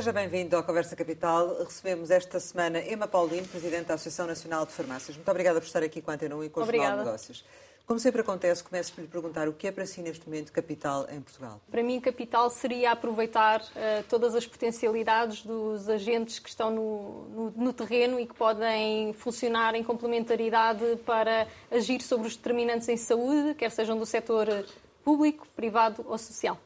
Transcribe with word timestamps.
Seja 0.00 0.14
bem-vindo 0.14 0.56
ao 0.56 0.62
Conversa 0.62 0.96
Capital. 0.96 1.58
Recebemos 1.58 2.10
esta 2.10 2.40
semana 2.40 2.80
Emma 2.80 3.06
Paulino, 3.06 3.46
Presidente 3.46 3.88
da 3.88 3.94
Associação 3.96 4.26
Nacional 4.26 4.64
de 4.64 4.72
Farmácias. 4.72 5.14
Muito 5.14 5.30
obrigada 5.30 5.60
por 5.60 5.66
estar 5.66 5.82
aqui 5.82 6.00
com 6.00 6.10
a 6.10 6.14
Antena 6.14 6.36
1 6.36 6.44
e 6.44 6.48
com 6.48 6.62
o 6.62 6.64
Jornal 6.64 6.92
de 6.92 7.04
Negócios. 7.04 7.44
Como 7.86 8.00
sempre 8.00 8.22
acontece, 8.22 8.64
começo 8.64 8.94
por 8.94 9.02
lhe 9.02 9.06
perguntar 9.06 9.46
o 9.46 9.52
que 9.52 9.66
é 9.66 9.70
para 9.70 9.84
si 9.84 10.00
neste 10.00 10.26
momento 10.26 10.52
capital 10.52 11.06
em 11.10 11.20
Portugal. 11.20 11.60
Para 11.70 11.82
mim, 11.82 12.00
capital 12.00 12.48
seria 12.48 12.92
aproveitar 12.92 13.60
uh, 13.60 14.02
todas 14.08 14.34
as 14.34 14.46
potencialidades 14.46 15.42
dos 15.42 15.86
agentes 15.86 16.38
que 16.38 16.48
estão 16.48 16.70
no, 16.70 17.28
no, 17.28 17.50
no, 17.50 17.72
terreno 17.74 18.18
e 18.18 18.24
que 18.24 18.34
podem 18.34 19.12
funcionar 19.12 19.74
em 19.74 19.84
complementaridade 19.84 20.96
para 21.04 21.46
agir 21.70 22.00
sobre 22.00 22.26
os 22.26 22.34
determinantes 22.34 22.88
em 22.88 22.96
saúde, 22.96 23.54
quer 23.54 23.70
sejam 23.70 23.98
do 23.98 24.06
setor 24.06 24.64
público, 25.04 25.46
privado 25.54 26.02
ou 26.08 26.16
social. 26.16 26.58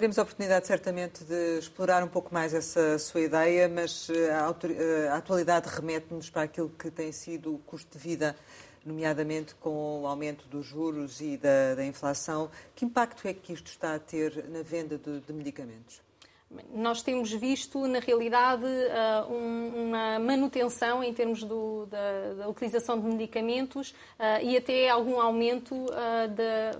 Teremos 0.00 0.18
a 0.18 0.22
oportunidade, 0.22 0.66
certamente, 0.66 1.22
de 1.24 1.58
explorar 1.58 2.02
um 2.02 2.08
pouco 2.08 2.32
mais 2.32 2.54
essa 2.54 2.98
sua 2.98 3.20
ideia, 3.20 3.68
mas 3.68 4.08
eh, 4.08 4.30
eh, 4.30 5.08
a 5.08 5.16
atualidade 5.16 5.68
remete-nos 5.68 6.30
para 6.30 6.44
aquilo 6.44 6.70
que 6.70 6.90
tem 6.90 7.12
sido 7.12 7.54
o 7.54 7.58
custo 7.58 7.98
de 7.98 8.02
vida, 8.02 8.34
nomeadamente 8.82 9.54
com 9.56 10.00
o 10.00 10.06
aumento 10.06 10.48
dos 10.48 10.64
juros 10.64 11.20
e 11.20 11.36
da, 11.36 11.74
da 11.74 11.84
inflação. 11.84 12.50
Que 12.74 12.86
impacto 12.86 13.28
é 13.28 13.34
que 13.34 13.52
isto 13.52 13.66
está 13.66 13.94
a 13.94 13.98
ter 13.98 14.48
na 14.48 14.62
venda 14.62 14.96
de, 14.96 15.20
de 15.20 15.32
medicamentos? 15.34 16.00
Nós 16.72 17.02
temos 17.02 17.30
visto, 17.30 17.86
na 17.86 17.98
realidade, 17.98 18.64
eh, 18.64 19.24
uma 19.28 20.18
manutenção 20.18 21.04
em 21.04 21.12
termos 21.12 21.42
do, 21.42 21.84
da, 21.84 22.34
da, 22.38 22.48
utilização 22.48 22.98
de 22.98 23.06
medicamentos 23.06 23.94
e 24.42 24.56
até 24.56 24.88
algum 24.88 25.20
aumento 25.20 25.84
da 26.34 26.72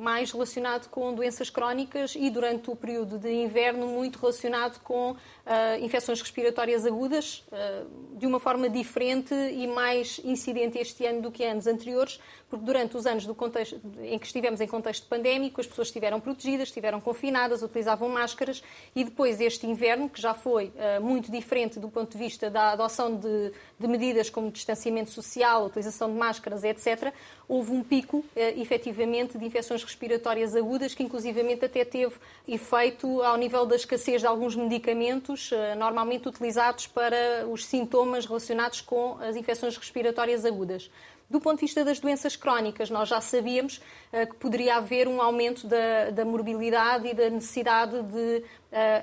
mais 0.00 0.32
relacionado 0.32 0.88
com 0.88 1.14
doenças 1.14 1.50
crónicas 1.50 2.14
e 2.16 2.30
durante 2.30 2.70
o 2.70 2.76
período 2.76 3.18
de 3.18 3.30
inverno 3.30 3.86
muito 3.86 4.18
relacionado 4.18 4.80
com 4.80 5.14
uh, 5.50 5.84
infecções 5.84 6.20
respiratórias 6.22 6.86
agudas, 6.86 7.44
uh, 7.48 8.16
de 8.16 8.26
uma 8.26 8.38
forma 8.38 8.70
diferente 8.70 9.34
e 9.34 9.66
mais 9.66 10.20
incidente 10.24 10.78
este 10.78 11.04
ano 11.04 11.22
do 11.22 11.30
que 11.32 11.44
anos 11.44 11.66
anteriores, 11.66 12.20
porque 12.48 12.64
durante 12.64 12.96
os 12.96 13.06
anos 13.06 13.26
contexto, 13.34 13.80
em 14.02 14.18
que 14.18 14.26
estivemos 14.26 14.60
em 14.60 14.66
contexto 14.66 15.06
pandémico, 15.06 15.60
as 15.60 15.66
pessoas 15.66 15.88
estiveram 15.88 16.20
protegidas, 16.20 16.68
estiveram 16.68 17.00
confinadas, 17.00 17.62
utilizavam 17.62 18.08
máscaras 18.08 18.62
e 18.94 19.04
depois 19.04 19.40
este 19.40 19.66
inverno, 19.66 20.08
que 20.08 20.20
já 20.20 20.34
foi 20.34 20.66
uh, 20.66 21.00
muito 21.00 21.30
diferente 21.30 21.78
do 21.78 21.88
ponto 21.88 22.12
de 22.12 22.18
vista 22.18 22.50
da 22.50 22.72
adoção 22.72 23.16
de, 23.16 23.52
de 23.78 23.88
medidas 23.88 24.28
como 24.28 24.50
distanciamento 24.50 25.10
social, 25.10 25.66
utilização 25.66 26.12
de 26.12 26.18
máscaras, 26.18 26.64
etc., 26.64 27.12
houve 27.48 27.72
um 27.72 27.82
pico, 27.82 28.18
uh, 28.18 28.26
efetivamente, 28.36 29.38
de 29.38 29.44
infecções 29.44 29.82
respiratórias 29.82 30.54
agudas, 30.54 30.94
que 30.94 31.02
inclusivamente 31.02 31.64
até 31.64 31.84
teve 31.84 32.14
efeito 32.46 33.22
ao 33.22 33.36
nível 33.36 33.64
da 33.64 33.76
escassez 33.76 34.20
de 34.20 34.26
alguns 34.26 34.54
medicamentos, 34.56 35.39
uh, 35.50 35.76
normalmente 35.78 36.28
utilizados 36.28 36.86
para 36.86 37.46
os 37.48 37.64
sintomas 37.64 38.26
relacionados 38.26 38.80
com 38.80 39.16
as 39.20 39.36
infecções 39.36 39.76
respiratórias 39.76 40.44
agudas. 40.44 40.90
Do 41.28 41.40
ponto 41.40 41.60
de 41.60 41.66
vista 41.66 41.84
das 41.84 42.00
doenças 42.00 42.34
crónicas, 42.34 42.90
nós 42.90 43.08
já 43.08 43.20
sabíamos 43.20 43.78
uh, 44.12 44.26
que 44.28 44.36
poderia 44.36 44.76
haver 44.76 45.06
um 45.06 45.22
aumento 45.22 45.66
da, 45.66 46.10
da 46.10 46.24
morbilidade 46.24 47.08
e 47.08 47.14
da 47.14 47.30
necessidade 47.30 48.02
de 48.02 48.44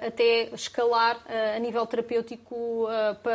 até 0.06 0.50
escalar 0.54 1.18
uh, 1.18 1.56
a 1.56 1.60
nível 1.60 1.86
terapêutico 1.86 2.88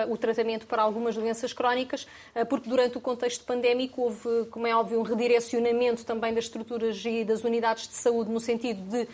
o 0.08 0.16
tratamento 0.16 0.66
para 0.66 0.83
algumas 0.83 1.14
doenças 1.14 1.52
crónicas, 1.52 2.06
porque 2.48 2.69
durante 2.69 2.97
o 2.97 3.00
contexto 3.00 3.45
pandémico 3.45 4.02
houve, 4.02 4.46
como 4.51 4.67
é 4.67 4.74
óbvio, 4.74 4.98
um 4.98 5.02
redirecionamento 5.02 6.05
também 6.05 6.33
das 6.33 6.45
estruturas 6.45 7.02
e 7.05 7.24
das 7.24 7.45
unidades 7.45 7.89
de 7.89 7.95
saúde 7.95 8.30
no 8.30 8.40
sentido 8.40 8.83
de 8.83 9.06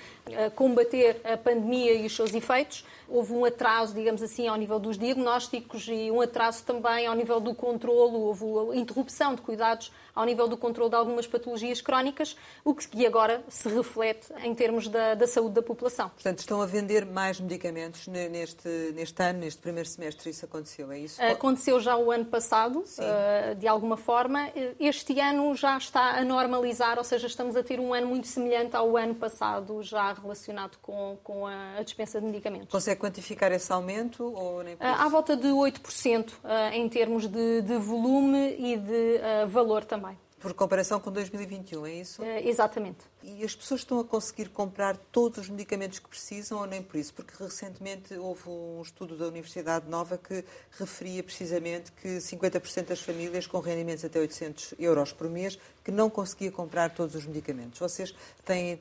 combater 0.51 1.21
a 1.25 1.37
pandemia 1.37 1.95
e 1.95 2.07
os 2.07 2.15
seus 2.15 2.33
efeitos. 2.35 2.85
Houve 3.09 3.33
um 3.33 3.45
atraso, 3.45 3.95
digamos 3.95 4.23
assim, 4.23 4.47
ao 4.49 4.57
nível 4.57 4.79
dos 4.79 4.99
diagnósticos 4.99 5.89
e 5.89 6.11
um 6.11 6.21
atraso 6.21 6.63
também 6.65 7.07
ao 7.07 7.15
nível 7.15 7.41
do 7.41 7.55
controlo, 7.55 8.21
houve 8.21 8.79
interrupção 8.79 9.35
de 9.35 9.41
cuidados 9.43 9.91
ao 10.15 10.25
nível 10.25 10.49
do 10.49 10.57
controle 10.57 10.91
de 10.91 10.97
algumas 10.97 11.27
patologias 11.27 11.81
crónicas, 11.81 12.37
o 12.65 12.75
que 12.75 13.07
agora 13.07 13.43
se 13.49 13.69
reflete 13.69 14.27
em 14.43 14.55
termos 14.55 14.89
da, 14.89 15.15
da 15.15 15.27
saúde 15.27 15.55
da 15.55 15.63
população. 15.63 16.09
Portanto, 16.11 16.41
estão 16.41 16.61
a 16.61 16.67
vender 16.67 17.05
mais 17.13 17.41
medicamentos 17.41 18.07
neste, 18.07 18.69
neste 18.95 19.23
ano, 19.23 19.41
neste 19.41 19.61
primeiro 19.61 19.89
semestre, 19.89 20.31
isso 20.31 20.45
aconteceu, 20.45 20.91
é 20.93 20.99
isso? 20.99 21.23
Aconteceu 21.23 21.81
já 21.81 21.97
o 21.97 22.11
ano 22.11 22.25
passado, 22.25 22.81
uh, 22.81 23.55
de 23.55 23.67
alguma 23.67 23.97
forma. 23.97 24.51
Este 24.79 25.19
ano 25.21 25.55
já 25.55 25.77
está 25.77 26.19
a 26.19 26.25
normalizar, 26.25 26.99
ou 26.99 27.05
seja, 27.05 27.27
estamos 27.27 27.57
a 27.57 27.63
ter 27.63 27.81
um 27.81 27.93
ano 27.93 28.07
muito 28.07 28.27
semelhante 28.27 28.77
ao 28.77 28.97
ano 28.97 29.15
passado, 29.15 29.83
já 29.83 30.13
relacionado 30.13 30.79
com, 30.83 31.19
com 31.23 31.47
a, 31.47 31.83
dispensa 31.83 32.21
de 32.21 32.27
medicamentos. 32.27 32.69
Consegue 32.71 33.01
quantificar 33.01 33.53
esse 33.53 33.73
aumento 33.73 34.25
ou 34.25 34.63
nem 34.63 34.75
uh, 34.75 34.79
À 34.81 35.09
volta 35.09 35.37
de 35.37 35.49
8% 35.49 36.31
uh, 36.31 36.35
em 36.73 36.89
termos 36.89 37.27
de, 37.27 37.63
de 37.63 37.77
volume 37.77 38.57
e 38.59 38.77
de 38.77 39.21
valor 39.49 39.85
também. 39.85 40.17
Por 40.41 40.55
comparação 40.55 41.01
com 41.01 41.11
2021, 41.11 41.87
é 41.87 41.93
isso? 41.95 42.23
É, 42.23 42.47
exatamente. 42.47 42.99
E 43.23 43.45
as 43.45 43.55
pessoas 43.55 43.81
estão 43.81 43.99
a 43.99 44.05
conseguir 44.05 44.49
comprar 44.51 44.97
todos 44.97 45.39
os 45.39 45.49
medicamentos 45.49 45.99
que 45.99 46.09
precisam 46.09 46.61
ou 46.61 46.67
nem 46.67 46.81
por 46.83 46.97
isso? 46.97 47.13
Porque 47.13 47.33
recentemente 47.43 48.15
houve 48.15 48.49
um 48.49 48.81
estudo 48.81 49.17
da 49.17 49.27
Universidade 49.27 49.89
Nova 49.89 50.17
que 50.17 50.45
referia 50.79 51.23
precisamente 51.23 51.91
que 51.93 52.19
50% 52.19 52.87
das 52.87 53.01
famílias 53.01 53.47
com 53.47 53.59
rendimentos 53.59 54.05
até 54.05 54.21
800 54.21 54.75
euros 54.79 55.13
por 55.13 55.29
mês 55.29 55.59
que 55.83 55.91
não 55.91 56.09
conseguia 56.09 56.53
comprar 56.53 56.95
todos 56.95 57.15
os 57.17 57.27
medicamentos. 57.27 57.81
Vocês 57.81 58.15
têm 58.45 58.79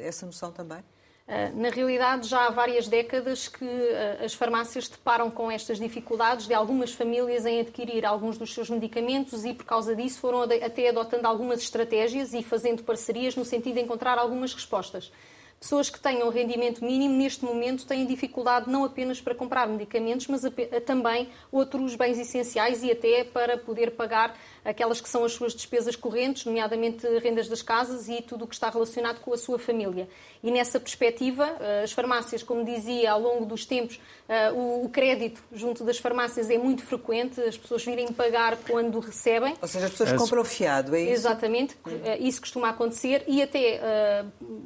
essa 0.00 0.24
noção 0.24 0.50
também? 0.50 0.82
Ah, 1.26 1.50
na 1.54 1.70
realidade, 1.70 2.28
já 2.28 2.46
há 2.46 2.50
várias 2.50 2.86
décadas 2.86 3.48
que 3.48 3.64
ah, 3.64 4.24
as 4.24 4.34
farmácias 4.34 4.88
deparam 4.88 5.30
com 5.30 5.50
estas 5.50 5.78
dificuldades 5.78 6.46
de 6.46 6.52
algumas 6.52 6.92
famílias 6.92 7.46
em 7.46 7.60
adquirir 7.60 8.04
alguns 8.04 8.36
dos 8.36 8.52
seus 8.52 8.68
medicamentos 8.68 9.44
e, 9.44 9.54
por 9.54 9.64
causa 9.64 9.96
disso, 9.96 10.20
foram 10.20 10.42
até 10.42 10.90
adotando 10.90 11.26
algumas 11.26 11.60
estratégias 11.62 12.34
e 12.34 12.42
fazendo 12.42 12.82
parcerias 12.82 13.36
no 13.36 13.44
sentido 13.44 13.76
de 13.76 13.80
encontrar 13.80 14.18
algumas 14.18 14.52
respostas. 14.52 15.10
Pessoas 15.58 15.88
que 15.88 15.98
tenham 15.98 16.28
rendimento 16.28 16.84
mínimo, 16.84 17.16
neste 17.16 17.42
momento, 17.42 17.86
têm 17.86 18.04
dificuldade 18.04 18.68
não 18.68 18.84
apenas 18.84 19.18
para 19.18 19.34
comprar 19.34 19.66
medicamentos, 19.66 20.26
mas 20.26 20.42
também 20.84 21.30
outros 21.50 21.96
bens 21.96 22.18
essenciais 22.18 22.82
e 22.82 22.90
até 22.90 23.24
para 23.24 23.56
poder 23.56 23.92
pagar 23.92 24.36
aquelas 24.64 25.00
que 25.00 25.08
são 25.08 25.24
as 25.24 25.32
suas 25.32 25.54
despesas 25.54 25.94
correntes, 25.94 26.44
nomeadamente 26.44 27.06
rendas 27.18 27.48
das 27.48 27.62
casas 27.62 28.08
e 28.08 28.22
tudo 28.22 28.44
o 28.44 28.48
que 28.48 28.54
está 28.54 28.70
relacionado 28.70 29.20
com 29.20 29.32
a 29.32 29.36
sua 29.36 29.58
família. 29.58 30.08
E 30.42 30.50
nessa 30.50 30.80
perspectiva, 30.80 31.56
eh, 31.60 31.82
as 31.84 31.92
farmácias, 31.92 32.42
como 32.42 32.64
dizia, 32.64 33.12
ao 33.12 33.20
longo 33.20 33.44
dos 33.46 33.64
tempos, 33.64 34.00
eh, 34.28 34.50
o 34.52 34.88
crédito 34.90 35.42
junto 35.52 35.84
das 35.84 35.98
farmácias 35.98 36.50
é 36.50 36.58
muito 36.58 36.82
frequente, 36.82 37.40
as 37.40 37.56
pessoas 37.56 37.84
virem 37.84 38.12
pagar 38.12 38.56
quando 38.68 38.98
recebem. 39.00 39.54
Ou 39.60 39.68
seja, 39.68 39.86
as 39.86 39.92
pessoas 39.92 40.12
compram 40.12 40.44
fiado, 40.44 40.94
é 40.94 41.02
isso? 41.02 41.12
Exatamente, 41.12 41.76
eh, 42.04 42.18
isso 42.18 42.40
costuma 42.40 42.70
acontecer 42.70 43.24
e 43.26 43.42
até 43.42 44.24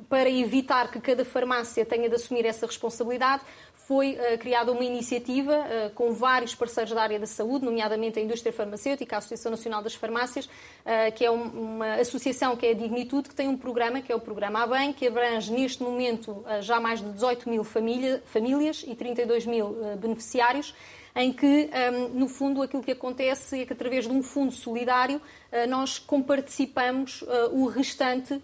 para 0.08 0.30
evitar 0.30 0.90
que 0.90 1.00
cada 1.00 1.24
farmácia 1.24 1.84
tenha 1.84 2.08
de 2.08 2.14
assumir 2.14 2.44
essa 2.44 2.66
responsabilidade, 2.66 3.42
foi 3.88 4.18
uh, 4.20 4.36
criada 4.36 4.70
uma 4.70 4.84
iniciativa 4.84 5.54
uh, 5.60 5.90
com 5.94 6.12
vários 6.12 6.54
parceiros 6.54 6.92
da 6.92 7.00
área 7.00 7.18
da 7.18 7.26
saúde, 7.26 7.64
nomeadamente 7.64 8.18
a 8.18 8.22
indústria 8.22 8.52
farmacêutica, 8.52 9.16
a 9.16 9.18
Associação 9.18 9.50
Nacional 9.50 9.82
das 9.82 9.94
Farmácias, 9.94 10.44
uh, 10.44 11.10
que 11.14 11.24
é 11.24 11.30
um, 11.30 11.44
uma 11.44 11.94
associação 11.94 12.54
que 12.54 12.66
é 12.66 12.72
a 12.72 12.74
Dignitude, 12.74 13.30
que 13.30 13.34
tem 13.34 13.48
um 13.48 13.56
programa, 13.56 14.02
que 14.02 14.12
é 14.12 14.14
o 14.14 14.20
programa 14.20 14.62
ABEM, 14.64 14.92
que 14.92 15.06
abrange 15.06 15.50
neste 15.50 15.82
momento 15.82 16.44
já 16.60 16.78
mais 16.78 17.00
de 17.00 17.10
18 17.12 17.48
mil 17.48 17.64
família, 17.64 18.22
famílias 18.26 18.84
e 18.86 18.94
32 18.94 19.46
mil 19.46 19.74
beneficiários 19.98 20.74
em 21.14 21.32
que, 21.32 21.70
no 22.12 22.28
fundo, 22.28 22.62
aquilo 22.62 22.82
que 22.82 22.92
acontece 22.92 23.60
é 23.60 23.66
que, 23.66 23.72
através 23.72 24.06
de 24.06 24.12
um 24.12 24.22
fundo 24.22 24.52
solidário, 24.52 25.20
ah, 25.50 25.66
nós 25.66 25.98
comparticipamos 25.98 27.24
ah, 27.26 27.48
o 27.52 27.66
restante, 27.66 28.40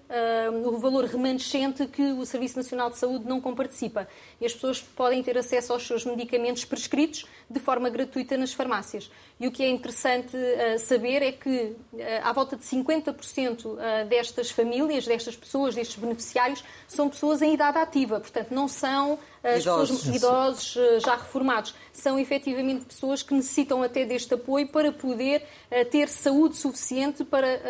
o 0.64 0.78
valor 0.78 1.04
remanescente 1.04 1.86
que 1.86 2.02
o 2.02 2.24
Serviço 2.24 2.56
Nacional 2.56 2.90
de 2.90 2.98
Saúde 2.98 3.26
não 3.26 3.40
comparticipa. 3.40 4.08
E 4.40 4.46
as 4.46 4.52
pessoas 4.52 4.80
podem 4.80 5.22
ter 5.22 5.36
acesso 5.36 5.72
aos 5.72 5.86
seus 5.86 6.04
medicamentos 6.04 6.64
prescritos 6.64 7.26
de 7.48 7.60
forma 7.60 7.90
gratuita 7.90 8.36
nas 8.36 8.52
farmácias. 8.52 9.10
E 9.38 9.48
o 9.48 9.50
que 9.50 9.64
é 9.64 9.68
interessante 9.68 10.36
uh, 10.36 10.78
saber 10.78 11.20
é 11.20 11.32
que 11.32 11.50
uh, 11.50 11.98
à 12.22 12.32
volta 12.32 12.56
de 12.56 12.62
50% 12.62 13.66
uh, 13.66 13.78
destas 14.08 14.50
famílias, 14.50 15.06
destas 15.06 15.34
pessoas, 15.34 15.74
destes 15.74 15.96
beneficiários, 15.96 16.62
são 16.86 17.08
pessoas 17.08 17.42
em 17.42 17.52
idade 17.52 17.78
ativa. 17.78 18.20
Portanto, 18.20 18.52
não 18.52 18.68
são 18.68 19.18
idosos, 19.44 19.98
pessoas, 19.98 20.16
idosos 20.16 20.78
já 21.02 21.16
reformados. 21.16 21.74
São 21.92 22.16
efetivamente 22.16 22.84
pessoas 22.84 23.22
que 23.24 23.34
necessitam 23.34 23.82
até 23.82 24.04
deste 24.04 24.34
apoio 24.34 24.68
para 24.68 24.92
poder 24.92 25.44
ter 25.90 26.08
saúde 26.08 26.56
suficiente 26.56 27.24
para 27.24 27.60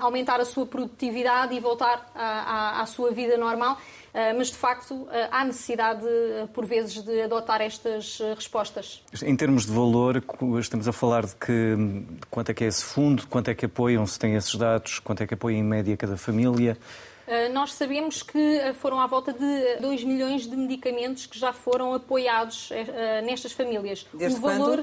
aumentar 0.00 0.40
a 0.40 0.44
sua 0.46 0.64
produtividade 0.64 1.54
e 1.54 1.60
voltar 1.60 2.10
à, 2.14 2.78
à, 2.78 2.82
à 2.82 2.86
sua 2.86 3.10
vida 3.10 3.36
normal 3.36 3.76
mas 4.36 4.48
de 4.48 4.56
facto 4.56 5.06
ah, 5.10 5.40
há 5.40 5.44
necessidade, 5.44 6.04
ah, 6.06 6.48
por 6.52 6.66
vezes, 6.66 7.02
de 7.02 7.22
adotar 7.22 7.60
estas 7.60 8.20
respostas. 8.34 9.02
Em 9.22 9.36
termos 9.36 9.66
de 9.66 9.72
valor, 9.72 10.22
estamos 10.58 10.88
a 10.88 10.92
falar 10.92 11.26
de 11.26 11.34
que 11.36 11.76
quanto 12.30 12.50
é 12.50 12.54
que 12.54 12.64
é 12.64 12.66
esse 12.66 12.84
fundo, 12.84 13.26
quanto 13.28 13.48
é 13.48 13.54
que 13.54 13.66
apoiam, 13.66 14.04
se 14.06 14.18
tem 14.18 14.34
esses 14.34 14.54
dados, 14.54 14.98
quanto 14.98 15.22
é 15.22 15.26
que 15.26 15.34
apoia 15.34 15.56
em 15.56 15.62
média 15.62 15.96
cada 15.96 16.16
família. 16.16 16.76
Nós 17.52 17.74
sabemos 17.74 18.22
que 18.22 18.58
foram 18.80 18.98
à 18.98 19.06
volta 19.06 19.34
de 19.34 19.76
2 19.82 20.02
milhões 20.02 20.46
de 20.46 20.56
medicamentos 20.56 21.26
que 21.26 21.38
já 21.38 21.52
foram 21.52 21.92
apoiados 21.92 22.70
uh, 22.70 22.74
nestas 23.22 23.52
famílias. 23.52 24.06
Desde 24.14 24.38
o 24.38 24.40
valor, 24.40 24.82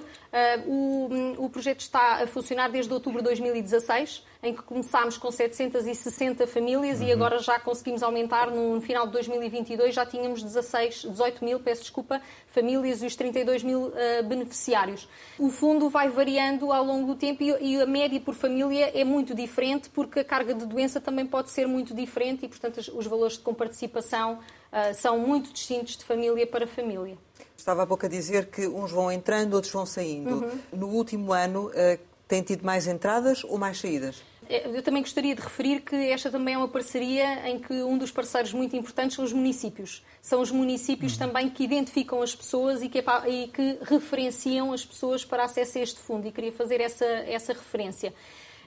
o, 0.67 1.09
o 1.39 1.49
projeto 1.49 1.79
está 1.79 2.21
a 2.21 2.27
funcionar 2.27 2.69
desde 2.69 2.93
outubro 2.93 3.17
de 3.17 3.25
2016 3.29 4.23
em 4.45 4.53
que 4.53 4.61
começámos 4.61 5.17
com 5.17 5.31
760 5.31 6.45
famílias 6.47 6.99
uhum. 6.99 7.07
e 7.07 7.11
agora 7.11 7.39
já 7.39 7.59
conseguimos 7.59 8.03
aumentar 8.03 8.51
no, 8.51 8.79
final 8.81 9.05
de 9.05 9.13
2022, 9.13 9.93
já 9.93 10.05
tínhamos 10.05 10.43
16, 10.43 11.07
18 11.09 11.43
mil, 11.43 11.59
peço 11.59 11.81
desculpa, 11.81 12.21
famílias 12.47 13.01
e 13.01 13.05
os 13.05 13.15
32 13.15 13.63
mil 13.63 13.87
uh, 13.87 13.93
beneficiários. 14.27 15.07
O 15.39 15.49
fundo 15.49 15.89
vai 15.89 16.09
variando 16.09 16.71
ao 16.71 16.83
longo 16.83 17.07
do 17.07 17.15
tempo 17.15 17.43
e, 17.43 17.75
e, 17.75 17.81
a 17.81 17.85
média 17.85 18.19
por 18.19 18.35
família 18.35 18.91
é 18.93 19.03
muito 19.03 19.33
diferente 19.33 19.89
porque 19.89 20.19
a 20.19 20.23
carga 20.23 20.53
de 20.53 20.65
doença 20.65 21.01
também 21.01 21.25
pode 21.25 21.49
ser 21.49 21.67
muito 21.67 21.93
diferente 21.93 22.45
e, 22.45 22.47
portanto, 22.47 22.77
os, 22.77 22.87
os 22.87 23.07
valores 23.07 23.37
de 23.37 23.43
comparticipação 23.43 24.33
uh, 24.35 24.93
são 24.93 25.19
muito 25.19 25.51
distintos 25.51 25.97
de 25.97 26.05
família 26.05 26.45
para 26.45 26.67
família. 26.67 27.17
Estava 27.57 27.83
há 27.83 27.87
pouco 27.87 28.05
a 28.05 28.09
dizer 28.09 28.47
que 28.47 28.67
uns 28.67 28.91
vão 28.91 29.11
entrando, 29.11 29.53
outros 29.55 29.73
vão 29.73 29.85
saindo. 29.85 30.35
Uhum. 30.35 30.59
No 30.73 30.87
último 30.87 31.33
ano, 31.33 31.69
uh, 31.69 31.99
tem 32.27 32.41
tido 32.41 32.65
mais 32.65 32.87
entradas 32.87 33.43
ou 33.43 33.57
mais 33.57 33.79
saídas? 33.79 34.23
É, 34.49 34.67
eu 34.67 34.81
também 34.81 35.01
gostaria 35.01 35.35
de 35.35 35.41
referir 35.41 35.81
que 35.81 35.95
esta 35.95 36.29
também 36.29 36.53
é 36.53 36.57
uma 36.57 36.67
parceria 36.67 37.49
em 37.49 37.59
que 37.59 37.73
um 37.83 37.97
dos 37.97 38.11
parceiros 38.11 38.53
muito 38.53 38.75
importantes 38.75 39.15
são 39.15 39.25
os 39.25 39.33
municípios. 39.33 40.03
São 40.21 40.41
os 40.41 40.51
municípios 40.51 41.13
uhum. 41.13 41.19
também 41.19 41.49
que 41.49 41.63
identificam 41.63 42.21
as 42.21 42.35
pessoas 42.35 42.81
e 42.81 42.89
que, 42.89 43.03
e 43.27 43.47
que 43.47 43.77
referenciam 43.81 44.71
as 44.73 44.85
pessoas 44.85 45.25
para 45.25 45.43
acesso 45.43 45.77
a 45.77 45.81
este 45.81 45.99
fundo. 45.99 46.27
E 46.27 46.31
queria 46.31 46.51
fazer 46.51 46.81
essa, 46.81 47.05
essa 47.05 47.53
referência. 47.53 48.13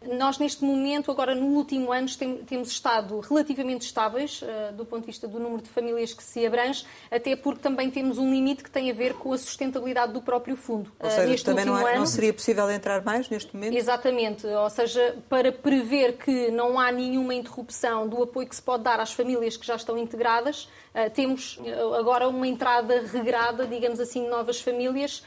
Nós, 0.06 0.38
neste 0.38 0.64
momento, 0.64 1.10
agora 1.10 1.34
no 1.34 1.46
último 1.46 1.92
ano, 1.92 2.08
temos 2.46 2.70
estado 2.70 3.20
relativamente 3.20 3.82
estáveis 3.82 4.42
uh, 4.42 4.72
do 4.72 4.84
ponto 4.84 5.00
de 5.00 5.06
vista 5.06 5.26
do 5.26 5.38
número 5.40 5.62
de 5.62 5.68
famílias 5.68 6.14
que 6.14 6.22
se 6.22 6.46
abrange, 6.46 6.84
até 7.10 7.34
porque 7.34 7.60
também 7.60 7.90
temos 7.90 8.18
um 8.18 8.30
limite 8.30 8.62
que 8.62 8.70
tem 8.70 8.90
a 8.90 8.94
ver 8.94 9.14
com 9.14 9.32
a 9.32 9.38
sustentabilidade 9.38 10.12
do 10.12 10.22
próprio 10.22 10.56
fundo. 10.56 10.92
Ou 11.00 11.10
seja, 11.10 11.42
uh, 11.42 11.44
também 11.44 11.64
não, 11.64 11.74
há, 11.74 11.90
ano, 11.90 11.98
não, 12.00 12.06
seria 12.06 12.32
possível 12.32 12.70
entrar 12.70 13.04
mais 13.04 13.28
neste 13.28 13.54
momento? 13.54 13.76
Exatamente. 13.76 14.46
Ou 14.46 14.70
seja, 14.70 15.16
para 15.28 15.50
prever 15.50 16.16
que 16.16 16.50
não 16.50 16.78
há 16.78 16.92
nenhuma 16.92 17.34
interrupção 17.34 18.08
do 18.08 18.22
apoio 18.22 18.48
que 18.48 18.56
se 18.56 18.62
pode 18.62 18.84
dar 18.84 19.00
às 19.00 19.12
famílias 19.12 19.56
que 19.56 19.66
já 19.66 19.76
estão 19.76 19.98
integradas, 19.98 20.68
uh, 20.94 21.10
temos 21.12 21.58
agora 21.98 22.28
uma 22.28 22.46
entrada 22.46 23.02
regrada, 23.12 23.66
digamos 23.66 24.00
assim, 24.00 24.24
de 24.24 24.30
novas 24.30 24.60
famílias 24.60 25.22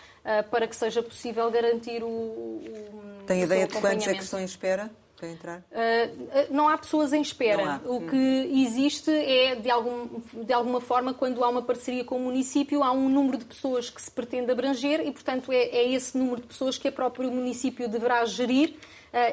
para 0.49 0.67
que 0.67 0.75
seja 0.75 1.01
possível 1.01 1.49
garantir 1.49 2.03
o, 2.03 2.07
o 2.07 3.23
tem 3.25 3.43
ideia 3.43 3.67
de 3.67 3.79
quantos 3.79 4.07
é 4.07 4.13
que 4.13 4.23
estão 4.23 4.39
em 4.39 4.45
espera? 4.45 4.89
para 5.21 5.29
entrar? 5.29 5.59
Uh, 5.59 6.47
não 6.49 6.67
há 6.67 6.75
pessoas 6.77 7.13
em 7.13 7.21
espera. 7.21 7.79
O 7.85 7.97
hum. 7.97 8.07
que 8.07 8.65
existe 8.65 9.11
é, 9.11 9.55
de, 9.55 9.69
algum, 9.69 10.19
de 10.33 10.51
alguma 10.51 10.81
forma, 10.81 11.13
quando 11.13 11.43
há 11.43 11.49
uma 11.49 11.61
parceria 11.61 12.03
com 12.03 12.17
o 12.17 12.19
município, 12.19 12.83
há 12.83 12.91
um 12.91 13.07
número 13.07 13.37
de 13.37 13.45
pessoas 13.45 13.89
que 13.89 14.01
se 14.01 14.09
pretende 14.09 14.51
abranger 14.51 14.99
e, 15.05 15.11
portanto, 15.11 15.51
é, 15.51 15.57
é 15.57 15.91
esse 15.91 16.17
número 16.17 16.41
de 16.41 16.47
pessoas 16.47 16.77
que 16.77 16.89
o 16.89 16.91
próprio 16.91 17.31
município 17.31 17.87
deverá 17.87 18.25
gerir 18.25 18.75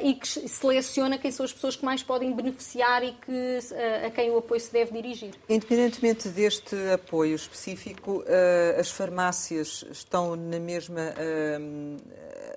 e 0.03 0.15
que 0.15 0.27
seleciona 0.27 1.19
quem 1.19 1.31
são 1.31 1.45
as 1.45 1.53
pessoas 1.53 1.77
que 1.77 1.85
mais 1.85 2.03
podem 2.03 2.33
beneficiar 2.33 3.05
e 3.05 3.13
que, 3.13 3.31
uh, 3.31 4.07
a 4.07 4.11
quem 4.11 4.31
o 4.31 4.39
apoio 4.39 4.61
se 4.61 4.73
deve 4.73 4.93
dirigir. 4.93 5.35
Independentemente 5.49 6.29
deste 6.29 6.75
apoio 6.93 7.37
específico, 7.37 8.23
uh, 8.23 8.81
as 8.81 8.91
farmácias 8.91 9.85
estão 9.91 10.35
na 10.35 10.59
mesma 10.59 11.15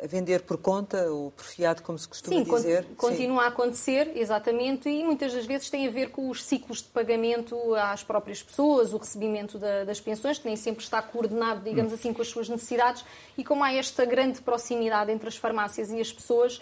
a 0.03 0.07
vender 0.07 0.41
por 0.41 0.57
conta 0.57 1.09
ou 1.11 1.29
por 1.31 1.45
fiado, 1.45 1.83
como 1.83 1.97
se 1.97 2.07
costuma 2.07 2.43
Sim, 2.43 2.43
dizer? 2.43 2.83
Sim, 2.83 2.95
continua 2.95 3.43
a 3.43 3.47
acontecer, 3.47 4.11
exatamente, 4.15 4.89
e 4.89 5.03
muitas 5.03 5.31
das 5.31 5.45
vezes 5.45 5.69
tem 5.69 5.87
a 5.87 5.91
ver 5.91 6.09
com 6.09 6.27
os 6.29 6.43
ciclos 6.43 6.79
de 6.79 6.89
pagamento 6.89 7.55
às 7.75 8.03
próprias 8.03 8.41
pessoas, 8.41 8.93
o 8.93 8.97
recebimento 8.97 9.59
da, 9.59 9.83
das 9.83 10.01
pensões, 10.01 10.39
que 10.39 10.47
nem 10.47 10.55
sempre 10.55 10.83
está 10.83 11.01
coordenado, 11.01 11.61
digamos 11.63 11.91
hum. 11.91 11.95
assim, 11.95 12.13
com 12.13 12.21
as 12.21 12.29
suas 12.29 12.49
necessidades, 12.49 13.05
e 13.37 13.43
como 13.43 13.63
há 13.63 13.73
esta 13.73 14.03
grande 14.03 14.41
proximidade 14.41 15.11
entre 15.11 15.27
as 15.27 15.35
farmácias 15.35 15.91
e 15.91 16.01
as 16.01 16.11
pessoas, 16.11 16.59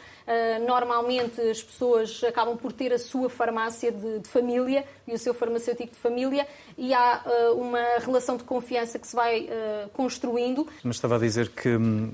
normalmente 0.57 1.39
as 1.41 1.61
pessoas 1.61 2.23
acabam 2.23 2.57
por 2.57 2.71
ter 2.71 2.91
a 2.93 2.97
sua 2.97 3.29
farmácia 3.29 3.91
de, 3.91 4.19
de 4.19 4.29
família 4.29 4.85
e 5.07 5.13
o 5.13 5.17
seu 5.19 5.33
farmacêutico 5.33 5.93
de 5.93 5.99
família, 5.99 6.47
e 6.77 6.93
há 6.93 7.21
uh, 7.25 7.61
uma 7.61 7.83
relação 7.99 8.37
de 8.37 8.43
confiança 8.43 8.97
que 8.97 9.05
se 9.05 9.15
vai 9.15 9.41
uh, 9.41 9.89
construindo. 9.89 10.67
Mas 10.83 10.95
estava 10.95 11.17
a 11.17 11.19
dizer 11.19 11.49
que 11.49 11.69
hum, 11.69 12.11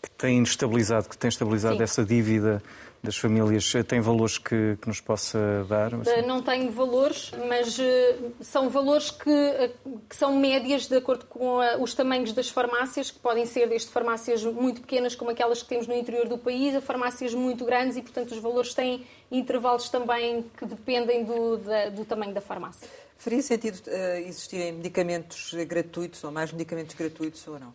que 0.00 0.10
tem 0.16 0.42
estabilizado, 0.42 1.08
que 1.08 1.16
tem 1.16 1.28
estabilizado 1.28 1.76
Sim. 1.76 1.82
essa 1.82 2.04
dívida 2.04 2.62
das 3.02 3.16
famílias 3.16 3.72
tem 3.86 4.00
valores 4.00 4.38
que, 4.38 4.76
que, 4.80 4.88
nos 4.88 5.00
possa 5.00 5.64
dar? 5.68 5.92
Eh, 6.06 6.22
não 6.22 6.42
tenho 6.42 6.70
valores, 6.70 7.30
mas 7.48 7.78
eh, 7.78 8.16
são 8.40 8.68
valores 8.68 9.10
que, 9.10 9.30
eh, 9.30 9.70
que 10.08 10.16
são 10.16 10.36
médias 10.36 10.86
de 10.86 10.96
acordo 10.96 11.26
com 11.26 11.58
os 11.80 11.94
tamanhos 11.94 12.32
das 12.32 12.48
farmácias, 12.48 13.10
que 13.10 13.18
podem 13.18 13.46
ser 13.46 13.68
desde 13.68 13.88
farmácias 13.88 14.44
muito 14.44 14.80
pequenas, 14.80 15.14
como 15.14 15.30
aquelas 15.30 15.62
que 15.62 15.68
temos 15.68 15.86
no 15.86 15.94
interior 15.94 16.28
do 16.28 16.36
país, 16.36 16.74
a 16.74 16.80
farmácias 16.80 17.32
muito 17.34 17.64
grandes 17.64 17.96
e, 17.96 18.02
portanto, 18.02 18.32
os 18.32 18.38
valores 18.38 18.74
têm 18.74 19.06
intervalos 19.30 19.88
também 19.88 20.44
que 20.56 20.66
dependem 20.66 21.24
do, 21.24 21.58
da, 21.58 21.90
do 21.90 22.04
tamanho 22.04 22.34
da 22.34 22.40
farmácia. 22.40 22.88
Faria 23.16 23.42
sentido 23.42 23.82
uh, 23.88 24.18
existirem 24.26 24.72
medicamentos 24.72 25.52
gratuitos 25.66 26.22
ou 26.22 26.30
mais 26.30 26.52
medicamentos 26.52 26.94
gratuitos 26.94 27.46
ou 27.48 27.58
não? 27.58 27.74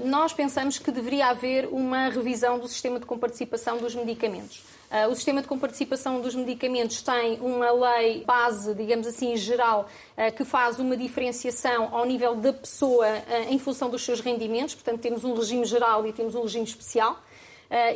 Nós 0.00 0.32
pensamos 0.32 0.78
que 0.78 0.90
deveria 0.90 1.26
haver 1.26 1.68
uma 1.70 2.08
revisão 2.08 2.58
do 2.58 2.66
sistema 2.66 2.98
de 2.98 3.04
comparticipação 3.04 3.76
dos 3.76 3.94
medicamentos. 3.94 4.64
Uh, 4.90 5.10
o 5.10 5.14
sistema 5.14 5.42
de 5.42 5.48
comparticipação 5.48 6.18
dos 6.22 6.34
medicamentos 6.34 7.02
tem 7.02 7.38
uma 7.40 7.70
lei 7.70 8.24
base, 8.24 8.74
digamos 8.74 9.06
assim, 9.06 9.36
geral, 9.36 9.86
uh, 10.16 10.34
que 10.34 10.46
faz 10.46 10.78
uma 10.78 10.96
diferenciação 10.96 11.94
ao 11.94 12.06
nível 12.06 12.34
da 12.34 12.54
pessoa 12.54 13.06
uh, 13.06 13.52
em 13.52 13.58
função 13.58 13.90
dos 13.90 14.02
seus 14.02 14.20
rendimentos. 14.20 14.74
Portanto, 14.74 14.98
temos 14.98 15.24
um 15.24 15.34
regime 15.34 15.66
geral 15.66 16.06
e 16.06 16.12
temos 16.12 16.34
um 16.34 16.40
regime 16.42 16.64
especial. 16.64 17.22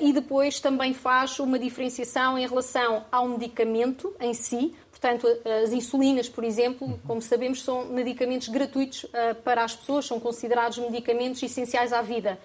e 0.00 0.10
depois 0.10 0.58
também 0.58 0.94
faz 0.94 1.38
uma 1.38 1.58
diferenciação 1.58 2.38
em 2.38 2.46
relação 2.46 3.04
ao 3.12 3.28
medicamento 3.28 4.14
em 4.20 4.32
si, 4.32 4.74
Portanto, 5.06 5.28
as 5.62 5.72
insulinas, 5.72 6.28
por 6.28 6.42
exemplo, 6.42 6.98
como 7.06 7.22
sabemos, 7.22 7.62
são 7.62 7.84
medicamentos 7.84 8.48
gratuitos 8.48 9.04
uh, 9.04 9.36
para 9.44 9.62
as 9.62 9.76
pessoas, 9.76 10.04
são 10.04 10.18
considerados 10.18 10.78
medicamentos 10.78 11.40
essenciais 11.44 11.92
à 11.92 12.02
vida. 12.02 12.36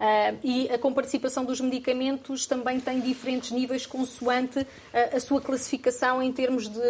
Uh, 0.00 0.38
e 0.42 0.70
a 0.70 0.78
comparticipação 0.78 1.44
dos 1.44 1.60
medicamentos 1.60 2.46
também 2.46 2.80
tem 2.80 3.00
diferentes 3.00 3.50
níveis 3.50 3.84
consoante 3.84 4.60
uh, 4.60 4.66
a 5.14 5.20
sua 5.20 5.42
classificação 5.42 6.22
em 6.22 6.32
termos 6.32 6.68
de 6.68 6.80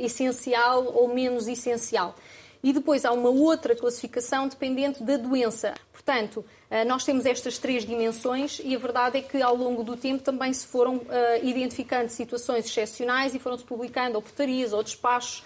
essencial 0.00 0.92
ou 0.92 1.06
menos 1.14 1.46
essencial. 1.46 2.16
E 2.60 2.72
depois 2.72 3.04
há 3.04 3.12
uma 3.12 3.30
outra 3.30 3.76
classificação 3.76 4.48
dependente 4.48 5.04
da 5.04 5.16
doença. 5.16 5.74
Portanto, 6.08 6.42
eh, 6.70 6.86
nós 6.86 7.04
temos 7.04 7.26
estas 7.26 7.58
três 7.58 7.84
dimensões 7.84 8.62
e 8.64 8.74
a 8.74 8.78
verdade 8.78 9.18
é 9.18 9.20
que 9.20 9.42
ao 9.42 9.54
longo 9.54 9.84
do 9.84 9.94
tempo 9.94 10.22
também 10.22 10.50
se 10.54 10.66
foram 10.66 10.96
uh, 10.96 11.02
identificando 11.42 12.08
situações 12.08 12.64
excepcionais 12.64 13.34
e 13.34 13.38
foram-se 13.38 13.62
publicando 13.62 14.16
ou 14.16 14.22
portarias 14.22 14.72
ou 14.72 14.82
despachos 14.82 15.44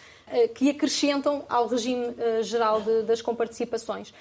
que 0.55 0.71
acrescentam 0.71 1.45
ao 1.49 1.67
regime 1.67 2.07
uh, 2.07 2.43
geral 2.43 2.81
de, 2.81 3.03
das 3.03 3.21
comparticipações. 3.23 4.13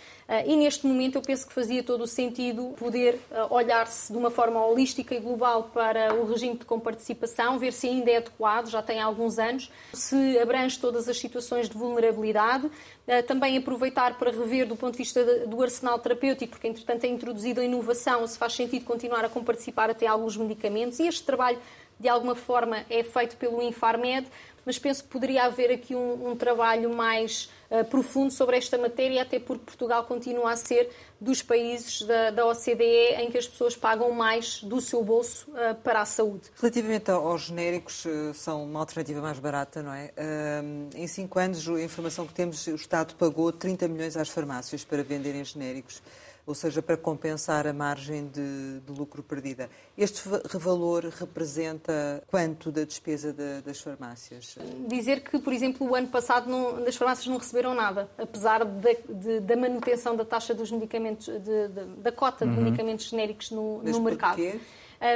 E 0.46 0.56
neste 0.56 0.88
momento 0.88 1.16
eu 1.18 1.22
penso 1.22 1.46
que 1.46 1.52
fazia 1.52 1.84
todo 1.84 2.06
o 2.06 2.08
sentido 2.08 2.74
poder 2.78 3.20
olhar-se 3.50 4.14
de 4.14 4.18
uma 4.18 4.32
forma 4.32 4.66
holística 4.66 5.14
e 5.14 5.20
global 5.20 5.70
para 5.74 6.14
o 6.14 6.26
regime 6.26 6.56
de 6.56 6.64
comparticipação, 6.64 7.60
ver 7.60 7.74
se 7.74 7.90
ainda 7.90 8.12
é 8.12 8.16
adequado, 8.16 8.70
já 8.70 8.82
tem 8.82 9.02
alguns 9.02 9.38
anos, 9.38 9.70
se 9.92 10.40
abrange 10.40 10.80
todas 10.80 11.10
as 11.10 11.20
situações 11.20 11.68
de 11.68 11.78
vulnerabilidade, 11.78 12.72
também 13.28 13.58
aproveitar 13.58 14.18
para 14.18 14.32
rever 14.32 14.66
do 14.66 14.78
ponto 14.78 14.94
de 14.94 15.00
vista 15.00 15.46
do 15.46 15.62
arsenal 15.62 16.00
terapêutico, 16.00 16.52
porque 16.52 16.68
entretanto 16.70 17.04
é 17.04 17.08
introduzida 17.08 17.60
a 17.60 17.66
inovação, 17.66 18.26
se 18.26 18.38
faz 18.38 18.54
sentido 18.54 18.86
continuar 18.86 19.26
a 19.26 19.30
comparticipar 19.30 19.90
até 19.90 20.08
alguns 20.08 20.38
medicamentos 20.38 20.98
e 21.00 21.08
este 21.08 21.24
trabalho 21.24 21.60
de 22.00 22.10
alguma 22.10 22.34
forma 22.34 22.84
é 22.90 23.04
feito 23.04 23.38
pelo 23.38 23.62
Infarmed, 23.62 24.28
mas 24.66 24.78
penso 24.78 25.04
que 25.04 25.10
poderia 25.10 25.44
haver 25.44 25.72
aqui 25.72 25.96
um, 25.96 26.32
um 26.32 26.36
trabalho 26.36 26.90
mais 26.90 27.50
uh, 27.70 27.84
profundo 27.86 28.32
sobre 28.32 28.58
esta 28.58 28.78
matéria, 28.78 29.22
até 29.22 29.40
porque 29.40 29.66
Portugal 29.66 30.04
continua 30.06 30.52
a 30.52 30.56
ser 30.56 30.90
dos 31.20 31.42
países 31.42 32.02
da, 32.04 32.32
da 32.32 32.46
OCDE 32.46 33.16
em 33.20 33.32
que 33.32 33.38
as 33.38 33.48
pessoas 33.48 33.76
pagam 33.76 34.12
mais 34.12 34.62
do 34.64 34.80
seu 34.82 35.04
bolso 35.04 35.50
uh, 35.52 35.76
para 35.84 36.02
a 36.02 36.06
saúde. 36.06 36.50
Relativamente 36.60 37.10
aos 37.12 37.44
genéricos, 37.44 38.06
uh, 38.06 38.34
são 38.34 38.64
uma 38.64 38.80
alternativa 38.80 39.22
mais 39.22 39.40
barata, 39.40 39.82
não 39.82 39.94
é? 39.94 40.12
em 40.96 41.08
cinco 41.08 41.40
anos, 41.40 41.68
a 41.68 41.82
informação 41.82 42.26
que 42.26 42.34
temos, 42.34 42.68
o 42.68 42.76
Estado 42.76 43.16
pagou 43.16 43.52
30 43.52 43.88
milhões 43.88 44.18
às 44.18 44.30
farmácias 44.30 44.84
para 44.84 45.04
venderem 45.04 45.44
genéricos 45.44 46.02
ou 46.52 46.56
seja, 46.56 46.82
para 46.82 46.98
compensar 46.98 47.66
a 47.66 47.72
margem 47.72 48.28
de, 48.28 48.82
de 48.82 48.92
lucro 48.92 49.24
perdida. 49.24 49.70
Este 49.98 50.22
valor 50.54 51.06
representa 51.06 52.22
quanto 52.28 52.72
da 52.72 52.84
despesa 52.84 53.32
de, 53.32 53.62
das 53.62 53.80
farmácias? 53.80 54.58
Dizer 54.88 55.22
que, 55.24 55.40
por 55.40 55.54
exemplo, 55.54 55.90
o 55.90 55.96
ano 55.96 56.10
passado 56.10 56.50
não, 56.50 56.86
as 56.86 56.96
farmácias 56.98 57.28
não 57.28 57.38
receberam 57.38 57.74
nada, 57.74 58.10
apesar 58.18 58.66
de, 58.66 59.40
da 59.40 59.56
manutenção 59.56 60.14
da 60.14 60.26
taxa 60.26 60.54
dos 60.54 60.70
medicamentos, 60.72 61.30
da 61.98 62.12
cota 62.12 62.44
uhum. 62.44 62.54
de 62.54 62.62
medicamentos 62.62 63.06
genéricos 63.06 63.50
no, 63.50 63.82
no 63.82 64.02
mercado. 64.02 64.36
Porquê? 64.36 64.60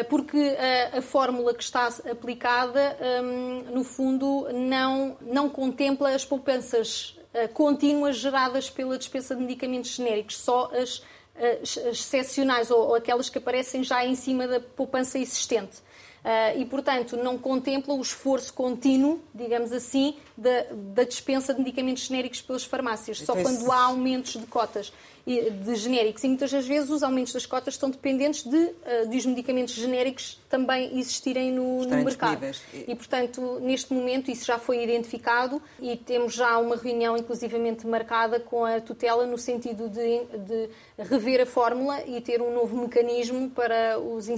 porque 0.09 0.57
a, 0.93 0.97
a, 0.97 1.01
fórmula 1.01 1.53
que 1.53 1.61
está 1.61 1.87
aplicada, 2.09 2.97
um, 3.23 3.71
no 3.71 3.83
fundo, 3.83 4.47
não, 4.51 5.15
não 5.21 5.47
contempla 5.47 6.09
as 6.09 6.25
poupanças 6.25 7.19
uh, 7.35 7.47
contínuas 7.53 8.15
geradas 8.15 8.67
pela 8.67 8.97
dispensa 8.97 9.35
de 9.35 9.41
medicamentos 9.41 9.91
genéricos, 9.91 10.39
só 10.39 10.71
as 10.73 11.03
excepcionais 11.61 12.71
ou, 12.71 12.89
ou 12.89 12.95
aquelas 12.95 13.29
que 13.29 13.37
aparecem 13.37 13.83
já 13.83 14.05
em 14.05 14.15
cima 14.15 14.47
da 14.47 14.59
poupança 14.59 15.19
existente. 15.19 15.77
Uh, 16.25 16.59
e, 16.59 16.65
portanto, 16.65 17.15
não 17.15 17.37
contempla 17.37 17.93
o 17.93 18.01
esforço 18.01 18.51
contínuo, 18.51 19.21
digamos 19.31 19.71
assim, 19.71 20.15
da, 20.35 20.65
da 20.71 21.03
dispensa 21.03 21.53
de 21.53 21.59
medicamentos 21.59 22.07
genéricos 22.07 22.41
pelas 22.41 22.63
farmácias, 22.63 23.19
só 23.19 23.37
então, 23.37 23.43
quando 23.43 23.71
há 23.71 23.83
aumentos 23.83 24.33
de 24.33 24.47
cotas 24.47 24.91
de 25.25 25.75
genéricos. 25.75 26.23
E 26.23 26.27
muitas 26.27 26.51
das 26.51 26.67
vezes 26.67 26.89
os 26.89 27.01
aumentos 27.01 27.33
das 27.33 27.45
cotas 27.45 27.73
estão 27.73 27.89
dependentes 27.89 28.43
de, 28.43 28.55
uh, 28.57 29.09
de 29.09 29.17
os 29.17 29.25
medicamentos 29.25 29.73
genéricos 29.73 30.39
também 30.47 30.99
existirem 30.99 31.51
no, 31.51 31.83
no 31.83 32.03
mercado. 32.03 32.45
E... 32.71 32.85
e, 32.91 32.95
portanto, 32.95 33.59
neste 33.59 33.91
momento 33.91 34.29
isso 34.29 34.45
já 34.45 34.59
foi 34.59 34.83
identificado 34.83 35.59
e 35.79 35.97
temos 35.97 36.33
já 36.33 36.57
uma 36.59 36.75
reunião 36.75 37.17
inclusivamente 37.17 37.87
marcada 37.87 38.39
com 38.39 38.63
a 38.63 38.79
tutela 38.79 39.25
no 39.25 39.37
sentido 39.37 39.89
de, 39.89 40.25
de 40.37 40.69
rever 40.99 41.41
a 41.41 41.45
fórmula 41.45 42.01
e 42.05 42.21
ter 42.21 42.41
um 42.41 42.53
novo 42.53 42.77
mecanismo 42.77 43.49
para 43.49 43.99
os 43.99 44.29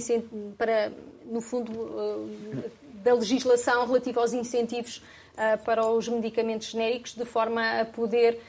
para 0.56 0.90
no 1.26 1.40
fundo 1.42 1.72
uh, 1.72 2.70
da 3.02 3.12
legislação 3.12 3.86
relativa 3.86 4.20
aos 4.20 4.32
incentivos 4.32 5.02
uh, 5.34 5.62
para 5.64 5.86
os 5.86 6.08
medicamentos 6.08 6.68
genéricos 6.68 7.14
de 7.14 7.26
forma 7.26 7.80
a 7.80 7.84
poder 7.84 8.40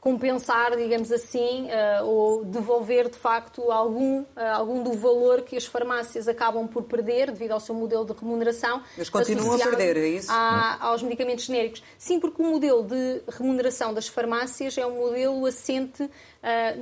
compensar, 0.00 0.76
digamos 0.76 1.12
assim, 1.12 1.66
uh, 1.66 2.04
ou 2.06 2.44
devolver 2.44 3.08
de 3.08 3.18
facto 3.18 3.70
algum, 3.70 4.22
uh, 4.22 4.28
algum 4.54 4.82
do 4.82 4.92
valor 4.94 5.42
que 5.42 5.56
as 5.56 5.66
farmácias 5.66 6.26
acabam 6.26 6.66
por 6.66 6.84
perder 6.84 7.30
devido 7.30 7.52
ao 7.52 7.60
seu 7.60 7.74
modelo 7.74 8.04
de 8.04 8.12
remuneração. 8.12 8.82
Mas 8.96 9.10
continuam 9.10 9.54
a 9.54 9.58
perder, 9.58 9.96
é 9.98 10.08
isso? 10.08 10.32
A, 10.32 10.78
aos 10.86 11.02
medicamentos 11.02 11.44
genéricos. 11.44 11.82
Sim, 11.98 12.18
porque 12.18 12.42
o 12.42 12.46
modelo 12.46 12.82
de 12.82 13.22
remuneração 13.28 13.92
das 13.92 14.08
farmácias 14.08 14.78
é 14.78 14.86
um 14.86 14.96
modelo 14.96 15.44
assente 15.44 16.02
uh, 16.02 16.10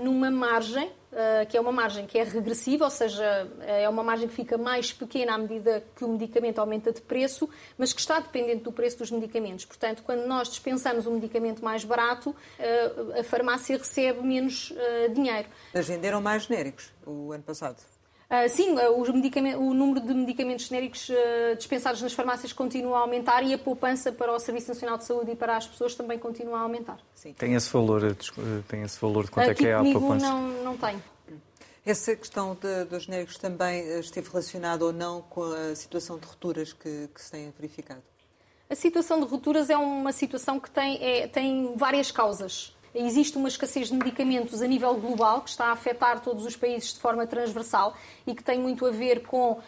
numa 0.04 0.30
margem 0.30 0.90
que 1.48 1.56
é 1.56 1.60
uma 1.60 1.72
margem 1.72 2.06
que 2.06 2.18
é 2.18 2.22
regressiva, 2.22 2.84
ou 2.84 2.90
seja, 2.90 3.48
eh, 3.60 3.82
é 3.82 3.88
uma 3.88 4.02
margem 4.02 4.28
que 4.28 4.34
fica 4.34 4.58
mais 4.58 4.92
pequena 4.92 5.34
à 5.34 5.38
medida 5.38 5.82
que 5.96 6.04
o 6.04 6.08
medicamento 6.08 6.58
aumenta 6.58 6.92
de 6.92 7.00
preço, 7.00 7.48
mas 7.76 7.92
que 7.92 8.00
está 8.00 8.20
dependente 8.20 8.64
do 8.64 8.72
preço 8.72 8.98
dos 8.98 9.10
medicamentos. 9.10 9.64
Portanto, 9.64 10.02
quando 10.04 10.26
nós 10.26 10.48
dispensamos 10.48 11.06
um 11.06 11.14
medicamento 11.14 11.64
mais 11.64 11.84
barato, 11.84 12.34
eh, 12.58 13.20
a 13.20 13.24
farmácia 13.24 13.76
recebe 13.76 14.22
menos 14.22 14.72
dinheiro. 15.14 15.48
Mas 15.74 15.86
venderam 15.86 16.20
mais 16.20 16.44
genéricos 16.44 16.92
o 17.06 17.32
ano 17.32 17.42
passado? 17.42 17.97
Uh, 18.30 18.46
sim, 18.50 18.74
uh, 18.74 19.58
o 19.58 19.72
número 19.72 20.06
de 20.06 20.12
medicamentos 20.12 20.66
genéricos 20.66 21.08
uh, 21.08 21.56
dispensados 21.56 22.02
nas 22.02 22.12
farmácias 22.12 22.52
continua 22.52 22.98
a 22.98 23.00
aumentar 23.00 23.42
e 23.42 23.54
a 23.54 23.58
poupança 23.58 24.12
para 24.12 24.30
o 24.34 24.38
Serviço 24.38 24.68
Nacional 24.68 24.98
de 24.98 25.04
Saúde 25.04 25.30
e 25.30 25.34
para 25.34 25.56
as 25.56 25.66
pessoas 25.66 25.94
também 25.94 26.18
continua 26.18 26.58
a 26.58 26.60
aumentar. 26.60 26.98
Sim. 27.14 27.32
Tem 27.32 27.54
esse 27.54 27.72
valor, 27.72 28.14
tem 28.68 28.82
esse 28.82 29.00
valor 29.00 29.24
de 29.24 29.30
quanto 29.30 29.50
é 29.50 29.54
que 29.54 29.66
é 29.66 29.72
a 29.72 29.82
poupança? 29.82 30.28
Não, 30.28 30.42
não 30.62 30.76
tem. 30.76 31.02
Essa 31.86 32.14
questão 32.14 32.54
de, 32.54 32.84
dos 32.84 33.04
genéricos 33.04 33.38
também 33.38 33.98
esteve 33.98 34.28
relacionada 34.28 34.84
ou 34.84 34.92
não 34.92 35.22
com 35.22 35.44
a 35.44 35.74
situação 35.74 36.18
de 36.18 36.26
rupturas 36.26 36.74
que, 36.74 37.08
que 37.14 37.22
se 37.22 37.30
tem 37.30 37.50
verificado? 37.58 38.02
A 38.68 38.74
situação 38.74 39.20
de 39.20 39.26
rupturas 39.26 39.70
é 39.70 39.76
uma 39.78 40.12
situação 40.12 40.60
que 40.60 40.70
tem, 40.70 41.02
é, 41.02 41.26
tem 41.26 41.74
várias 41.76 42.10
causas. 42.10 42.76
Existe 43.00 43.38
uma 43.38 43.46
escassez 43.46 43.88
de 43.88 43.94
medicamentos 43.94 44.60
a 44.60 44.66
nível 44.66 44.92
global 44.94 45.42
que 45.42 45.50
está 45.50 45.66
a 45.66 45.72
afetar 45.72 46.20
todos 46.20 46.44
os 46.44 46.56
países 46.56 46.94
de 46.94 46.98
forma 46.98 47.28
transversal 47.28 47.94
e 48.26 48.34
que 48.34 48.42
tem 48.42 48.58
muito 48.58 48.84
a 48.84 48.90
ver 48.90 49.22
com 49.22 49.60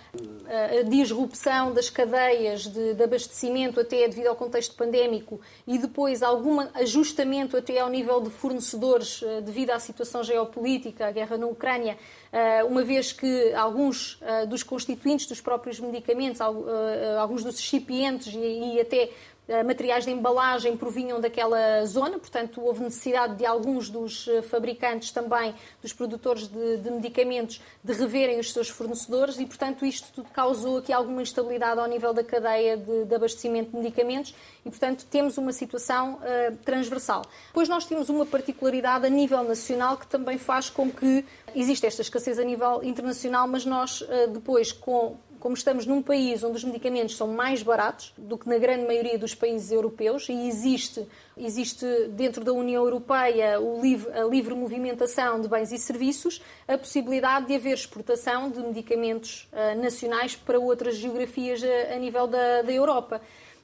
eh, 0.48 0.80
a 0.80 0.82
disrupção 0.82 1.72
das 1.72 1.88
cadeias 1.88 2.66
de, 2.66 2.94
de 2.94 3.02
abastecimento 3.04 3.78
até 3.78 4.08
devido 4.08 4.26
ao 4.26 4.34
contexto 4.34 4.74
pandémico 4.74 5.40
e 5.64 5.78
depois 5.78 6.24
algum 6.24 6.58
ajustamento 6.74 7.56
até 7.56 7.78
ao 7.78 7.88
nível 7.88 8.20
de 8.20 8.30
fornecedores 8.30 9.22
eh, 9.22 9.40
devido 9.42 9.70
à 9.70 9.78
situação 9.78 10.24
geopolítica, 10.24 11.06
a 11.06 11.12
guerra 11.12 11.38
na 11.38 11.46
Ucrânia, 11.46 11.96
eh, 12.32 12.64
uma 12.64 12.82
vez 12.82 13.12
que 13.12 13.52
alguns 13.54 14.18
dos 14.48 14.62
constituintes 14.62 15.26
dos 15.26 15.40
próprios 15.40 15.78
medicamentos, 15.80 16.40
alguns 16.40 17.44
dos 17.44 17.60
recipientes 17.60 18.32
e 18.34 18.80
até 18.80 19.10
materiais 19.64 20.04
de 20.04 20.10
embalagem 20.10 20.76
provinham 20.76 21.20
daquela 21.20 21.84
zona, 21.84 22.18
portanto, 22.18 22.60
houve 22.60 22.82
necessidade 22.82 23.36
de 23.36 23.44
alguns 23.44 23.90
dos 23.90 24.28
eh, 24.28 24.42
fabricantes 24.42 25.10
também, 25.10 25.54
dos 25.82 25.92
produtores 25.92 26.46
de, 26.46 26.76
de, 26.76 26.90
medicamentos, 26.90 27.60
de 27.82 27.92
reverem 27.92 28.38
os 28.38 28.52
seus 28.52 28.68
fornecedores 28.68 29.38
e, 29.38 29.46
portanto, 29.46 29.84
isto 29.84 30.12
tudo 30.12 30.30
causou 30.30 30.78
aqui 30.78 30.92
alguma 30.92 31.22
instabilidade 31.22 31.80
ao 31.80 31.86
nível 31.86 32.12
da 32.12 32.22
cadeia 32.22 32.76
de, 32.76 33.04
de 33.04 33.14
abastecimento 33.14 33.70
de 33.70 33.76
medicamentos 33.76 34.34
e, 34.64 34.70
portanto, 34.70 35.04
temos 35.10 35.36
uma 35.36 35.52
situação 35.52 36.14
uh, 36.14 36.56
transversal. 36.64 37.24
Depois 37.48 37.68
nós 37.68 37.84
temos 37.84 38.08
uma 38.08 38.26
particularidade 38.26 39.06
a 39.06 39.10
nível 39.10 39.42
nacional 39.42 39.96
que 39.96 40.06
também 40.06 40.38
faz 40.38 40.70
com 40.70 40.90
que 40.90 41.24
exista 41.54 41.86
esta 41.86 42.02
escassez 42.02 42.38
a 42.38 42.44
nível 42.44 42.80
internacional, 42.82 43.48
mas 43.48 43.64
nós 43.64 44.00
uh, 44.02 44.28
depois, 44.32 44.72
com 44.72 45.16
como 45.40 45.54
estamos 45.54 45.86
num 45.86 46.02
país 46.02 46.44
onde 46.44 46.58
os 46.58 46.64
medicamentos 46.64 47.16
são 47.16 47.26
mais 47.26 47.62
baratos 47.62 48.12
do 48.16 48.36
que 48.36 48.48
na 48.48 48.58
grande 48.58 48.86
maioria 48.86 49.18
dos 49.18 49.34
países 49.34 49.72
europeus 49.72 50.28
e 50.28 50.46
existe, 50.46 51.04
existe 51.36 51.86
dentro 52.10 52.44
da 52.44 52.52
União 52.52 52.84
Europeia 52.84 53.56
livre, 53.80 54.12
a 54.12 54.24
livre 54.24 54.54
movimentação 54.54 55.40
de 55.40 55.48
bens 55.48 55.72
e 55.72 55.78
serviços, 55.78 56.42
a 56.68 56.76
possibilidade 56.76 57.46
de 57.46 57.54
haver 57.54 57.74
exportação 57.74 58.50
de 58.50 58.60
medicamentos 58.60 59.48
uh, 59.52 59.80
nacionais 59.80 60.36
para 60.36 60.58
outras 60.58 60.96
geografias 60.96 61.62
a, 61.62 61.66
eh, 61.66 61.94
a 61.96 61.98
nível 61.98 62.26
da, 62.26 62.62
da 62.62 62.72
Europa. 62.72 63.20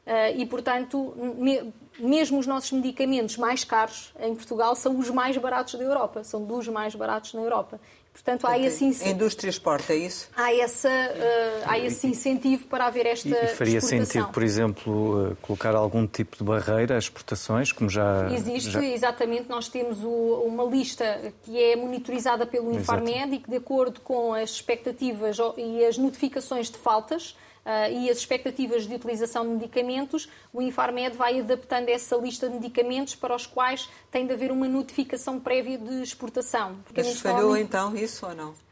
Uh, 0.07 0.39
e, 0.39 0.47
portanto, 0.47 1.15
me, 1.37 1.75
mesmo 1.99 2.39
os 2.39 2.47
nossos 2.47 2.73
medicamentos 2.73 3.37
mais 3.37 3.65
caros 3.65 4.15
em 4.21 4.35
Portugal 4.35 4.75
são 4.77 4.99
os 4.99 5.11
mais 5.11 5.37
baratos 5.37 5.75
da 5.75 5.85
Europa, 5.85 6.25
são 6.25 6.45
dos 6.45 6.69
mais 6.69 6.95
baratos 6.95 7.35
na 7.35 7.43
Europa. 7.43 7.81
Portanto, 8.17 8.47
há 8.47 8.59
esse 8.59 8.83
incentivo. 8.83 9.11
A 9.11 9.13
indústria 9.13 9.51
exporta, 9.51 9.93
é 9.93 9.97
isso? 9.97 10.31
Há, 10.35 10.55
essa, 10.55 10.89
uh, 10.89 11.63
há 11.67 11.79
esse 11.79 12.07
incentivo 12.07 12.67
para 12.67 12.87
haver 12.87 13.05
esta. 13.05 13.29
E, 13.29 13.49
faria 13.49 13.77
exportação. 13.77 14.07
sentido, 14.07 14.33
por 14.33 14.43
exemplo, 14.43 15.33
uh, 15.33 15.37
colocar 15.43 15.75
algum 15.75 16.07
tipo 16.07 16.39
de 16.39 16.43
barreira 16.43 16.97
às 16.97 17.05
exportações, 17.05 17.73
como 17.73 17.91
já. 17.91 18.27
Existe, 18.33 18.71
já... 18.71 18.83
exatamente. 18.83 19.51
Nós 19.51 19.69
temos 19.69 20.03
o, 20.03 20.09
uma 20.47 20.65
lista 20.65 21.31
que 21.43 21.63
é 21.63 21.77
monitorizada 21.77 22.47
pelo 22.47 22.73
Infarmed 22.73 23.35
e 23.35 23.39
que, 23.39 23.51
de 23.51 23.57
acordo 23.57 24.01
com 24.01 24.33
as 24.33 24.49
expectativas 24.49 25.37
e 25.59 25.85
as 25.85 25.99
notificações 25.99 26.71
de 26.71 26.79
faltas, 26.79 27.33
uh, 27.33 27.46
e 27.93 28.09
as 28.11 28.19
expectativas 28.19 28.87
de 28.87 28.95
utilização 28.95 29.45
de 29.45 29.51
medicamentos, 29.51 30.29
o 30.53 30.63
Infarmed 30.63 31.17
vai 31.17 31.41
adaptando 31.41 31.89
essa 31.89 32.17
lista 32.17 32.49
de 32.49 32.55
medicamentos 32.55 33.15
para 33.15 33.35
os 33.35 33.47
quais 33.47 33.89
tem 34.11 34.27
de 34.27 34.33
haver 34.33 34.53
uma 34.53 34.69
notificação 34.69 35.41
prévia 35.41 35.77
de 35.77 36.03
exportação. 36.03 36.77
Mas 36.95 37.21
falhou 37.21 37.57
então 37.57 37.97
isso 37.97 38.27
ou 38.27 38.35
não? 38.35 38.66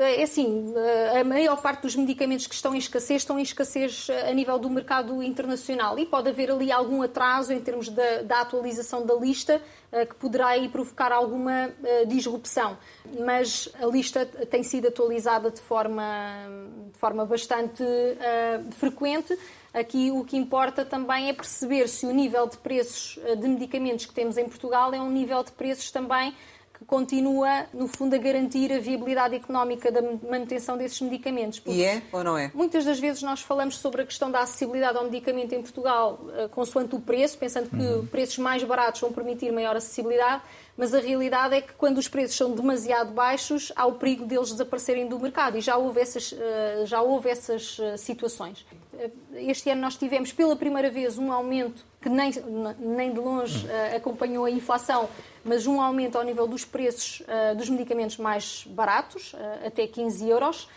É 0.00 0.22
assim, 0.22 0.72
a 1.18 1.24
maior 1.24 1.60
parte 1.60 1.82
dos 1.82 1.96
medicamentos 1.96 2.46
que 2.46 2.54
estão 2.54 2.72
em 2.72 2.78
escassez 2.78 3.22
estão 3.22 3.36
em 3.36 3.42
escassez 3.42 4.06
a 4.28 4.32
nível 4.32 4.56
do 4.56 4.70
mercado 4.70 5.20
internacional 5.20 5.98
e 5.98 6.06
pode 6.06 6.28
haver 6.28 6.52
ali 6.52 6.70
algum 6.70 7.02
atraso 7.02 7.52
em 7.52 7.58
termos 7.58 7.88
da, 7.88 8.22
da 8.22 8.40
atualização 8.42 9.04
da 9.04 9.14
lista 9.14 9.60
eh, 9.90 10.06
que 10.06 10.14
poderá 10.14 10.50
aí 10.50 10.68
provocar 10.68 11.10
alguma 11.10 11.72
eh, 11.82 12.04
disrupção. 12.04 12.78
Mas 13.18 13.68
a 13.74 13.86
lista 13.86 14.24
tem 14.24 14.62
sido 14.62 14.86
atualizada 14.86 15.50
de 15.50 15.60
forma, 15.60 16.04
de 16.92 16.98
forma 17.00 17.26
bastante 17.26 17.82
uh, 17.82 18.72
frequente. 18.76 19.36
Aqui 19.74 20.12
o 20.12 20.24
que 20.24 20.36
importa 20.36 20.84
também 20.84 21.28
é 21.28 21.32
perceber 21.32 21.88
se 21.88 22.06
o 22.06 22.12
nível 22.12 22.46
de 22.46 22.56
preços 22.58 23.18
de 23.36 23.48
medicamentos 23.48 24.06
que 24.06 24.14
temos 24.14 24.38
em 24.38 24.44
Portugal 24.44 24.94
é 24.94 25.00
um 25.00 25.10
nível 25.10 25.42
de 25.42 25.50
preços 25.50 25.90
também 25.90 26.34
que 26.78 26.84
continua, 26.84 27.66
no 27.74 27.88
fundo, 27.88 28.14
a 28.14 28.18
garantir 28.18 28.72
a 28.72 28.78
viabilidade 28.78 29.34
económica 29.34 29.90
da 29.90 30.00
manutenção 30.00 30.78
desses 30.78 31.00
medicamentos. 31.00 31.60
E 31.66 31.82
é 31.82 32.02
ou 32.12 32.22
não 32.22 32.38
é? 32.38 32.50
Muitas 32.54 32.84
das 32.84 33.00
vezes 33.00 33.22
nós 33.22 33.40
falamos 33.40 33.76
sobre 33.78 34.02
a 34.02 34.06
questão 34.06 34.30
da 34.30 34.40
acessibilidade 34.40 34.96
ao 34.96 35.04
medicamento 35.04 35.54
em 35.54 35.60
Portugal, 35.60 36.20
uh, 36.22 36.48
consoante 36.50 36.94
o 36.94 37.00
preço, 37.00 37.36
pensando 37.36 37.68
que 37.68 37.76
uhum. 37.76 38.06
preços 38.06 38.38
mais 38.38 38.62
baratos 38.62 39.00
vão 39.00 39.12
permitir 39.12 39.50
maior 39.50 39.74
acessibilidade, 39.74 40.42
mas 40.78 40.94
a 40.94 41.00
realidade 41.00 41.56
é 41.56 41.60
que 41.60 41.72
quando 41.72 41.98
os 41.98 42.06
preços 42.06 42.36
são 42.36 42.52
demasiado 42.52 43.12
baixos, 43.12 43.72
há 43.74 43.84
o 43.84 43.94
perigo 43.94 44.24
deles 44.24 44.52
desaparecerem 44.52 45.08
do 45.08 45.18
mercado 45.18 45.58
e 45.58 45.60
já 45.60 45.76
houve 45.76 46.00
essas, 46.00 46.30
uh, 46.30 46.86
já 46.86 47.02
houve 47.02 47.28
essas 47.28 47.76
uh, 47.80 47.98
situações. 47.98 48.64
Este 49.34 49.70
ano 49.70 49.80
nós 49.80 49.96
tivemos 49.96 50.32
pela 50.32 50.54
primeira 50.54 50.88
vez 50.88 51.18
um 51.18 51.32
aumento 51.32 51.84
que 52.00 52.08
nem, 52.08 52.32
nem 52.78 53.12
de 53.12 53.18
longe 53.18 53.66
acompanhou 53.94 54.44
a 54.44 54.50
inflação, 54.50 55.08
mas 55.44 55.68
um 55.68 55.80
aumento 55.80 56.16
ao 56.16 56.24
nível 56.24 56.48
dos 56.48 56.64
preços 56.64 57.22
dos 57.56 57.68
medicamentos 57.68 58.16
mais 58.16 58.64
baratos, 58.68 59.34
até 59.64 59.86
15 59.86 60.28
euros. 60.28 60.68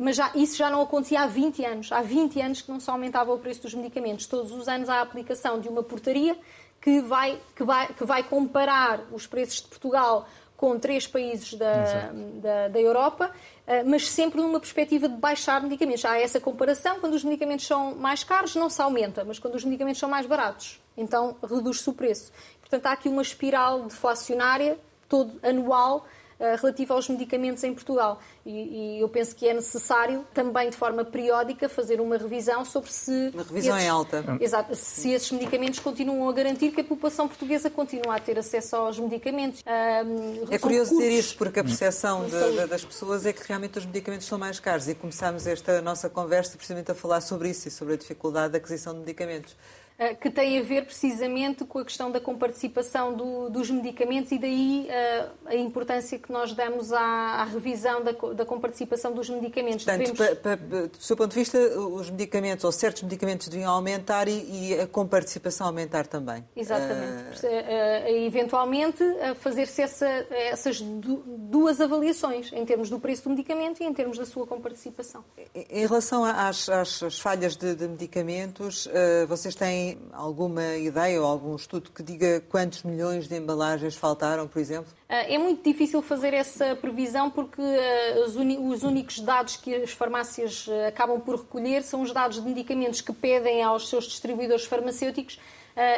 Mas 0.00 0.16
já, 0.16 0.32
isso 0.34 0.56
já 0.56 0.68
não 0.68 0.80
acontecia 0.80 1.22
há 1.22 1.26
20 1.26 1.64
anos. 1.64 1.92
Há 1.92 2.02
20 2.02 2.40
anos 2.40 2.62
que 2.62 2.70
não 2.70 2.80
se 2.80 2.90
aumentava 2.90 3.32
o 3.32 3.38
preço 3.38 3.62
dos 3.62 3.74
medicamentos. 3.74 4.26
Todos 4.26 4.50
os 4.50 4.66
anos 4.66 4.88
há 4.88 4.96
a 4.96 5.02
aplicação 5.02 5.60
de 5.60 5.68
uma 5.68 5.82
portaria 5.82 6.36
que 6.84 7.00
vai, 7.00 7.40
que 7.56 7.64
vai, 7.64 7.86
que 7.94 8.04
vai 8.04 8.22
comparar 8.22 9.06
os 9.10 9.26
preços 9.26 9.62
de 9.62 9.68
Portugal 9.68 10.28
com 10.54 10.78
três 10.78 11.06
países 11.06 11.54
da, 11.54 12.12
da, 12.42 12.68
da, 12.68 12.78
Europa, 12.78 13.30
eh, 13.66 13.82
mas 13.82 14.10
sempre 14.10 14.38
numa 14.38 14.60
perspectiva 14.60 15.08
de 15.08 15.16
baixar 15.16 15.62
medicamentos. 15.62 16.04
Há 16.04 16.18
essa 16.18 16.38
comparação, 16.38 17.00
quando 17.00 17.14
os 17.14 17.24
medicamentos 17.24 17.66
são 17.66 17.94
mais 17.94 18.22
caros, 18.22 18.54
não 18.54 18.68
se 18.68 18.82
aumenta, 18.82 19.24
mas 19.24 19.38
quando 19.38 19.54
os 19.54 19.64
medicamentos 19.64 19.98
são 19.98 20.10
mais 20.10 20.26
baratos, 20.26 20.78
então 20.94 21.34
reduz-se 21.42 21.88
o 21.88 21.94
preço. 21.94 22.30
Portanto, 22.60 22.84
há 22.84 22.92
aqui 22.92 23.08
uma 23.08 23.22
espiral 23.22 23.84
deflacionária 23.84 24.78
todo 25.08 25.40
anual 25.42 26.06
eh, 26.44 26.56
relativa 26.56 26.92
aos 26.92 27.08
medicamentos 27.08 27.64
em 27.64 27.72
Portugal. 27.72 28.20
E, 28.44 28.50
e, 28.50 29.00
eu 29.00 29.08
penso 29.08 29.34
que 29.34 29.48
é 29.48 29.54
necessário 29.54 30.26
também, 30.34 30.68
de 30.68 30.76
forma 30.76 31.02
periódica, 31.02 31.70
fazer 31.70 32.02
uma 32.02 32.18
revisão 32.18 32.66
sobre 32.66 32.92
se. 32.92 33.30
Uma 33.32 33.44
revisão 33.44 33.74
esses, 33.74 33.86
em 33.86 33.88
alta. 33.88 34.22
Exato, 34.38 34.74
se 34.74 35.10
esses 35.10 35.32
medicamentos 35.32 35.80
continuam 35.80 36.28
a 36.28 36.32
garantir 36.34 36.70
que 36.72 36.82
a 36.82 36.84
população 36.84 37.26
portuguesa 37.26 37.70
continua 37.70 38.16
a 38.16 38.20
ter 38.20 38.38
acesso 38.38 38.76
aos 38.76 38.98
medicamentos. 38.98 39.64
Um, 39.66 40.52
é 40.52 40.58
curioso 40.58 40.90
dizer 40.90 41.12
isso, 41.12 41.34
porque 41.38 41.60
a 41.60 41.64
percepção 41.64 42.26
de, 42.26 42.60
de, 42.60 42.66
das 42.66 42.84
pessoas 42.84 43.24
é 43.24 43.32
que 43.32 43.42
realmente 43.48 43.78
os 43.78 43.86
medicamentos 43.86 44.26
são 44.26 44.38
mais 44.38 44.60
caros. 44.60 44.86
E 44.86 44.94
começámos 44.94 45.46
esta 45.46 45.80
nossa 45.80 46.10
conversa 46.10 46.58
precisamente 46.58 46.90
a 46.90 46.94
falar 46.94 47.22
sobre 47.22 47.48
isso 47.48 47.68
e 47.68 47.70
sobre 47.70 47.94
a 47.94 47.96
dificuldade 47.96 48.52
da 48.52 48.58
aquisição 48.58 48.92
de 48.92 49.00
medicamentos. 49.00 49.56
Eh, 49.96 50.12
que 50.12 50.28
tem 50.28 50.58
a 50.58 50.62
ver 50.62 50.86
precisamente 50.86 51.64
com 51.64 51.78
a 51.78 51.84
questão 51.84 52.10
da 52.10 52.18
comparticipação 52.18 53.14
do, 53.14 53.48
dos 53.48 53.70
medicamentos 53.70 54.32
e 54.32 54.38
daí 54.40 54.88
uh, 54.88 55.30
a 55.46 55.54
importância 55.54 56.18
que 56.18 56.32
nós 56.32 56.52
damos 56.52 56.92
à, 56.92 57.00
à 57.00 57.44
revisão 57.44 58.02
da, 58.02 58.10
da, 58.10 58.44
comparticipação 58.44 59.12
dos 59.12 59.30
medicamentos. 59.30 59.84
Portanto, 59.84 60.12
Devemos... 60.12 60.38
pa, 60.40 60.56
pa, 60.56 60.86
do 60.86 60.98
seu 60.98 61.16
ponto 61.16 61.30
de 61.30 61.36
vista, 61.36 61.58
os 61.78 62.10
medicamentos 62.10 62.64
ou 62.64 62.72
certos 62.72 63.04
medicamentos 63.04 63.46
deviam 63.46 63.70
aumentar 63.70 64.26
e, 64.26 64.72
e 64.72 64.80
a 64.80 64.86
comparticipação 64.88 65.68
aumentar 65.68 66.08
também. 66.08 66.44
Exatamente. 66.56 67.46
Uh... 67.46 67.48
Uh, 67.48 68.26
eventualmente, 68.26 69.04
fazer-se 69.38 69.80
essa, 69.80 70.08
essas 70.30 70.80
duas 70.80 71.80
avaliações, 71.80 72.52
em 72.52 72.64
termos 72.64 72.90
do 72.90 72.98
preço 72.98 73.24
do 73.24 73.30
medicamento 73.30 73.80
e 73.80 73.86
em 73.86 73.94
termos 73.94 74.18
da 74.18 74.26
sua 74.26 74.44
comparticipação. 74.44 75.24
Em 75.54 75.86
relação 75.86 76.24
às, 76.24 76.68
às, 76.68 77.00
às 77.00 77.20
falhas 77.20 77.56
de, 77.56 77.76
de 77.76 77.86
medicamentos, 77.86 78.88
vocês 79.28 79.54
têm 79.54 79.83
alguma 80.12 80.76
ideia 80.76 81.20
ou 81.20 81.26
algum 81.26 81.56
estudo 81.56 81.90
que 81.90 82.02
diga 82.02 82.42
quantos 82.48 82.82
milhões 82.82 83.28
de 83.28 83.36
embalagens 83.36 83.94
faltaram, 83.94 84.46
por 84.48 84.58
exemplo? 84.58 84.92
Ah, 85.08 85.22
é 85.32 85.38
muito 85.38 85.62
difícil 85.62 86.02
fazer 86.02 86.34
essa 86.34 86.76
previsão 86.76 87.30
porque 87.30 87.60
ah, 87.62 88.24
os 88.26 88.82
únicos 88.82 89.20
dados 89.20 89.56
que 89.56 89.74
as 89.74 89.90
farmácias 89.90 90.66
ah, 90.68 90.88
acabam 90.88 91.20
por 91.20 91.36
recolher 91.36 91.82
são 91.82 92.02
os 92.02 92.12
dados 92.12 92.36
de 92.36 92.42
medicamentos 92.42 93.00
que 93.00 93.12
pedem 93.12 93.62
aos 93.62 93.88
seus 93.88 94.04
distribuidores 94.04 94.64
farmacêuticos 94.64 95.38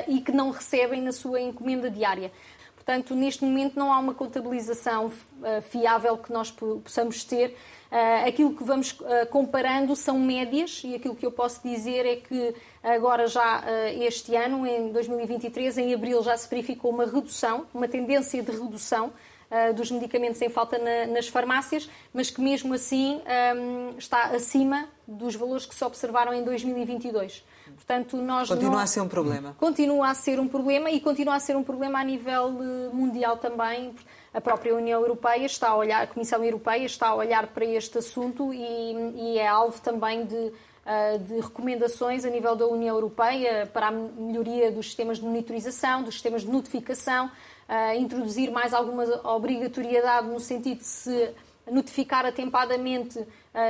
e 0.08 0.22
que 0.22 0.32
não 0.32 0.50
recebem 0.50 1.02
na 1.02 1.12
sua 1.12 1.38
encomenda 1.38 1.90
diária. 1.90 2.32
Portanto, 2.86 3.16
neste 3.16 3.44
momento 3.44 3.76
não 3.76 3.92
há 3.92 3.98
uma 3.98 4.14
contabilização 4.14 5.10
fiável 5.70 6.16
que 6.16 6.32
nós 6.32 6.52
possamos 6.52 7.24
ter 7.24 7.56
Uh, 7.86 8.26
aquilo 8.26 8.52
que 8.52 8.64
vamos 8.64 8.92
uh, 8.92 9.26
comparando 9.30 9.94
são 9.94 10.18
médias 10.18 10.82
e 10.84 10.96
aquilo 10.96 11.14
que 11.14 11.24
eu 11.24 11.30
posso 11.30 11.62
dizer 11.62 12.04
é 12.04 12.16
que 12.16 12.54
agora 12.82 13.28
já 13.28 13.64
este 14.00 14.34
ano, 14.34 14.66
em 14.66 14.90
2023, 14.92 15.78
em 15.78 15.94
abril 15.94 16.22
já 16.22 16.36
se 16.36 16.48
verificou 16.48 16.90
uma 16.90 17.04
redução, 17.04 17.66
uma 17.72 17.88
tendência 17.88 18.42
de 18.42 18.52
redução 18.52 19.12
dos 19.74 19.90
medicamentos 19.90 20.40
em 20.42 20.48
falta 20.48 20.78
na, 20.78 21.06
nas 21.06 21.28
farmácias, 21.28 21.88
mas 22.12 22.30
que 22.30 22.40
mesmo 22.40 22.74
assim 22.74 23.20
um, 23.56 23.96
está 23.96 24.24
acima 24.26 24.88
dos 25.06 25.34
valores 25.34 25.66
que 25.66 25.74
se 25.74 25.84
observaram 25.84 26.34
em 26.34 26.44
2022. 26.44 27.44
Portanto, 27.74 28.16
nós 28.16 28.48
continua 28.48 28.70
não... 28.70 28.78
a 28.78 28.86
ser 28.86 29.00
um 29.00 29.08
problema. 29.08 29.56
Continua 29.58 30.10
a 30.10 30.14
ser 30.14 30.40
um 30.40 30.48
problema 30.48 30.90
e 30.90 31.00
continua 31.00 31.34
a 31.34 31.40
ser 31.40 31.56
um 31.56 31.62
problema 31.62 32.00
a 32.00 32.04
nível 32.04 32.50
mundial 32.92 33.36
também 33.36 33.94
a 34.36 34.40
própria 34.40 34.74
União 34.74 35.00
Europeia 35.00 35.46
está 35.46 35.70
a 35.70 35.76
olhar, 35.76 36.02
a 36.02 36.06
Comissão 36.06 36.44
Europeia 36.44 36.84
está 36.84 37.08
a 37.08 37.14
olhar 37.14 37.46
para 37.46 37.64
este 37.64 37.96
assunto 37.96 38.52
e, 38.52 38.92
e 39.16 39.38
é 39.38 39.48
alvo 39.48 39.80
também 39.80 40.26
de, 40.26 40.36
uh, 40.36 41.18
de 41.20 41.40
recomendações 41.40 42.22
a 42.22 42.28
nível 42.28 42.54
da 42.54 42.66
União 42.66 42.94
Europeia 42.94 43.66
para 43.72 43.88
a 43.88 43.90
melhoria 43.90 44.70
dos 44.70 44.88
sistemas 44.88 45.16
de 45.16 45.24
monitorização, 45.24 46.02
dos 46.02 46.12
sistemas 46.12 46.42
de 46.42 46.48
notificação, 46.48 47.30
uh, 47.66 47.98
introduzir 47.98 48.50
mais 48.50 48.74
alguma 48.74 49.04
obrigatoriedade 49.24 50.28
no 50.28 50.38
sentido 50.38 50.80
de 50.80 50.86
se 50.86 51.30
notificar 51.70 52.26
atempadamente 52.26 53.18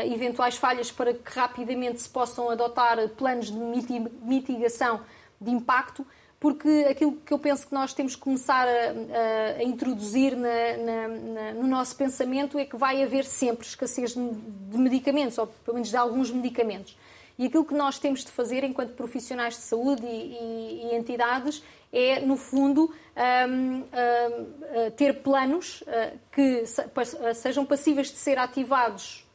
eventuais 0.06 0.56
falhas 0.56 0.90
para 0.90 1.14
que 1.14 1.38
rapidamente 1.38 2.00
se 2.00 2.08
possam 2.08 2.50
adotar 2.50 2.96
planos 3.10 3.50
de 3.50 4.00
mitigação 4.22 5.00
de 5.40 5.50
impacto 5.50 6.06
porque 6.38 6.86
aquilo 6.88 7.16
que 7.24 7.32
eu 7.32 7.38
penso 7.38 7.66
que 7.66 7.74
nós 7.74 7.94
temos 7.94 8.14
que 8.14 8.20
começar 8.20 8.68
a, 8.68 9.58
a, 9.58 9.62
introduzir 9.64 10.36
na, 10.36 10.76
na, 10.76 11.08
na, 11.08 11.52
no 11.54 11.66
nosso 11.66 11.96
pensamento 11.96 12.58
é 12.58 12.64
que 12.64 12.76
vai 12.76 13.02
haver 13.02 13.24
sempre 13.24 13.66
escassez 13.66 14.14
de 14.14 14.78
medicamentos, 14.78 15.38
ou 15.38 15.46
pelo 15.46 15.74
menos 15.74 15.88
de 15.88 15.96
alguns 15.96 16.30
medicamentos. 16.30 16.96
E 17.38 17.46
aquilo 17.46 17.64
que 17.64 17.74
nós 17.74 17.98
temos 17.98 18.24
de 18.24 18.30
fazer 18.30 18.64
enquanto 18.64 18.92
profissionais 18.94 19.54
de 19.54 19.62
saúde 19.62 20.06
e, 20.06 20.08
e, 20.08 20.90
e 20.90 20.94
entidades 20.94 21.62
é, 21.92 22.20
no 22.20 22.36
fundo, 22.36 22.94
um, 23.48 23.76
um, 23.76 24.90
ter 24.96 25.22
planos 25.22 25.82
uh, 25.82 26.18
que 26.30 26.64
sejam 27.34 27.64
passíveis 27.64 28.10
de 28.10 28.18
ser 28.18 28.38
ativados 28.38 29.25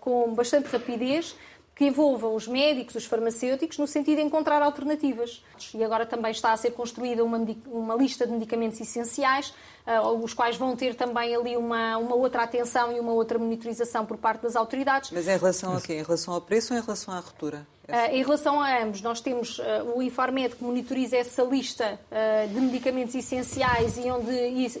com 0.00 0.32
bastante 0.34 0.68
rapidez 0.68 1.34
que 1.80 1.86
envolvam 1.86 2.34
os 2.34 2.46
médicos, 2.46 2.94
os 2.94 3.06
farmacêuticos, 3.06 3.78
no 3.78 3.86
sentido 3.86 4.16
de 4.18 4.22
encontrar 4.22 4.60
alternativas. 4.60 5.42
E 5.74 5.82
agora 5.82 6.04
também 6.04 6.30
está 6.30 6.52
a 6.52 6.56
ser 6.58 6.72
construída 6.72 7.24
uma, 7.24 7.38
uma 7.64 7.94
lista 7.94 8.26
de 8.26 8.32
medicamentos 8.34 8.78
essenciais, 8.78 9.54
uh, 9.86 10.22
os 10.22 10.34
quais 10.34 10.58
vão 10.58 10.76
ter 10.76 10.94
também 10.94 11.34
ali 11.34 11.56
uma, 11.56 11.96
uma 11.96 12.14
outra 12.14 12.42
atenção 12.42 12.92
e 12.92 13.00
uma 13.00 13.12
outra 13.12 13.38
monitorização 13.38 14.04
por 14.04 14.18
parte 14.18 14.42
das 14.42 14.56
autoridades. 14.56 15.10
Mas 15.10 15.26
em 15.26 15.38
relação 15.38 15.74
a 15.74 15.80
quê? 15.80 15.94
Em 15.94 16.02
relação 16.02 16.34
ao 16.34 16.42
preço 16.42 16.74
ou 16.74 16.78
em 16.78 16.82
relação 16.82 17.14
à 17.14 17.18
ruptura? 17.18 17.66
Uh, 17.88 18.14
em 18.14 18.22
relação 18.22 18.60
a 18.60 18.82
ambos, 18.82 19.00
nós 19.00 19.22
temos 19.22 19.58
uh, 19.58 19.62
o 19.96 20.02
Infarmed 20.02 20.56
que 20.56 20.62
monitoriza 20.62 21.16
essa 21.16 21.42
lista 21.42 21.98
uh, 22.12 22.46
de 22.46 22.60
medicamentos 22.60 23.14
essenciais 23.14 23.96
e 23.96 24.02
onde 24.10 24.30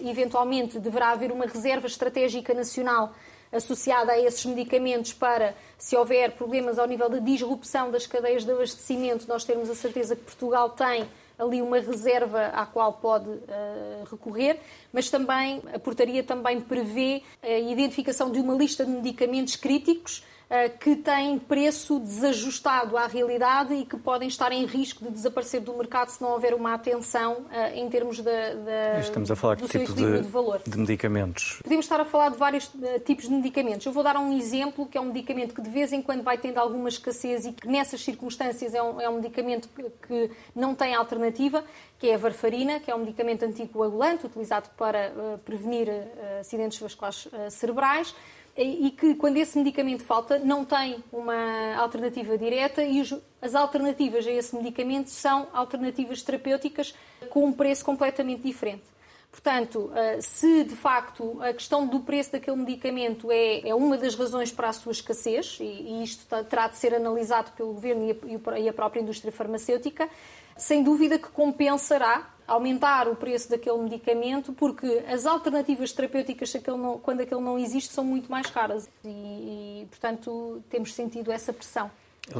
eventualmente 0.06 0.78
deverá 0.78 1.12
haver 1.12 1.32
uma 1.32 1.46
reserva 1.46 1.86
estratégica 1.86 2.52
nacional 2.52 3.14
associada 3.52 4.12
a 4.12 4.18
esses 4.18 4.44
medicamentos 4.44 5.12
para, 5.12 5.54
se 5.76 5.96
houver 5.96 6.32
problemas 6.32 6.78
ao 6.78 6.86
nível 6.86 7.08
da 7.08 7.18
disrupção 7.18 7.90
das 7.90 8.06
cadeias 8.06 8.44
de 8.44 8.52
abastecimento, 8.52 9.26
nós 9.28 9.44
termos 9.44 9.68
a 9.68 9.74
certeza 9.74 10.14
que 10.14 10.22
Portugal 10.22 10.70
tem 10.70 11.08
ali 11.38 11.62
uma 11.62 11.78
reserva 11.78 12.48
à 12.48 12.66
qual 12.66 12.92
pode 12.92 13.28
uh, 13.30 14.04
recorrer, 14.10 14.60
mas 14.92 15.08
também 15.08 15.62
a 15.72 15.78
portaria 15.78 16.22
também 16.22 16.60
prevê 16.60 17.22
a 17.42 17.58
identificação 17.58 18.30
de 18.30 18.38
uma 18.38 18.54
lista 18.54 18.84
de 18.84 18.90
medicamentos 18.90 19.56
críticos 19.56 20.22
que 20.80 20.96
têm 20.96 21.38
preço 21.38 22.00
desajustado 22.00 22.96
à 22.96 23.06
realidade 23.06 23.72
e 23.72 23.84
que 23.84 23.96
podem 23.96 24.26
estar 24.26 24.50
em 24.50 24.64
risco 24.66 25.04
de 25.04 25.10
desaparecer 25.10 25.60
do 25.60 25.72
mercado 25.74 26.08
se 26.08 26.20
não 26.20 26.32
houver 26.32 26.54
uma 26.54 26.74
atenção 26.74 27.46
eh, 27.52 27.78
em 27.78 27.88
termos 27.88 28.20
da, 28.20 28.54
da 28.54 29.00
Estamos 29.00 29.30
a 29.30 29.36
falar 29.36 29.56
do 29.56 29.68
que 29.68 29.78
tipo 29.78 29.92
de, 29.92 30.22
de, 30.22 30.28
valor. 30.28 30.60
de 30.66 30.76
medicamentos? 30.76 31.60
Podemos 31.62 31.84
estar 31.84 32.00
a 32.00 32.04
falar 32.04 32.30
de 32.30 32.36
vários 32.36 32.70
eh, 32.82 32.98
tipos 32.98 33.28
de 33.28 33.30
medicamentos. 33.30 33.86
Eu 33.86 33.92
vou 33.92 34.02
dar 34.02 34.16
um 34.16 34.36
exemplo 34.36 34.86
que 34.86 34.98
é 34.98 35.00
um 35.00 35.06
medicamento 35.06 35.54
que 35.54 35.62
de 35.62 35.70
vez 35.70 35.92
em 35.92 36.02
quando 36.02 36.22
vai 36.22 36.36
tendo 36.36 36.58
alguma 36.58 36.88
escassez 36.88 37.46
e 37.46 37.52
que 37.52 37.68
nessas 37.68 38.02
circunstâncias 38.02 38.74
é 38.74 38.82
um, 38.82 39.00
é 39.00 39.08
um 39.08 39.16
medicamento 39.16 39.68
que, 39.68 39.84
que 40.06 40.30
não 40.54 40.74
tem 40.74 40.94
alternativa, 40.94 41.64
que 41.98 42.08
é 42.08 42.14
a 42.14 42.18
varfarina, 42.18 42.80
que 42.80 42.90
é 42.90 42.94
um 42.94 43.00
medicamento 43.00 43.44
anticoagulante 43.44 44.26
utilizado 44.26 44.68
para 44.76 45.12
uh, 45.12 45.38
prevenir 45.38 45.88
uh, 45.88 46.40
acidentes 46.40 46.80
vasculares 46.80 47.26
uh, 47.26 47.50
cerebrais 47.50 48.14
e 48.64 48.90
que 48.90 49.14
quando 49.14 49.36
esse 49.36 49.56
medicamento 49.56 50.02
falta 50.02 50.38
não 50.38 50.64
tem 50.64 51.02
uma 51.12 51.74
alternativa 51.76 52.36
direta 52.36 52.84
e 52.84 53.00
as 53.40 53.54
alternativas 53.54 54.26
a 54.26 54.30
esse 54.30 54.54
medicamento 54.54 55.08
são 55.08 55.48
alternativas 55.52 56.22
terapêuticas 56.22 56.94
com 57.30 57.46
um 57.46 57.52
preço 57.52 57.84
completamente 57.84 58.42
diferente. 58.42 58.82
Portanto, 59.30 59.92
eh, 59.94 60.20
se 60.20 60.64
de 60.64 60.74
facto 60.74 61.40
a 61.40 61.52
questão 61.52 61.86
do 61.86 62.00
preço 62.00 62.32
daquele 62.32 62.56
medicamento 62.56 63.30
é, 63.30 63.68
é 63.68 63.74
uma 63.74 63.96
das 63.96 64.16
razões 64.16 64.50
para 64.50 64.68
a 64.68 64.72
sua 64.72 64.90
escassez, 64.90 65.58
e, 65.60 66.02
isto 66.02 66.26
terá 66.44 66.66
de 66.66 66.76
ser 66.76 66.94
analisado 66.94 67.52
pelo 67.52 67.72
governo 67.72 68.16
e 68.58 68.68
a 68.68 68.72
própria 68.72 69.00
indústria 69.00 69.30
farmacêutica, 69.30 70.08
sem 70.60 70.84
dúvida 70.84 71.18
que 71.18 71.28
compensará 71.28 72.28
aumentar 72.46 73.08
o 73.08 73.16
preço 73.16 73.48
daquele 73.48 73.78
medicamento, 73.78 74.52
porque 74.52 75.04
as 75.08 75.24
alternativas 75.24 75.92
terapêuticas, 75.92 76.52
quando 77.02 77.20
aquele 77.20 77.40
não 77.40 77.58
existe, 77.58 77.92
são 77.92 78.04
muito 78.04 78.30
mais 78.30 78.46
caras. 78.48 78.88
E, 79.04 79.08
e 79.08 79.86
portanto, 79.88 80.62
temos 80.68 80.92
sentido 80.92 81.32
essa 81.32 81.52
pressão. 81.52 81.90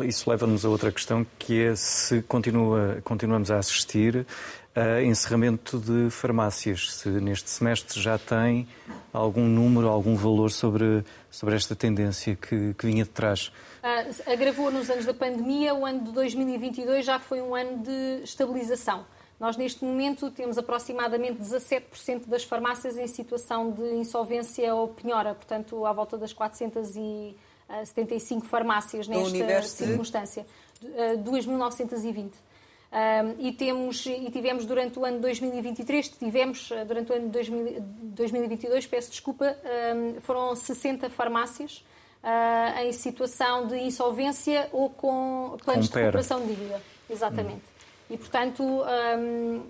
Isso 0.03 0.29
leva-nos 0.29 0.65
a 0.65 0.69
outra 0.69 0.93
questão, 0.93 1.27
que 1.39 1.63
é 1.63 1.75
se 1.75 2.23
continua, 2.23 3.01
continuamos 3.03 3.51
a 3.51 3.59
assistir 3.59 4.27
a 4.75 5.03
encerramento 5.03 5.79
de 5.79 6.11
farmácias. 6.11 6.93
Se 6.95 7.09
neste 7.09 7.49
semestre 7.49 8.01
já 8.01 8.19
tem 8.19 8.69
algum 9.13 9.47
número, 9.47 9.89
algum 9.89 10.15
valor 10.15 10.51
sobre, 10.51 11.05
sobre 11.31 11.57
esta 11.57 11.75
tendência 11.75 12.37
que, 12.37 12.75
que 12.75 12.87
vinha 12.87 13.05
de 13.05 13.11
trás. 13.11 13.51
Uh, 13.81 14.31
agravou 14.31 14.71
nos 14.71 14.91
anos 14.91 15.07
da 15.07 15.15
pandemia, 15.15 15.75
o 15.75 15.87
ano 15.87 16.05
de 16.05 16.13
2022 16.13 17.03
já 17.05 17.19
foi 17.19 17.41
um 17.41 17.55
ano 17.55 17.79
de 17.79 18.21
estabilização 18.23 19.07
Nós, 19.39 19.57
neste 19.57 19.83
momento, 19.83 20.31
temos 20.31 20.59
aproximadamente 20.59 21.41
17% 21.41 22.27
das 22.27 22.45
farmácias 22.45 22.99
em 22.99 23.07
situação 23.07 23.71
de 23.71 23.95
insolvência 23.95 24.75
ou 24.75 24.89
penhora, 24.89 25.35
portanto, 25.35 25.87
à 25.87 25.95
volta 25.95 26.19
das 26.19 26.35
475 26.35 28.45
farmácias 28.45 29.09
nesta 29.09 29.63
circunstância. 29.63 30.45
2.920. 31.25 32.33
Um, 32.93 33.37
e, 33.39 33.53
temos, 33.53 34.05
e 34.05 34.29
tivemos 34.31 34.67
durante 34.67 34.99
o 34.99 35.07
ano 35.07 35.17
de 35.17 35.23
2023, 35.23 36.09
tivemos 36.09 36.71
durante 36.87 37.13
o 37.13 37.15
ano 37.15 37.31
de 37.31 37.81
2022, 38.15 38.87
peço 38.87 39.11
desculpa, 39.11 39.57
um, 39.95 40.21
foram 40.21 40.55
60 40.57 41.09
farmácias 41.09 41.83
uh, 42.23 42.81
em 42.81 42.93
situação 42.93 43.67
de 43.67 43.77
insolvência 43.77 44.69
ou 44.73 44.91
com 44.91 45.57
planos 45.65 45.89
com 45.89 45.95
de 45.95 46.01
recuperação 46.01 46.41
de 46.41 46.49
dívida. 46.49 46.83
Exatamente. 47.09 47.57
Hum. 47.57 47.81
E, 48.11 48.19
portanto, 48.19 48.63
um, 48.63 49.63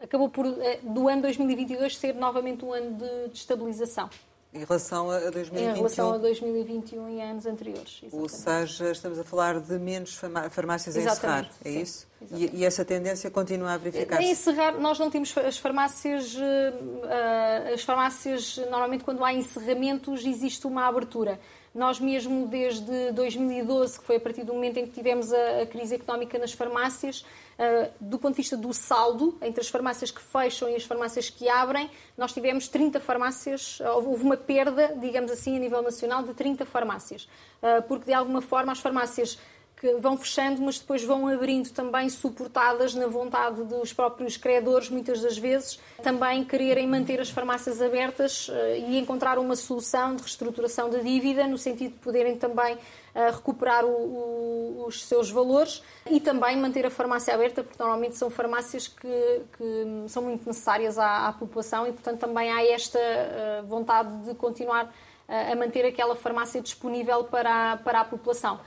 acabou 0.00 0.28
por, 0.28 0.46
eh, 0.46 0.80
do 0.82 1.08
ano 1.08 1.22
2022 1.22 1.96
ser 1.96 2.14
novamente 2.14 2.64
um 2.64 2.72
ano 2.72 2.96
de, 2.96 3.28
de 3.28 3.38
estabilização. 3.38 4.10
Em 4.54 4.64
relação 4.64 5.10
a 5.10 5.18
2021? 5.30 5.72
Em 5.72 5.74
relação 5.74 6.12
a 6.12 6.18
2021 6.18 7.08
e 7.08 7.20
anos 7.20 7.44
anteriores. 7.44 8.00
Exatamente. 8.04 8.22
Ou 8.22 8.28
seja, 8.28 8.92
estamos 8.92 9.18
a 9.18 9.24
falar 9.24 9.58
de 9.58 9.78
menos 9.80 10.14
farmácias 10.14 10.96
a 10.96 11.00
encerrar, 11.00 11.50
é 11.64 11.70
sim, 11.70 11.80
isso? 11.80 12.06
E, 12.30 12.60
e, 12.60 12.64
essa 12.64 12.84
tendência 12.84 13.28
continua 13.32 13.72
a 13.72 13.76
verificar-se? 13.76 14.22
Em 14.22 14.30
encerrar, 14.30 14.78
nós 14.78 14.96
não 14.96 15.10
temos 15.10 15.36
as 15.36 15.58
farmácias, 15.58 16.36
eh, 16.38 17.72
as 17.74 17.82
farmácias, 17.82 18.56
normalmente 18.70 19.02
quando 19.02 19.24
há 19.24 19.34
encerramentos 19.34 20.24
existe 20.24 20.68
uma 20.68 20.86
abertura. 20.86 21.40
Nós 21.74 21.98
mesmo 21.98 22.46
desde 22.46 23.10
2012, 23.12 23.98
que 23.98 24.04
foi 24.04 24.16
a 24.16 24.20
partir 24.20 24.44
do 24.44 24.54
momento 24.54 24.76
em 24.76 24.86
que 24.86 24.92
tivemos 24.92 25.32
a, 25.32 25.62
a 25.62 25.66
crise 25.66 25.96
económica 25.96 26.38
nas 26.38 26.52
farmácias, 26.52 27.24
uh, 27.58 27.90
do 28.00 28.16
ponto 28.16 28.34
de 28.34 28.42
vista 28.42 28.56
do 28.56 28.72
saldo, 28.72 29.36
entre 29.42 29.60
as 29.60 29.68
farmácias 29.68 30.12
que 30.12 30.22
fecham 30.22 30.68
e 30.70 30.76
as 30.76 30.84
farmácias 30.84 31.28
que 31.28 31.48
abrem, 31.48 31.90
nós 32.16 32.32
tivemos 32.32 32.68
30 32.68 33.00
farmácias, 33.00 33.80
houve 33.80 34.22
uma 34.22 34.36
perda, 34.36 34.94
digamos 35.00 35.32
assim, 35.32 35.56
a 35.56 35.58
nível 35.58 35.82
nacional 35.82 36.22
de 36.22 36.32
30 36.32 36.64
farmácias. 36.64 37.28
Uh, 37.60 37.82
porque 37.88 38.04
de 38.04 38.12
alguma 38.12 38.40
forma 38.40 38.70
as 38.70 38.78
farmácias 38.78 39.36
que 39.84 39.94
vão 39.96 40.16
fechando, 40.16 40.62
mas 40.62 40.78
depois 40.78 41.04
vão 41.04 41.28
abrindo 41.28 41.68
também, 41.68 42.08
suportadas 42.08 42.94
na 42.94 43.06
vontade 43.06 43.62
dos 43.64 43.92
próprios 43.92 44.34
credores, 44.38 44.88
muitas 44.88 45.20
das 45.20 45.36
vezes, 45.36 45.78
também 46.02 46.42
quererem 46.42 46.86
manter 46.86 47.20
as 47.20 47.28
farmácias 47.28 47.82
abertas 47.82 48.50
eh, 48.50 48.78
e 48.78 48.98
encontrar 48.98 49.38
uma 49.38 49.54
solução 49.54 50.16
de 50.16 50.22
reestruturação 50.22 50.88
da 50.88 51.00
dívida, 51.00 51.46
no 51.46 51.58
sentido 51.58 51.92
de 51.92 51.98
poderem 51.98 52.34
também 52.34 52.78
eh, 53.14 53.30
recuperar 53.30 53.84
o, 53.84 53.90
o, 53.90 54.84
os 54.86 55.04
seus 55.04 55.30
valores 55.30 55.82
e 56.10 56.18
também 56.18 56.56
manter 56.56 56.86
a 56.86 56.90
farmácia 56.90 57.34
aberta, 57.34 57.62
porque 57.62 57.76
normalmente 57.78 58.16
são 58.16 58.30
farmácias 58.30 58.88
que, 58.88 59.42
que 59.58 60.08
são 60.08 60.22
muito 60.22 60.46
necessárias 60.46 60.98
à, 60.98 61.28
à, 61.28 61.32
população 61.34 61.86
e, 61.86 61.92
portanto, 61.92 62.20
também 62.20 62.50
há 62.50 62.64
esta 62.64 62.98
eh, 62.98 63.62
vontade 63.66 64.16
de 64.24 64.34
continuar 64.34 64.90
a 65.26 65.56
manter 65.56 65.86
aquela 65.86 66.14
farmácia 66.14 66.60
disponível 66.60 67.24
para 67.24 67.72
a, 67.72 67.76
para 67.78 68.00
a 68.00 68.04
população. 68.04 68.60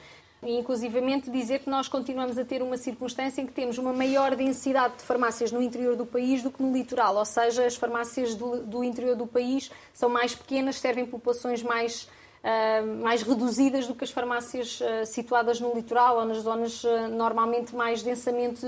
Inclusivamente, 0.44 1.32
dizer 1.32 1.60
que 1.60 1.70
nós 1.70 1.88
continuamos 1.88 2.38
a 2.38 2.46
ter 2.46 2.62
uma 2.62 2.78
circunstância 2.78 3.42
em 3.42 3.48
que 3.48 3.52
temos 3.52 3.80
uma 3.80 3.92
maior 3.92 4.36
densidade 4.36 4.98
de 4.98 5.04
farmácias 5.04 5.52
no 5.52 5.60
interior 5.60 5.96
do 5.96 6.06
país 6.06 6.44
do 6.44 6.52
que 6.52 6.62
no 6.62 6.72
litoral, 6.72 7.16
ou 7.16 7.26
seja, 7.26 7.66
as 7.66 7.76
farmácias 7.76 8.36
do, 8.36 8.62
do 8.62 8.84
interior 8.84 9.16
do 9.16 9.26
país 9.26 9.72
são 9.92 10.10
mais 10.10 10.36
pequenas, 10.36 10.80
servem 10.80 11.08
populações 11.08 11.64
mais, 11.64 12.08
uh, 12.44 13.02
mais 13.02 13.24
reduzidas 13.24 13.88
do 13.88 13.96
que 13.96 14.04
as 14.04 14.12
farmácias 14.12 14.80
uh, 14.80 15.06
situadas 15.08 15.60
no 15.60 15.74
litoral 15.74 16.20
ou 16.20 16.26
nas 16.26 16.38
zonas 16.38 16.84
uh, 16.84 17.08
normalmente 17.10 17.76
mais 17.76 18.04
densamente 18.04 18.66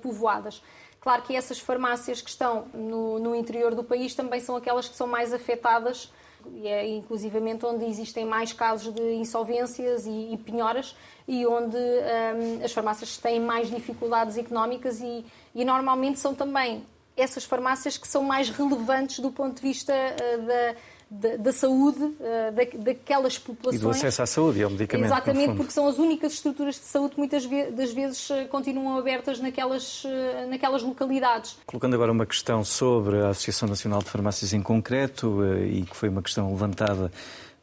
povoadas. 0.00 0.62
Claro 1.00 1.22
que 1.22 1.34
essas 1.34 1.58
farmácias 1.58 2.20
que 2.20 2.30
estão 2.30 2.66
no, 2.72 3.18
no 3.18 3.34
interior 3.34 3.74
do 3.74 3.82
país 3.82 4.14
também 4.14 4.38
são 4.38 4.54
aquelas 4.54 4.88
que 4.88 4.94
são 4.94 5.08
mais 5.08 5.32
afetadas 5.32 6.12
e 6.54 6.66
é 6.66 6.86
inclusivamente 6.86 7.64
onde 7.66 7.84
existem 7.84 8.24
mais 8.24 8.52
casos 8.52 8.92
de 8.92 9.14
insolvências 9.14 10.06
e, 10.06 10.32
e 10.32 10.36
penhoras 10.36 10.96
e 11.26 11.46
onde 11.46 11.76
um, 11.76 12.64
as 12.64 12.72
farmácias 12.72 13.18
têm 13.18 13.40
mais 13.40 13.70
dificuldades 13.70 14.36
económicas 14.36 15.00
e, 15.00 15.24
e, 15.54 15.64
normalmente 15.64 16.18
são 16.18 16.34
também 16.34 16.84
essas 17.16 17.44
farmácias 17.44 17.98
que 17.98 18.06
são 18.06 18.22
mais 18.22 18.48
relevantes 18.48 19.18
do 19.18 19.30
ponto 19.30 19.56
de 19.56 19.62
vista 19.62 19.92
uh, 19.92 20.42
da 20.42 20.74
da, 21.10 21.36
da 21.36 21.52
saúde 21.52 22.02
uh, 22.02 22.16
da, 22.54 22.84
daquelas 22.84 23.38
populações. 23.38 23.80
E 23.80 23.84
do 23.84 23.90
acesso 23.90 24.22
à 24.22 24.26
saúde 24.26 24.60
e 24.60 24.62
ao 24.62 24.70
medicamento. 24.70 25.06
Exatamente, 25.06 25.54
porque 25.54 25.72
são 25.72 25.86
as 25.88 25.98
únicas 25.98 26.32
estruturas 26.32 26.74
de 26.74 26.82
saúde 26.82 27.14
que 27.14 27.18
muitas 27.18 27.46
das 27.72 27.92
vezes 27.92 28.28
uh, 28.30 28.46
continuam 28.50 28.98
abertas 28.98 29.40
naquelas, 29.40 30.04
uh, 30.04 30.08
naquelas 30.48 30.82
localidades. 30.82 31.56
Colocando 31.66 31.94
agora 31.94 32.12
uma 32.12 32.26
questão 32.26 32.62
sobre 32.62 33.18
a 33.18 33.30
Associação 33.30 33.68
Nacional 33.68 34.00
de 34.00 34.10
Farmácias 34.10 34.52
em 34.52 34.60
concreto, 34.60 35.38
e 35.66 35.82
que 35.82 35.96
foi 35.96 36.08
uma 36.08 36.22
questão 36.22 36.50
levantada 36.50 37.10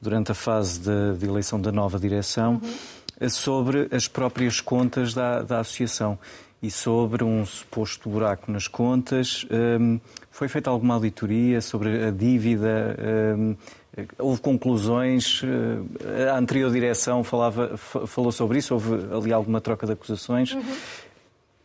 durante 0.02 0.32
a 0.32 0.36
fase 0.36 0.80
de, 0.80 1.18
de 1.18 1.26
eleição 1.26 1.60
da 1.60 1.72
nova 1.72 2.00
direção, 2.00 2.62
uhum. 3.22 3.30
sobre 3.30 3.88
as 3.92 4.08
próprias 4.08 4.60
contas 4.60 5.14
da, 5.14 5.42
da 5.42 5.60
associação 5.60 6.18
e 6.62 6.72
sobre 6.72 7.24
um 7.24 7.46
suposto 7.46 8.10
buraco 8.10 8.52
nas 8.52 8.68
contas. 8.68 9.46
Um, 9.52 10.00
foi 10.36 10.50
feita 10.50 10.70
alguma 10.70 10.96
auditoria 10.96 11.62
sobre 11.62 12.08
a 12.08 12.12
dívida? 12.12 12.98
Um, 13.38 13.56
houve 14.20 14.42
conclusões? 14.42 15.42
A 16.30 16.38
anterior 16.38 16.70
direção 16.70 17.24
falava, 17.24 17.78
falou 17.78 18.34
sobre 18.34 18.58
isso? 18.58 18.74
Houve 18.74 18.96
ali 19.14 19.32
alguma 19.32 19.62
troca 19.62 19.88
de 19.88 19.94
acusações? 19.94 20.52
Uhum. 20.52 20.76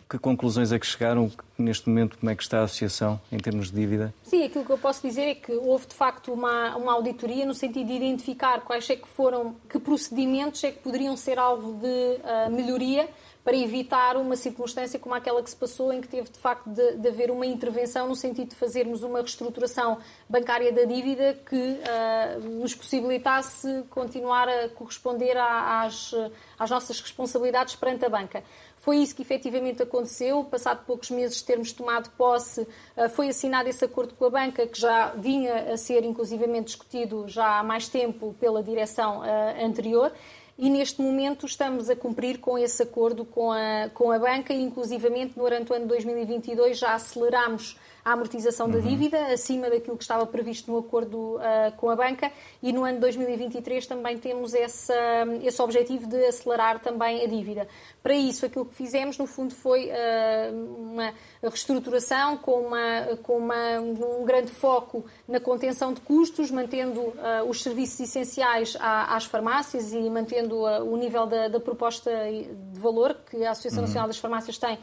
Que 0.09 0.19
conclusões 0.19 0.71
é 0.71 0.79
que 0.79 0.87
chegaram 0.87 1.33
neste 1.59 1.89
momento? 1.89 2.17
Como 2.19 2.31
é 2.31 2.37
que 2.37 2.45
está 2.45 2.61
a 2.61 2.63
associação 2.63 3.21
em 3.33 3.39
termos 3.39 3.73
de 3.73 3.81
dívida? 3.81 4.15
Sim, 4.23 4.45
aquilo 4.45 4.65
que 4.65 4.71
eu 4.71 4.79
posso 4.79 5.05
dizer 5.05 5.23
é 5.23 5.35
que 5.35 5.51
houve 5.51 5.89
de 5.89 5.95
facto 5.95 6.33
uma, 6.33 6.77
uma 6.77 6.93
auditoria 6.93 7.45
no 7.45 7.55
sentido 7.55 7.89
de 7.89 7.95
identificar 7.95 8.61
quais 8.61 8.89
é 8.89 8.95
que 8.95 9.09
foram, 9.09 9.57
que 9.69 9.81
procedimentos 9.81 10.63
é 10.63 10.71
que 10.71 10.79
poderiam 10.79 11.17
ser 11.17 11.41
alvo 11.41 11.73
de 11.73 11.87
uh, 11.87 12.51
melhoria 12.53 13.09
para 13.45 13.57
evitar 13.57 14.17
uma 14.17 14.37
circunstância 14.37 14.99
como 14.99 15.15
aquela 15.15 15.43
que 15.43 15.51
se 15.51 15.57
passou, 15.57 15.93
em 15.93 16.01
que 16.01 16.09
teve 16.09 16.31
de 16.31 16.39
facto 16.39 16.69
de, 16.69 16.97
de 16.97 17.09
haver 17.09 17.31
uma 17.31 17.47
intervenção 17.47 18.07
no 18.07 18.15
sentido 18.15 18.51
de 18.51 18.57
fazermos 18.57 19.03
uma 19.03 19.21
reestruturação 19.21 19.99
bancária 20.29 20.73
da 20.73 20.85
dívida 20.85 21.39
que 21.49 21.57
uh, 21.57 22.41
nos 22.61 22.75
possibilitasse 22.75 23.85
continuar 23.91 24.49
a 24.49 24.69
corresponder 24.69 25.37
às, 25.37 26.13
às 26.59 26.71
nossas 26.71 27.01
responsabilidades 27.01 27.75
perante 27.77 28.05
a 28.05 28.09
banca. 28.09 28.43
Foi 28.81 28.97
isso 28.97 29.15
que 29.15 29.21
efetivamente 29.21 29.83
aconteceu. 29.83 30.43
Passado 30.45 30.85
poucos 30.87 31.11
meses 31.11 31.37
de 31.37 31.45
termos 31.45 31.71
tomado 31.71 32.09
posse, 32.17 32.67
ah, 32.97 33.11
foi 33.11 33.29
assinado 33.29 33.69
esse 33.69 33.85
acordo 33.85 34.15
com 34.15 34.25
a 34.25 34.31
banca, 34.31 34.67
que 34.67 34.81
já 34.81 35.13
vinha 35.13 35.73
a 35.73 35.77
ser 35.77 36.03
inclusivamente 36.03 36.65
discutido 36.67 37.29
já 37.29 37.59
há 37.59 37.63
mais 37.63 37.89
tempo 37.89 38.35
pela 38.41 38.63
direção 38.63 39.23
ah, 39.23 39.55
anterior 39.63 40.11
e 40.61 40.69
neste 40.69 41.01
momento 41.01 41.47
estamos 41.47 41.89
a 41.89 41.97
cumprir 41.97 42.39
com 42.39 42.59
esse 42.59 42.83
acordo 42.83 43.25
com 43.25 43.51
a, 43.51 43.89
com 43.95 44.13
a 44.13 44.19
banca. 44.19 44.53
E 44.53 44.61
inclusivamente 44.61 45.33
durante 45.35 45.73
o 45.73 45.75
ano 45.75 45.87
2022 45.87 46.79
já 46.79 46.93
aceleramos 46.93 47.79
a 48.05 48.13
amortização 48.13 48.67
uhum. 48.67 48.73
da 48.73 48.79
dívida, 48.79 49.27
acima 49.27 49.69
daquilo 49.69 49.97
que 49.97 50.03
estava 50.03 50.27
previsto 50.27 50.71
no 50.71 50.79
acordo 50.79 51.37
uh, 51.37 51.41
com 51.77 51.91
a 51.91 51.97
banca, 51.97 52.31
e 52.63 52.73
no 52.73 52.85
ano 52.85 52.95
de 52.95 53.01
2023 53.01 53.87
também 53.87 54.19
temos 54.19 54.55
essa, 54.55 54.95
esse 55.43 55.61
objetivo 55.61 56.07
de 56.07 56.25
acelerar 56.25 56.81
também 56.81 57.23
a 57.23 57.27
dívida. 57.27 57.69
Para 58.03 58.15
isso, 58.15 58.47
aquilo 58.47 58.65
que 58.65 58.75
fizemos, 58.75 59.19
no 59.19 59.27
fundo, 59.27 59.55
foi 59.55 59.91
uh, 59.91 60.77
uma 60.79 61.13
reestruturação 61.43 62.37
com, 62.37 62.61
uma, 62.61 63.17
com 63.23 63.37
uma, 63.37 63.81
um 63.81 64.25
grande 64.25 64.51
foco 64.51 65.05
na 65.29 65.41
contenção 65.41 65.93
de 65.93 66.01
custos, 66.01 66.51
mantendo 66.51 67.01
uh, 67.01 67.49
os 67.49 67.63
serviços 67.63 68.01
essenciais 68.01 68.77
à, 68.81 69.17
às 69.17 69.25
farmácias 69.25 69.93
e 69.93 70.11
mantendo 70.11 70.57
o 70.61 70.97
nível 70.97 71.27
da, 71.27 71.49
da, 71.49 71.61
proposta 71.61 72.11
de 72.11 72.81
valor 72.81 73.17
que 73.31 73.45
a 73.45 73.51
Associação 73.51 73.81
uhum. 73.81 73.87
Nacional 73.87 74.09
das 74.09 74.19
Farmácias 74.19 74.59
tem 74.59 74.79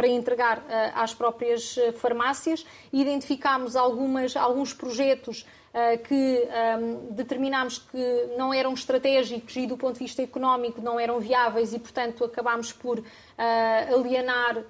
para 0.00 0.08
entregar 0.08 0.60
uh, 0.60 0.62
às 0.94 1.12
próprias 1.12 1.76
eh, 1.76 1.92
farmácias. 1.92 2.64
Identificámos 2.90 3.76
algumas, 3.76 4.34
alguns 4.34 4.72
projetos 4.72 5.42
uh, 5.74 5.98
que 6.02 6.14
um, 6.14 6.48
ehm, 6.50 6.96
determinámos 7.10 7.76
que 7.76 8.34
não 8.38 8.54
eram 8.54 8.72
estratégicos 8.72 9.54
e, 9.56 9.66
do 9.66 9.76
ponto 9.76 9.98
de 9.98 10.04
vista 10.04 10.22
económico, 10.22 10.80
não 10.80 10.98
eram 10.98 11.20
viáveis 11.20 11.74
e, 11.74 11.78
portanto, 11.78 12.24
acabámos 12.24 12.72
por 12.72 13.04
uh, 13.40 13.94
alienar 13.94 14.58
uh, 14.58 14.64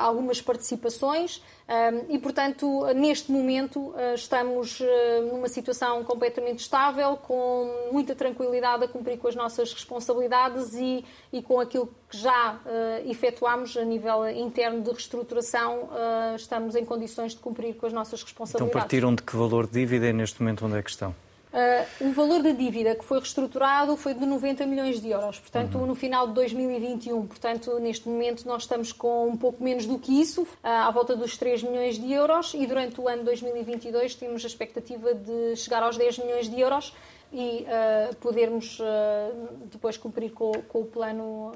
algumas 0.00 0.40
participações 0.40 1.42
e, 2.08 2.18
portanto, 2.18 2.84
neste 2.96 3.30
momento 3.30 3.78
uh, 3.90 4.14
estamos 4.16 4.82
numa 5.30 5.48
situação 5.48 6.02
completamente 6.02 6.58
estável, 6.58 7.16
com 7.16 7.90
muita 7.92 8.12
tranquilidade 8.12 8.82
a 8.82 8.88
cumprir 8.88 9.18
com 9.18 9.28
as 9.28 9.36
nossas 9.36 9.72
responsabilidades 9.72 10.74
e, 10.74 11.04
e 11.32 11.40
com 11.40 11.60
aquilo 11.60 11.88
que 12.08 12.16
já 12.16 12.58
efetuámos 13.06 13.76
a 13.76 13.84
nível 13.84 14.28
interno 14.28 14.82
de 14.82 14.90
reestruturação, 14.90 15.88
estamos 16.34 16.74
em 16.74 16.84
condições 16.84 17.36
de 17.36 17.38
cumprir 17.38 17.76
com 17.76 17.86
as 17.86 17.92
nossas 17.92 18.20
responsabilidades. 18.20 18.68
Então 18.68 18.80
partiram 18.80 19.14
de 19.14 19.22
que 19.22 19.36
valor 19.36 19.66
de 19.68 19.74
dívida 19.74 20.08
e 20.08 20.12
neste 20.12 20.42
momento 20.42 20.66
onde 20.66 20.76
é 20.76 20.82
que 20.82 20.90
estão? 20.90 21.14
Uh, 21.52 22.08
o 22.08 22.12
valor 22.12 22.42
da 22.42 22.52
dívida 22.52 22.94
que 22.94 23.04
foi 23.04 23.18
reestruturado 23.18 23.96
foi 23.96 24.14
de 24.14 24.24
90 24.24 24.64
milhões 24.66 25.00
de 25.00 25.10
euros, 25.10 25.40
portanto, 25.40 25.78
uhum. 25.78 25.86
no 25.86 25.94
final 25.96 26.28
de 26.28 26.34
2021. 26.34 27.26
Portanto, 27.26 27.78
neste 27.80 28.08
momento, 28.08 28.46
nós 28.46 28.62
estamos 28.62 28.92
com 28.92 29.28
um 29.28 29.36
pouco 29.36 29.62
menos 29.62 29.84
do 29.84 29.98
que 29.98 30.20
isso, 30.20 30.42
uh, 30.42 30.46
à 30.62 30.90
volta 30.90 31.16
dos 31.16 31.36
3 31.36 31.64
milhões 31.64 31.98
de 31.98 32.12
euros, 32.12 32.54
e 32.54 32.66
durante 32.66 33.00
o 33.00 33.08
ano 33.08 33.24
2022 33.24 34.14
temos 34.14 34.44
a 34.44 34.46
expectativa 34.46 35.12
de 35.12 35.56
chegar 35.56 35.82
aos 35.82 35.96
10 35.96 36.18
milhões 36.18 36.48
de 36.48 36.60
euros 36.60 36.94
e 37.32 37.64
uh, 37.64 38.14
podermos 38.16 38.78
depois 39.70 39.96
cumprir 39.96 40.32
com, 40.32 40.52
com 40.68 40.80
o 40.80 40.84
plano 40.84 41.52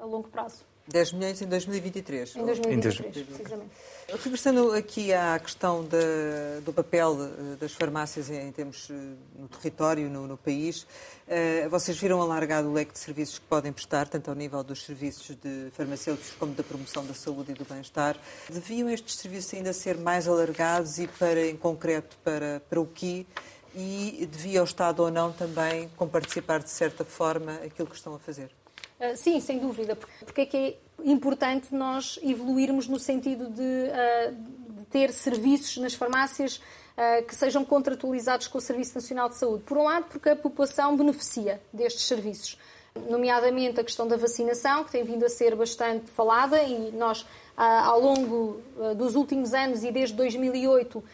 a 0.00 0.04
longo 0.04 0.28
prazo. 0.28 0.75
10 0.88 1.12
milhões 1.12 1.42
em 1.42 1.46
2023. 1.46 2.36
Em 2.36 2.44
2023, 2.44 3.26
precisamente. 3.26 3.70
Regressando 4.08 4.72
aqui 4.72 5.12
à 5.12 5.36
questão 5.38 5.82
de, 5.82 6.60
do 6.64 6.72
papel 6.72 7.16
eh, 7.20 7.56
das 7.58 7.72
farmácias 7.72 8.30
em, 8.30 8.52
termos 8.52 8.88
eh, 8.88 8.94
no 9.36 9.48
território, 9.48 10.08
no, 10.08 10.28
no 10.28 10.36
país, 10.36 10.82
uh, 10.82 11.68
vocês 11.68 11.98
viram 11.98 12.22
alargado 12.22 12.68
o 12.68 12.72
leque 12.72 12.92
de 12.92 13.00
serviços 13.00 13.40
que 13.40 13.46
podem 13.46 13.72
prestar, 13.72 14.06
tanto 14.06 14.30
ao 14.30 14.36
nível 14.36 14.62
dos 14.62 14.84
serviços 14.84 15.36
de 15.36 15.70
farmacêuticos 15.72 16.34
como 16.38 16.54
da 16.54 16.62
promoção 16.62 17.04
da 17.04 17.14
saúde 17.14 17.50
e 17.50 17.54
do 17.54 17.64
bem-estar. 17.64 18.16
Deviam 18.48 18.88
estes 18.88 19.16
serviços 19.16 19.52
ainda 19.54 19.72
ser 19.72 19.96
mais 19.96 20.28
alargados 20.28 20.98
e, 20.98 21.08
para, 21.08 21.44
em 21.44 21.56
concreto, 21.56 22.16
para, 22.22 22.62
para 22.70 22.80
o 22.80 22.86
que 22.86 23.26
e 23.74 24.26
devia 24.30 24.62
o 24.62 24.64
Estado 24.64 25.02
ou 25.02 25.10
não 25.10 25.32
também 25.32 25.90
comparticipar 25.96 26.62
de 26.62 26.70
certa 26.70 27.04
forma 27.04 27.56
aquilo 27.56 27.88
que 27.88 27.96
estão 27.96 28.14
a 28.14 28.18
fazer? 28.18 28.50
Ah, 29.00 29.14
sim, 29.14 29.40
sem 29.40 29.58
dúvida. 29.58 29.96
Porque 30.24 30.40
é 30.42 30.46
que 30.46 30.56
é 30.56 30.76
importante 31.04 31.74
nós 31.74 32.18
evoluirmos 32.22 32.88
no 32.88 32.98
sentido 32.98 33.48
de, 33.50 33.62
uh, 33.62 34.74
de 34.78 34.84
ter 34.86 35.12
serviços 35.12 35.76
nas 35.76 35.94
farmácias 35.94 36.56
uh, 36.56 37.24
que 37.26 37.34
sejam 37.34 37.64
contratualizados 37.64 38.48
com 38.48 38.58
o 38.58 38.60
Serviço 38.60 38.94
Nacional 38.94 39.28
de 39.28 39.36
Saúde. 39.36 39.64
Por 39.64 39.76
um 39.76 39.84
lado, 39.84 40.06
porque 40.08 40.30
a 40.30 40.36
população 40.36 40.96
beneficia 40.96 41.60
destes 41.72 42.04
serviços, 42.04 42.58
nomeadamente 43.10 43.78
a 43.78 43.84
questão 43.84 44.08
da 44.08 44.16
vacinação, 44.16 44.82
que 44.84 44.92
tem 44.92 45.04
vindo 45.04 45.26
a 45.26 45.28
ser 45.28 45.54
bastante 45.54 46.10
falada 46.10 46.62
e 46.62 46.90
nós, 46.92 47.26
ao 47.54 48.00
longo 48.00 48.62
dos 48.96 49.14
últimos 49.14 49.52
anos 49.52 49.84
e 49.84 49.92
desde 49.92 50.16
2008, 50.16 51.04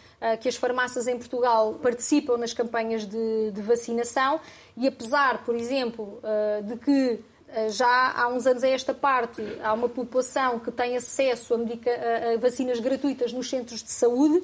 que 0.40 0.48
as 0.48 0.54
farmácias 0.54 1.08
em 1.08 1.18
Portugal 1.18 1.74
participam 1.82 2.36
nas 2.36 2.54
campanhas 2.54 3.04
de, 3.04 3.50
de 3.50 3.60
vacinação 3.60 4.40
e 4.76 4.86
apesar, 4.86 5.44
por 5.44 5.56
exemplo, 5.56 6.20
de 6.62 6.76
que 6.76 7.20
já 7.68 8.12
há 8.16 8.28
uns 8.28 8.46
anos 8.46 8.64
a 8.64 8.68
esta 8.68 8.94
parte, 8.94 9.42
há 9.62 9.72
uma 9.72 9.88
população 9.88 10.58
que 10.58 10.70
tem 10.70 10.96
acesso 10.96 11.54
a, 11.54 11.56
a, 11.56 12.36
vacinas 12.38 12.80
gratuitas 12.80 13.32
nos 13.32 13.48
centros 13.48 13.82
de 13.82 13.90
saúde. 13.90 14.42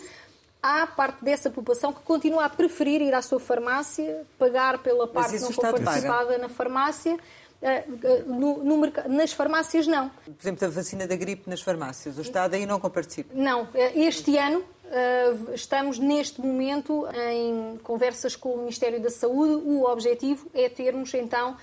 Há 0.62 0.86
parte 0.86 1.24
dessa 1.24 1.50
população 1.50 1.92
que 1.92 2.00
continua 2.00 2.44
a 2.44 2.48
preferir 2.48 3.00
ir 3.00 3.14
à 3.14 3.22
sua 3.22 3.38
farmácia, 3.38 4.26
pagar 4.38 4.78
pela 4.78 5.06
parte 5.06 5.38
não 5.38 5.52
participada 5.52 6.36
na 6.36 6.48
farmácia. 6.48 7.16
Eh, 7.60 7.84
eh, 8.04 8.22
no, 8.26 8.62
no, 8.62 8.92
nas 9.08 9.32
farmácias, 9.32 9.86
não. 9.86 10.08
Por 10.08 10.34
exemplo, 10.40 10.66
a 10.66 10.70
vacina 10.70 11.06
da 11.06 11.16
gripe 11.16 11.48
nas 11.48 11.60
farmácias, 11.60 12.18
o 12.18 12.20
Estado 12.20 12.54
aí 12.54 12.66
não 12.66 12.78
compartilha? 12.78 13.26
Não. 13.32 13.68
Este 13.74 14.36
ano, 14.36 14.64
estamos 15.52 15.98
neste 15.98 16.40
momento 16.40 17.06
em 17.14 17.76
conversas 17.78 18.36
com 18.36 18.50
o 18.50 18.58
Ministério 18.58 19.00
da 19.00 19.10
Saúde. 19.10 19.54
O 19.64 19.84
objetivo 19.84 20.48
é 20.54 20.68
termos, 20.68 21.12
então, 21.14 21.56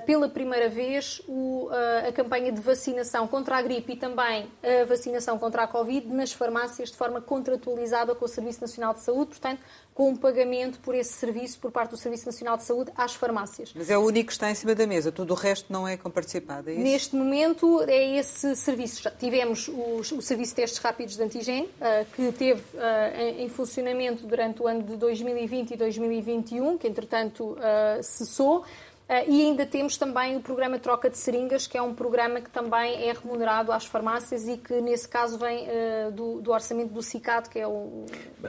pela 0.00 0.28
primeira 0.28 0.68
vez 0.68 1.20
o, 1.28 1.68
ah, 1.70 2.08
a 2.08 2.12
campanha 2.12 2.52
de 2.52 2.60
vacinação 2.60 3.26
contra 3.26 3.56
a 3.56 3.62
gripe 3.62 3.92
e 3.92 3.96
também 3.96 4.48
a 4.62 4.84
vacinação 4.84 5.38
contra 5.38 5.62
a 5.62 5.66
Covid 5.66 6.06
nas 6.08 6.32
farmácias 6.32 6.90
de 6.90 6.96
forma 6.96 7.20
contratualizada 7.20 8.14
com 8.14 8.24
o 8.24 8.28
Serviço 8.28 8.60
Nacional 8.60 8.94
de 8.94 9.00
Saúde, 9.00 9.30
portanto, 9.30 9.60
com 9.94 10.10
um 10.10 10.16
pagamento 10.16 10.78
por 10.80 10.94
esse 10.94 11.12
serviço 11.12 11.58
por 11.58 11.70
parte 11.70 11.90
do 11.90 11.96
Serviço 11.96 12.26
Nacional 12.26 12.56
de 12.56 12.64
Saúde 12.64 12.90
às 12.96 13.14
farmácias. 13.14 13.72
Mas 13.74 13.90
é 13.90 13.98
o 13.98 14.00
único 14.00 14.28
que 14.28 14.32
está 14.32 14.50
em 14.50 14.54
cima 14.54 14.74
da 14.74 14.86
mesa, 14.86 15.12
tudo 15.12 15.32
o 15.32 15.36
resto 15.36 15.72
não 15.72 15.86
é 15.86 15.96
comparticipado, 15.96 16.70
é 16.70 16.74
isso? 16.74 16.82
Neste 16.82 17.16
momento 17.16 17.82
é 17.82 18.16
esse 18.16 18.56
serviço. 18.56 19.02
Já 19.02 19.10
tivemos 19.10 19.68
o, 19.68 20.00
o 20.00 20.22
Serviço 20.22 20.52
de 20.52 20.56
Testes 20.56 20.78
Rápidos 20.78 21.16
de 21.16 21.22
Antigênio, 21.22 21.68
uh, 21.68 22.06
que 22.14 22.32
teve 22.32 22.62
uh, 22.74 23.20
em, 23.20 23.44
em, 23.44 23.48
funcionamento 23.48 24.26
durante 24.26 24.62
o 24.62 24.66
ano 24.66 24.82
de 24.82 24.96
2020 24.96 25.72
e 25.72 25.76
2021, 25.76 26.78
que 26.78 26.88
entretanto 26.88 27.52
uh, 27.52 28.02
cessou. 28.02 28.64
Uh, 29.12 29.30
e 29.30 29.42
ainda 29.42 29.66
temos 29.66 29.98
também 29.98 30.38
o 30.38 30.40
programa 30.40 30.78
Troca 30.78 31.10
de 31.10 31.18
Seringas, 31.18 31.66
que 31.66 31.76
é 31.76 31.82
um 31.82 31.94
programa 31.94 32.40
que 32.40 32.48
também 32.48 33.06
é 33.06 33.12
remunerado 33.12 33.70
às 33.70 33.84
farmácias 33.84 34.48
e 34.48 34.56
que, 34.56 34.80
nesse 34.80 35.06
caso, 35.06 35.38
vem 35.38 35.66
uh, 35.66 36.10
do, 36.12 36.40
do, 36.40 36.50
orçamento 36.50 36.94
do 36.94 37.02
CICAD, 37.02 37.50
que 37.50 37.58
é 37.58 37.66
o. 37.66 38.06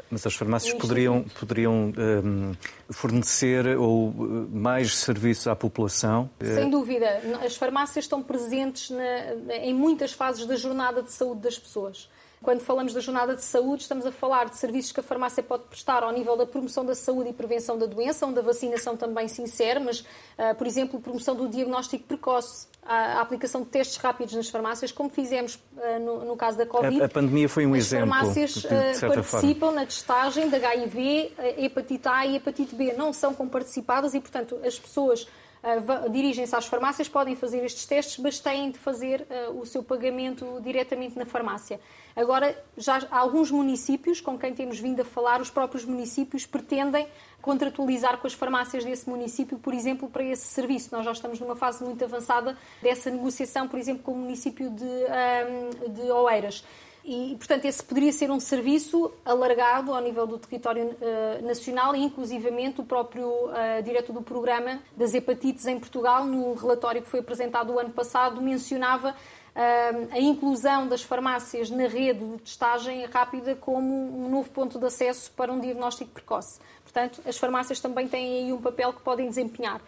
Mas 0.10 0.26
as 0.26 0.34
farmácias 0.34 0.74
poderiam, 0.76 1.26
poderiam 1.38 1.92
um, 1.98 2.54
fornecer 2.90 3.78
ou 3.78 4.14
mais 4.50 4.96
serviços 4.96 5.48
à 5.48 5.56
população? 5.56 6.30
Sem 6.42 6.70
dúvida. 6.70 7.22
As 7.44 7.58
farmácias 7.58 8.06
estão 8.06 8.24
presentes 8.24 8.90
na, 8.90 9.56
em 9.58 9.74
muitas 9.74 10.14
fases 10.14 10.46
da 10.46 10.56
jornada 10.56 11.04
de 11.04 11.12
saúde 11.12 11.42
das 11.42 11.60
pessoas. 11.60 12.10
Quando 12.44 12.60
falamos 12.60 12.94
da 12.94 13.00
jornada 13.00 13.38
de 13.38 13.44
saúde, 13.44 13.84
estamos 13.84 14.06
a 14.06 14.12
falar 14.12 14.50
de 14.50 14.58
serviços 14.58 14.92
que 14.92 15.00
a 15.00 15.04
farmácia 15.04 15.42
pode 15.42 15.64
prestar 15.64 16.04
ao 16.04 16.12
nível 16.12 16.36
da 16.36 16.46
promoção 16.46 16.86
da 16.86 16.94
saúde 16.94 17.30
e 17.30 17.34
prevenção 17.34 17.78
da 17.78 17.86
doença, 17.86 18.26
onde 18.26 18.38
a 18.38 18.42
vacinação 18.42 18.98
também 18.98 19.30
se 19.30 19.42
insere, 19.42 19.80
mas, 19.80 20.02
uh, 20.02 20.54
por 20.58 20.68
exemplo, 20.68 21.00
promoção 21.00 21.36
do 21.38 21.48
diagnóstico 21.48 22.04
precoce, 22.04 22.68
a, 22.86 23.22
aplicação 23.22 23.62
de 23.62 23.68
testes 23.68 23.96
rápidos 23.96 24.34
nas 24.34 24.50
farmácias, 24.50 24.92
como 24.92 25.10
fizemos 25.10 25.56
uh, 25.56 26.00
no, 26.02 26.26
no, 26.26 26.36
caso 26.36 26.58
da 26.58 26.66
Covid. 26.66 27.02
A, 27.02 27.06
a, 27.06 27.10
pandemia 27.10 27.48
foi 27.48 27.66
um 27.66 27.76
As 27.76 27.86
exemplo. 27.86 28.14
As 28.14 28.20
farmácias 28.20 28.56
uh, 28.58 28.68
participam 29.00 29.60
forma. 29.68 29.80
na 29.80 29.86
testagem 29.86 30.50
de 30.50 30.56
HIV, 30.58 31.32
hepatite 31.60 32.08
A 32.10 32.26
e 32.26 32.36
hepatite 32.36 32.76
B. 32.76 32.92
Não 32.92 33.14
são 33.14 33.34
comparticipadas 33.34 34.14
e, 34.14 34.20
portanto, 34.20 34.60
as 34.66 34.78
pessoas 34.78 35.26
uh, 35.64 36.10
dirigem-se 36.10 36.56
às 36.56 36.66
farmácias, 36.66 37.08
podem 37.08 37.36
fazer 37.36 37.64
estes 37.64 37.86
testes, 37.86 38.18
mas 38.18 38.40
têm 38.40 38.72
de 38.72 38.78
fazer 38.78 39.26
uh, 39.50 39.60
o 39.60 39.66
seu 39.66 39.84
pagamento 39.84 40.60
diretamente 40.62 41.18
na 41.18 41.26
farmácia. 41.26 41.80
Agora, 42.16 42.56
já 42.78 43.08
há 43.10 43.20
alguns 43.20 43.50
municípios 43.50 44.22
com 44.22 44.38
quem 44.38 44.54
temos 44.54 44.80
vindo 44.80 45.02
a 45.02 45.06
falar, 45.06 45.42
os 45.42 45.50
próprios 45.50 45.84
municípios 45.84 46.46
pretendem 46.46 47.08
contratualizar 47.42 48.18
com 48.20 48.28
as 48.28 48.34
farmácias 48.34 48.86
desse 48.86 49.10
município, 49.10 49.58
por 49.58 49.74
exemplo, 49.74 50.08
para 50.08 50.24
esse 50.24 50.46
serviço. 50.46 50.90
Nós 50.92 51.06
já 51.06 51.12
estamos 51.12 51.40
numa 51.40 51.56
fase 51.56 51.84
muito 51.84 52.04
avançada 52.04 52.58
dessa 52.82 53.10
negociação, 53.10 53.68
por 53.68 53.80
exemplo, 53.80 54.04
com 54.04 54.12
o 54.12 54.18
município 54.18 54.70
de, 54.70 54.86
um, 54.86 55.94
de 55.94 56.12
Oeiras. 56.12 56.64
E, 57.06 57.36
portanto, 57.38 57.66
esse 57.66 57.84
poderia 57.84 58.14
ser 58.14 58.32
um 58.32 58.40
serviço 58.40 59.12
alargado 59.26 59.94
ao 59.94 60.02
nível 60.02 60.26
do 60.26 60.38
território 60.38 60.86
uh, 60.86 61.46
nacional 61.46 61.94
e, 61.94 62.02
inclusivamente, 62.02 62.80
o 62.80 62.86
próprio 62.86 63.28
uh, 63.28 63.84
diretor 63.84 64.14
do 64.14 64.22
programa 64.22 64.80
das 64.96 65.14
hepatites 65.14 65.68
em 65.68 65.78
Portugal, 65.78 66.26
no 66.26 66.54
relatório 66.54 67.02
que 67.02 67.10
foi 67.10 67.20
apresentado 67.20 67.74
o 67.74 67.80
ano 67.80 67.90
passado, 67.90 68.42
mencionava 68.42 69.10
uh, 69.10 70.08
a 70.14 70.20
inclusão 70.20 70.88
das 70.88 71.04
farmácias 71.04 71.70
na 71.70 71.88
rede 71.88 72.24
de 72.24 72.38
testagem 72.38 73.06
rápida 73.06 73.54
como 73.54 74.26
um 74.26 74.30
novo 74.30 74.50
ponto 74.52 74.80
de 74.80 74.86
acesso 74.86 75.30
para 75.32 75.52
um 75.52 75.60
diagnóstico 75.60 76.12
precoce. 76.12 76.58
Portanto, 76.84 77.22
as 77.26 77.38
farmácias 77.38 77.82
também 77.82 78.08
têm 78.08 78.46
aí 78.46 78.54
um 78.54 78.62
papel 78.62 78.94
que 78.94 79.02
podem 79.02 79.28
desempenhar. 79.28 79.82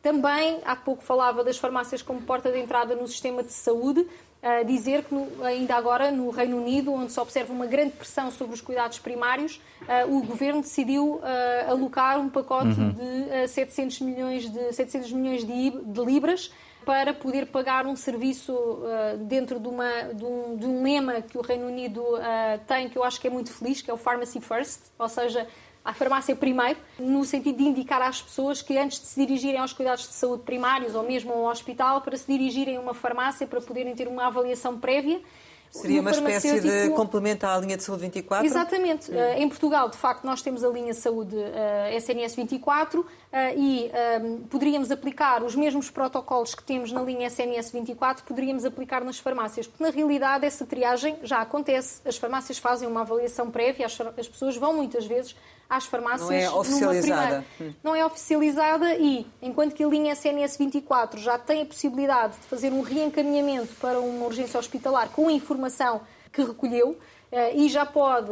Também, 0.00 0.60
há 0.64 0.74
pouco 0.74 1.02
falava 1.02 1.44
das 1.44 1.58
farmácias 1.58 2.00
como 2.00 2.22
porta 2.22 2.50
de 2.50 2.58
entrada 2.58 2.96
no 2.96 3.06
sistema 3.06 3.42
de 3.42 3.52
saúde 3.52 4.08
uh, 4.42 4.64
dizer 4.64 5.04
que, 5.04 5.14
no, 5.14 5.44
ainda 5.44 5.74
agora, 5.74 6.10
no 6.10 6.30
Reino 6.30 6.56
Unido, 6.56 6.92
onde 6.92 7.12
se 7.12 7.20
observa 7.20 7.52
uma 7.52 7.66
grande 7.66 7.92
pressão 7.92 8.30
sobre 8.30 8.54
os 8.54 8.60
cuidados 8.60 8.98
primários, 8.98 9.60
uh, 9.82 10.16
o 10.16 10.22
governo 10.22 10.60
decidiu 10.60 11.16
uh, 11.16 11.70
alocar 11.70 12.18
um 12.20 12.28
pacote 12.28 12.80
uhum. 12.80 12.92
de, 12.92 13.48
700 13.48 14.00
milhões 14.00 14.50
de 14.50 14.72
700 14.72 15.12
milhões 15.12 15.44
de, 15.44 15.70
de 15.70 16.04
libras 16.04 16.50
para 16.84 17.14
poder 17.14 17.46
pagar 17.46 17.86
um 17.86 17.96
serviço 17.96 18.52
uh, 18.52 19.16
dentro 19.18 19.60
de, 19.60 19.68
uma, 19.68 20.12
de, 20.14 20.24
um, 20.24 20.56
de, 20.56 20.66
um, 20.66 20.82
lema 20.82 21.22
que 21.22 21.38
o 21.38 21.40
Reino 21.40 21.66
Unido 21.66 22.00
uh, 22.00 22.58
tem, 22.66 22.88
que 22.88 22.98
eu 22.98 23.04
acho 23.04 23.20
que 23.20 23.26
é 23.26 23.30
muito 23.30 23.52
feliz, 23.52 23.80
que 23.80 23.90
é 23.90 23.94
o 23.94 23.96
Pharmacy 23.96 24.40
First, 24.40 24.80
ou 24.98 25.08
seja, 25.08 25.46
à 25.84 25.92
farmácia 25.92 26.34
primeiro, 26.36 26.78
no 26.98 27.24
sentido 27.24 27.58
de 27.58 27.64
indicar 27.64 28.02
às 28.02 28.22
pessoas 28.22 28.62
que 28.62 28.76
antes 28.78 29.00
de 29.00 29.06
se 29.06 29.20
dirigirem 29.20 29.58
aos 29.58 29.72
cuidados 29.72 30.06
de 30.06 30.14
saúde 30.14 30.42
primários 30.42 30.94
ou 30.94 31.02
mesmo 31.02 31.32
ao 31.32 31.44
hospital, 31.44 32.00
para 32.00 32.16
se 32.16 32.26
dirigirem 32.26 32.76
a 32.76 32.80
uma 32.80 32.94
farmácia 32.94 33.46
para 33.46 33.60
poderem 33.60 33.94
ter 33.94 34.08
uma 34.08 34.26
avaliação 34.26 34.78
prévia 34.78 35.20
Seria 35.72 36.02
uma 36.02 36.10
espécie 36.10 36.60
de 36.60 36.90
complemento 36.90 37.46
à 37.46 37.56
linha 37.56 37.78
de 37.78 37.82
saúde 37.82 38.02
24? 38.02 38.44
Exatamente. 38.44 39.10
Hum. 39.10 39.14
Em 39.36 39.48
Portugal, 39.48 39.88
de 39.88 39.96
facto, 39.96 40.22
nós 40.24 40.42
temos 40.42 40.62
a 40.62 40.68
linha 40.68 40.92
de 40.92 40.98
saúde 40.98 41.34
SNS 41.96 42.36
24 42.36 43.06
e 43.56 43.90
poderíamos 44.50 44.90
aplicar 44.90 45.42
os 45.42 45.54
mesmos 45.54 45.90
protocolos 45.90 46.54
que 46.54 46.62
temos 46.62 46.92
na 46.92 47.00
linha 47.02 47.28
SNS 47.28 47.70
24, 47.70 48.24
poderíamos 48.24 48.64
aplicar 48.64 49.02
nas 49.02 49.18
farmácias, 49.18 49.66
porque 49.66 49.82
na 49.82 49.90
realidade 49.90 50.44
essa 50.44 50.66
triagem 50.66 51.16
já 51.22 51.40
acontece. 51.40 52.00
As 52.04 52.16
farmácias 52.16 52.58
fazem 52.58 52.86
uma 52.86 53.00
avaliação 53.00 53.50
prévia, 53.50 53.86
as 53.86 54.28
pessoas 54.28 54.56
vão 54.56 54.74
muitas 54.74 55.06
vezes 55.06 55.34
às 55.68 55.86
farmácias. 55.86 56.28
Não 56.28 56.36
é 56.36 56.50
oficializada. 56.50 57.44
Hum. 57.58 57.72
Não 57.82 57.94
é 57.94 58.04
oficializada 58.04 58.94
e, 58.96 59.26
enquanto 59.40 59.74
que 59.74 59.82
a 59.82 59.88
linha 59.88 60.12
SNS 60.12 60.58
24 60.58 61.18
já 61.18 61.38
tem 61.38 61.62
a 61.62 61.66
possibilidade 61.66 62.36
de 62.36 62.46
fazer 62.46 62.70
um 62.72 62.82
reencaminhamento 62.82 63.74
para 63.76 63.98
uma 63.98 64.26
urgência 64.26 64.60
hospitalar 64.60 65.08
com 65.08 65.28
a 65.28 65.32
informação 65.32 66.02
que 66.30 66.42
recolheu, 66.42 66.98
e 67.54 67.68
já 67.68 67.86
pode, 67.86 68.30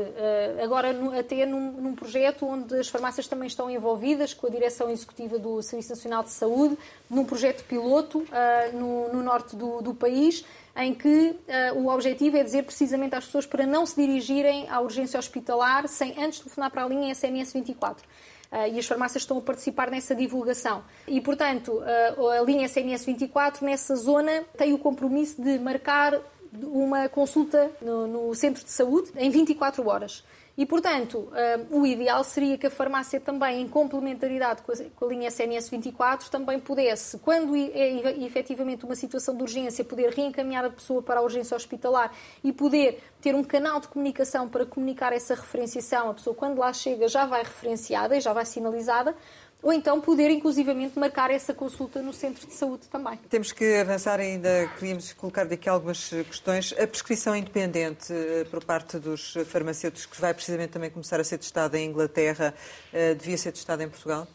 agora 0.63 0.95
até 1.19 1.47
num, 1.47 1.73
num, 1.73 1.95
projeto 1.95 2.47
onde 2.47 2.75
as 2.77 2.89
farmácias 2.89 3.27
também 3.27 3.47
estão 3.47 3.71
envolvidas, 3.71 4.35
com 4.35 4.47
a 4.47 4.51
direção 4.51 4.91
executiva 4.91 5.39
do 5.39 5.63
Serviço 5.63 5.91
Nacional 5.91 6.23
de 6.23 6.31
Saúde, 6.31 6.77
num 7.09 7.25
projeto 7.25 7.65
piloto 7.65 8.27
no, 8.75 9.11
no 9.11 9.23
norte 9.23 9.57
do, 9.57 9.81
do 9.81 9.95
país, 9.95 10.45
em 10.77 10.95
que 10.95 11.37
uh, 11.75 11.79
o 11.79 11.89
objetivo 11.89 12.37
é 12.37 12.43
dizer 12.43 12.63
precisamente 12.63 13.15
às 13.15 13.27
pessoas 13.27 13.47
para 13.47 13.67
não 13.67 13.85
se 13.85 13.97
dirigirem 13.97 14.69
à 14.69 14.81
urgência 14.81 15.19
hospitalar 15.19 15.89
sem 15.89 16.15
antes 16.23 16.41
telefonar 16.41 16.71
para 16.71 16.85
a 16.85 16.89
linha 16.89 17.15
SMS 17.15 17.53
24. 17.53 18.05
Uh, 18.05 18.73
e 18.73 18.79
as 18.79 18.87
farmácias 18.87 19.23
estão 19.23 19.39
a 19.39 19.41
participar 19.41 19.91
nessa 19.91 20.15
divulgação. 20.15 20.83
E, 21.07 21.21
portanto, 21.21 21.73
uh, 21.73 22.29
a 22.29 22.43
linha 22.43 22.67
SMS 22.69 23.05
24, 23.05 23.65
nessa 23.65 23.95
zona, 23.95 24.43
tem 24.57 24.73
o 24.73 24.79
compromisso 24.79 25.41
de 25.41 25.59
marcar 25.59 26.19
uma 26.53 27.09
consulta 27.09 27.71
no, 27.81 28.07
no 28.07 28.35
centro 28.35 28.65
de 28.65 28.71
saúde 28.71 29.11
em 29.17 29.31
24 29.31 29.87
horas. 29.89 30.25
E, 30.61 30.67
portanto, 30.67 31.17
uh, 31.19 31.81
o 31.81 31.87
ideal 31.87 32.23
seria 32.23 32.59
que 32.59 32.67
a 32.67 32.71
farmácia 32.71 33.19
também, 33.19 33.63
em 33.63 33.67
complementaridade 33.67 34.61
com 34.95 35.05
a 35.07 35.09
linha 35.09 35.29
SNS 35.29 35.71
24, 35.71 36.31
também 36.31 36.59
pudesse, 36.59 37.17
quando 37.19 37.57
é 37.57 38.23
efetivamente 38.23 38.85
uma 38.85 38.95
situação 38.95 39.35
de 39.35 39.43
urgência, 39.43 39.83
poder 39.83 40.11
reencaminhar 40.11 40.65
a 40.67 40.69
pessoa 40.69 41.01
para 41.01 41.21
a 41.21 41.23
urgência 41.23 41.57
hospitalar 41.57 42.13
e 42.45 42.53
poder 42.53 43.03
ter 43.23 43.35
um 43.35 43.43
canal 43.43 43.81
de 43.81 43.89
comunicação 43.89 44.49
para 44.51 44.67
comunicar 44.67 45.15
essa 45.15 45.35
referenciação. 45.35 46.11
A 46.11 46.15
pessoa, 46.15 46.37
quando 46.37 46.59
lá 46.59 46.73
chega, 46.75 47.09
já 47.09 47.25
vai 47.25 47.43
referenciada 47.43 48.17
e 48.17 48.21
já 48.21 48.35
vai 48.35 48.45
sinalizada, 48.45 49.17
ou 49.63 49.73
então 49.73 50.01
poder 50.01 50.31
inclusivamente 50.31 50.99
marcar 50.99 51.31
essa 51.31 51.53
consulta 51.53 52.01
no 52.01 52.13
centro 52.13 52.47
de 52.47 52.55
saúde 52.55 52.89
também. 52.89 53.19
Temos 53.29 53.53
que 53.53 53.77
avançar 53.77 54.19
ainda, 54.19 54.71
queríamos 54.79 55.13
colocar 55.13 55.45
daqui 55.45 55.69
algumas 55.69 56.09
questões. 56.09 56.75
A 56.79 56.87
prescrição 56.87 57.37
independente 57.37 58.13
eh, 58.13 58.45
por 58.51 58.65
parte 58.65 58.99
dos 58.99 59.35
farmacêuticos, 59.47 60.07
que 60.07 60.21
vai 60.21 60.33
precisamente 60.33 60.71
também 60.71 60.91
começar 60.91 61.21
a 61.21 61.25
ser 61.25 61.39
testada 61.39 61.79
em 61.79 61.91
Inglaterra, 61.91 62.55
eh, 62.93 63.15
devia 63.15 63.37
ser 63.37 63.53
testada 63.53 63.85
em 63.85 63.89
Portugal? 63.89 64.27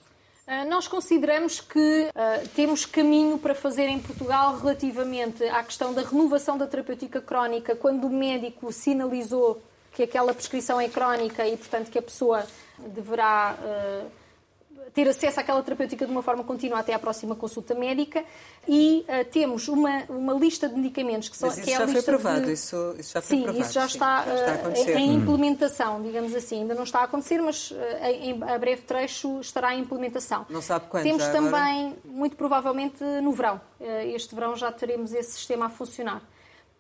Eh, 0.48 0.64
nós 0.66 0.88
consideramos 0.88 1.60
que 1.60 1.80
uh, 1.80 2.48
temos 2.50 2.86
caminho 2.86 3.40
para 3.40 3.56
fazer 3.56 3.88
em 3.88 4.00
Portugal 4.00 4.58
relativamente 4.58 5.44
à 5.46 5.64
questão 5.64 5.92
da 5.92 6.04
renovação 6.04 6.56
da 6.56 6.68
terapêutica 6.68 7.20
crónica, 7.20 7.76
quando 7.76 8.06
o 8.06 8.10
médico 8.12 8.72
sinalizou 8.72 9.62
que 9.92 10.04
aquela 10.04 10.34
prescrição 10.34 10.80
é 10.80 10.88
crónica 10.88 11.48
e, 11.48 11.58
portanto, 11.58 11.90
que 11.90 11.98
a 11.98 12.02
pessoa 12.02 12.46
deverá. 12.78 13.58
Uh, 13.60 14.25
ter 14.94 15.08
acesso 15.08 15.40
àquela 15.40 15.62
terapêutica 15.62 16.06
de 16.06 16.12
uma 16.12 16.22
forma 16.22 16.44
contínua 16.44 16.80
até 16.80 16.94
à 16.94 17.00
próxima 17.00 17.36
consulta 17.36 17.74
médica 17.74 18.24
e 18.68 19.06
uh, 19.08 19.26
temos 19.32 19.68
uma, 19.68 20.04
uma 20.10 20.34
lista 20.34 20.68
de 20.68 20.76
medicamentos 20.76 21.30
que, 21.30 21.38
são, 21.38 21.50
Mas 21.50 21.58
isso 21.58 21.68
que 21.68 21.74
é 21.74 21.78
já 21.78 21.84
a 21.84 21.86
lista 21.86 22.02
foi 22.04 22.14
provado, 22.14 22.46
de... 22.46 22.54
isso, 22.54 22.96
isso 22.98 23.14
já 23.14 23.22
foi 23.22 23.38
sim. 23.38 23.60
Isso 23.60 23.74
já 23.74 23.88
sim, 23.88 23.94
está, 23.94 24.24
já 24.26 24.56
está 24.56 24.70
uh, 24.70 24.98
em 24.98 25.16
implementação, 25.16 26.02
digamos 26.02 26.34
assim. 26.34 26.62
Ainda 26.62 26.76
não 26.76 26.84
está 26.84 27.00
a 27.00 27.04
acontecer, 27.04 27.42
mas 27.42 27.72
uh, 27.72 27.76
em, 28.04 28.42
a 28.44 28.58
breve 28.58 28.84
trecho 28.84 29.40
estará 29.40 29.76
em 29.76 29.82
implementação. 29.82 30.46
Não 30.50 30.62
sabe 30.62 30.86
quando 30.90 31.04
Temos 31.04 31.26
também, 31.28 31.88
agora? 31.88 31.96
muito 32.06 32.36
provavelmente, 32.36 33.04
no 33.22 33.32
verão. 33.32 33.60
Este 34.14 34.34
verão 34.34 34.56
já 34.56 34.72
teremos 34.72 35.14
esse 35.14 35.34
sistema 35.34 35.66
a 35.68 35.70
funcionar. 35.70 36.22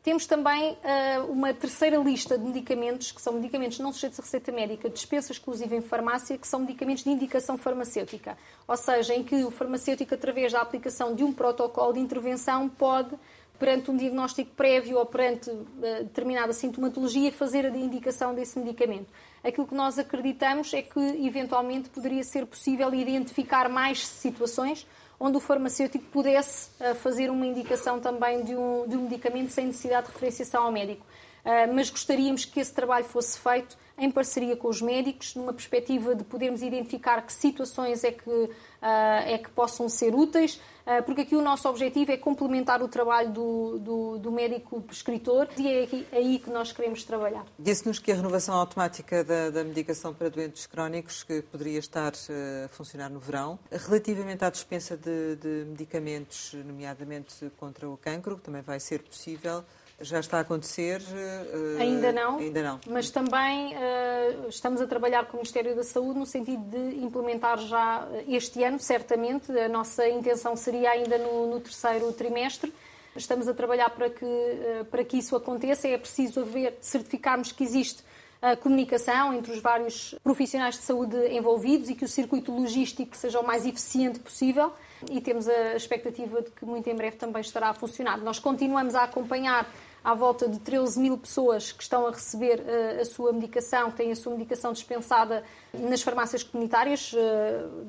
Temos 0.05 0.27
também 0.27 0.73
uh, 0.73 1.31
uma 1.31 1.51
terceira 1.51 1.97
lista 1.97 2.37
de 2.37 2.45
medicamentos, 2.45 3.11
que 3.11 3.19
são 3.19 3.33
medicamentos 3.33 3.79
não 3.79 3.91
sujeitos 3.91 4.19
a 4.19 4.21
receita 4.21 4.51
médica, 4.51 4.87
dispensa 4.87 5.31
exclusiva 5.31 5.75
em 5.75 5.81
farmácia, 5.81 6.37
que 6.37 6.47
são 6.47 6.59
medicamentos 6.59 7.03
de 7.03 7.09
indicação 7.09 7.57
farmacêutica. 7.57 8.37
Ou 8.67 8.77
seja, 8.77 9.15
em 9.15 9.23
que 9.23 9.43
o 9.43 9.49
farmacêutico, 9.49 10.13
através 10.13 10.51
da 10.51 10.61
aplicação 10.61 11.15
de 11.15 11.23
um 11.23 11.33
protocolo 11.33 11.93
de 11.93 11.99
intervenção, 12.01 12.69
pode, 12.69 13.15
perante 13.57 13.89
um 13.89 13.97
diagnóstico 13.97 14.51
prévio 14.51 14.99
ou 14.99 15.07
perante 15.07 15.49
uh, 15.49 15.63
determinada 16.03 16.53
sintomatologia, 16.53 17.31
fazer 17.31 17.65
a 17.65 17.69
indicação 17.69 18.35
desse 18.35 18.59
medicamento. 18.59 19.07
Aquilo 19.43 19.65
que 19.65 19.73
nós 19.73 19.97
acreditamos 19.97 20.71
é 20.75 20.83
que, 20.83 20.99
eventualmente, 20.99 21.89
poderia 21.89 22.23
ser 22.23 22.45
possível 22.45 22.93
identificar 22.93 23.67
mais 23.69 24.05
situações 24.05 24.85
onde 25.19 25.37
o 25.37 25.39
farmacêutico 25.39 26.05
pudesse 26.05 26.69
uh, 26.79 26.95
fazer 26.95 27.29
uma 27.29 27.45
indicação 27.45 27.99
também 27.99 28.43
de 28.43 28.55
um, 28.55 28.87
de 28.87 28.95
um 28.95 29.03
medicamento 29.03 29.51
sem 29.51 29.67
necessidade 29.67 30.07
de 30.07 30.13
referenciação 30.13 30.63
ao 30.63 30.71
médico. 30.71 31.05
Uh, 31.45 31.73
mas 31.73 31.89
gostaríamos 31.89 32.45
que 32.45 32.59
esse 32.59 32.73
trabalho 32.73 33.05
fosse 33.05 33.39
feito 33.39 33.77
em 33.97 34.11
parceria 34.11 34.55
com 34.57 34.67
os 34.67 34.81
médicos, 34.81 35.35
numa 35.35 35.53
perspectiva 35.53 36.13
de 36.15 36.23
podermos 36.23 36.61
identificar 36.61 37.21
que 37.21 37.31
situações 37.31 38.03
é 38.03 38.11
que, 38.11 38.29
uh, 38.29 38.51
é 38.81 39.37
que 39.37 39.49
possam 39.49 39.87
ser 39.87 40.13
úteis, 40.13 40.59
porque 41.05 41.21
aqui 41.21 41.35
o 41.35 41.41
nosso 41.41 41.67
objetivo 41.67 42.11
é 42.11 42.17
complementar 42.17 42.81
o 42.83 42.87
trabalho 42.87 43.31
do, 43.31 43.79
do, 43.79 44.17
do 44.19 44.31
médico 44.31 44.81
prescritor 44.81 45.47
e 45.57 45.67
é 45.67 45.83
aqui, 45.83 46.07
aí 46.11 46.39
que 46.39 46.49
nós 46.49 46.71
queremos 46.71 47.03
trabalhar. 47.03 47.45
Disse-nos 47.57 47.99
que 47.99 48.11
a 48.11 48.15
renovação 48.15 48.55
automática 48.55 49.23
da, 49.23 49.49
da, 49.49 49.63
medicação 49.63 50.13
para 50.13 50.29
doentes 50.29 50.67
crónicos 50.67 51.23
que 51.23 51.41
poderia 51.41 51.79
estar 51.79 52.13
uh, 52.13 52.65
a 52.65 52.67
funcionar 52.69 53.09
no 53.09 53.19
verão. 53.19 53.57
Relativamente 53.71 54.45
à 54.45 54.49
dispensa 54.49 54.95
de, 54.95 55.35
de 55.37 55.65
medicamentos, 55.67 56.53
nomeadamente 56.65 57.51
contra 57.57 57.89
o 57.89 57.97
cancro, 57.97 58.37
que 58.37 58.43
também 58.43 58.61
vai 58.61 58.79
ser 58.79 59.01
possível, 59.01 59.63
já 59.99 60.19
está 60.19 60.37
a 60.37 60.41
acontecer? 60.41 61.01
Uh, 61.01 61.81
ainda 61.81 62.11
não. 62.11 62.37
Ainda 62.37 62.61
não. 62.61 62.79
Mas 62.87 63.09
também 63.09 63.73
uh, 63.73 64.49
estamos 64.49 64.81
a 64.81 64.87
trabalhar 64.87 65.25
com 65.25 65.33
o 65.33 65.39
Ministério 65.39 65.75
da 65.75 65.83
Saúde 65.83 66.19
no 66.19 66.25
sentido 66.25 66.63
de 66.63 66.97
implementar 66.97 67.59
já 67.59 68.07
este 68.27 68.63
ano, 68.63 68.79
certamente. 68.79 69.51
A 69.57 69.69
nossa 69.69 70.07
intenção 70.07 70.55
seria 70.55 70.91
ainda 70.91 71.17
no, 71.17 71.49
no 71.49 71.59
terceiro 71.59 72.11
trimestre. 72.11 72.73
Estamos 73.15 73.47
a 73.47 73.53
trabalhar 73.53 73.89
para 73.91 74.09
que, 74.09 74.25
uh, 74.25 74.85
para 74.91 75.03
que 75.05 75.17
isso 75.17 75.35
aconteça. 75.35 75.87
É 75.87 75.97
preciso 75.97 76.41
haver, 76.41 76.77
certificarmos 76.81 77.51
que 77.51 77.63
existe 77.63 78.03
a 78.41 78.55
comunicação 78.55 79.33
entre 79.33 79.53
os 79.53 79.59
vários 79.59 80.13
profissionais 80.21 80.75
de 80.75 80.81
saúde 80.81 81.15
envolvidos 81.29 81.89
e 81.89 81.95
que 81.95 82.03
o 82.03 82.07
circuito 82.07 82.51
logístico 82.51 83.15
seja 83.15 83.39
o 83.39 83.47
mais 83.47 83.65
eficiente 83.65 84.19
possível 84.19 84.73
e 85.09 85.21
temos 85.21 85.47
a 85.47 85.75
expectativa 85.75 86.41
de 86.41 86.51
que 86.51 86.65
muito 86.65 86.89
em 86.89 86.95
breve 86.95 87.17
também 87.17 87.41
estará 87.41 87.69
a 87.69 87.73
funcionar. 87.73 88.17
Nós 88.17 88.39
continuamos 88.39 88.95
a 88.95 89.03
acompanhar 89.03 89.69
à 90.03 90.13
volta 90.13 90.47
de 90.47 90.59
13 90.59 90.99
mil 90.99 91.17
pessoas 91.17 91.71
que 91.71 91.81
estão 91.81 92.05
a 92.05 92.11
receber 92.11 92.59
uh, 92.59 93.01
a 93.01 93.05
sua 93.05 93.33
medicação, 93.33 93.89
que 93.89 93.97
têm 93.97 94.11
a 94.11 94.15
sua 94.15 94.33
medicação 94.33 94.71
dispensada 94.71 95.43
nas 95.79 96.01
farmácias 96.01 96.43
comunitárias, 96.43 97.13
uh, 97.13 97.17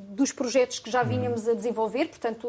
dos 0.09 0.33
projetos 0.33 0.79
que 0.79 0.91
já 0.91 1.03
vínhamos 1.03 1.49
a 1.49 1.55
desenvolver. 1.55 2.09
Portanto, 2.09 2.49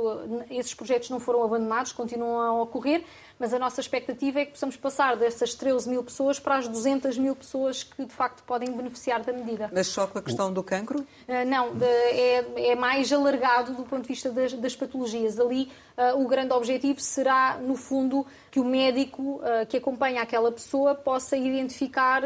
esses 0.49 0.73
projetos 0.73 1.09
não 1.09 1.19
foram 1.19 1.43
abandonados, 1.43 1.91
continuam 1.91 2.39
a 2.39 2.61
ocorrer 2.61 3.03
mas 3.39 3.53
a 3.53 3.59
nossa 3.59 3.79
expectativa 3.79 4.39
é 4.39 4.45
que 4.45 4.51
possamos 4.51 4.75
passar 4.75 5.15
dessas 5.15 5.53
13 5.53 5.89
mil 5.89 6.03
pessoas 6.03 6.39
para 6.39 6.57
as 6.57 6.67
200 6.67 7.17
mil 7.17 7.35
pessoas 7.35 7.83
que 7.83 8.05
de 8.05 8.13
facto 8.13 8.43
podem 8.43 8.71
beneficiar 8.71 9.21
da 9.23 9.31
medida. 9.31 9.69
Mas 9.71 9.87
só 9.87 10.07
com 10.07 10.17
a 10.17 10.21
questão 10.21 10.51
do 10.51 10.63
cancro? 10.63 10.99
Uh, 10.99 11.45
não, 11.45 11.71
é, 11.81 12.71
é, 12.71 12.75
mais 12.75 13.11
alargado 13.13 13.73
do 13.73 13.83
ponto 13.83 14.03
de 14.03 14.07
vista 14.07 14.31
das, 14.31 14.53
das 14.53 14.75
patologias. 14.75 15.39
Ali 15.39 15.71
uh, 15.97 16.19
o 16.19 16.27
grande 16.27 16.53
objetivo 16.53 16.99
será, 16.99 17.57
no 17.57 17.75
fundo, 17.75 18.25
que 18.49 18.59
o 18.59 18.65
médico 18.65 19.41
que 19.69 19.77
acompanha 19.77 20.21
aquela 20.21 20.51
pessoa 20.51 20.95
possa 20.95 21.37
identificar 21.37 22.23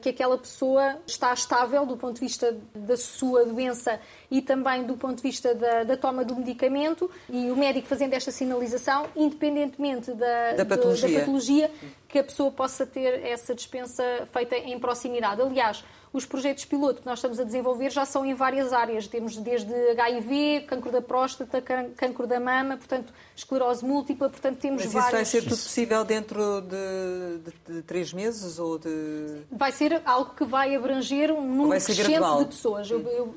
que 0.00 0.08
aquela 0.08 0.38
pessoa 0.38 0.96
está 1.06 1.32
estável 1.32 1.84
do 1.84 1.96
ponto 1.96 2.14
de 2.14 2.20
vista 2.20 2.53
da 2.74 2.96
sua 2.96 3.44
doença 3.44 4.00
e 4.30 4.40
também 4.42 4.84
do 4.84 4.96
ponto 4.96 5.16
de 5.16 5.22
vista 5.22 5.54
da, 5.54 5.84
da 5.84 5.96
toma 5.96 6.24
do 6.24 6.36
medicamento 6.36 7.10
e 7.28 7.50
o 7.50 7.56
médico 7.56 7.86
fazendo 7.86 8.14
esta 8.14 8.30
sinalização, 8.30 9.06
independentemente 9.14 10.12
da, 10.12 10.52
da 10.52 10.64
patologia. 10.64 11.08
da 11.08 11.18
patologia 11.20 11.70
que 12.08 12.18
a 12.18 12.24
pessoa 12.24 12.50
possa 12.50 12.86
ter 12.86 13.24
essa 13.24 13.54
dispensa 13.54 14.02
feita 14.32 14.56
em 14.56 14.78
proximidade. 14.78 15.42
Aliás, 15.42 15.84
os 16.14 16.24
projetos 16.24 16.64
piloto 16.64 17.00
que 17.02 17.06
nós 17.06 17.18
estamos 17.18 17.40
a 17.40 17.44
desenvolver 17.44 17.90
já 17.90 18.04
são 18.04 18.24
em 18.24 18.34
várias 18.34 18.72
áreas. 18.72 19.08
Temos 19.08 19.36
desde 19.36 19.74
HIV, 19.98 20.64
cancro 20.68 20.92
da 20.92 21.02
próstata, 21.02 21.60
cancro 21.60 22.24
da 22.24 22.38
mama, 22.38 22.76
portanto, 22.76 23.12
esclerose 23.34 23.84
múltipla, 23.84 24.30
portanto, 24.30 24.58
temos 24.58 24.84
Mas 24.84 24.92
várias... 24.92 25.08
isso 25.08 25.16
vai 25.16 25.24
ser 25.24 25.42
tudo 25.42 25.58
possível 25.58 26.04
dentro 26.04 26.60
de, 26.60 27.38
de, 27.38 27.74
de, 27.74 27.82
três 27.82 28.12
meses 28.12 28.60
ou 28.60 28.78
de... 28.78 29.42
Vai 29.50 29.72
ser 29.72 30.00
algo 30.04 30.34
que 30.36 30.44
vai 30.44 30.76
abranger 30.76 31.32
um 31.32 31.42
número 31.42 31.82
crescente 31.84 32.08
gradual. 32.08 32.38
de 32.38 32.44
pessoas. 32.46 32.88
Eu, 32.88 33.00
eu 33.00 33.24
uh, 33.24 33.36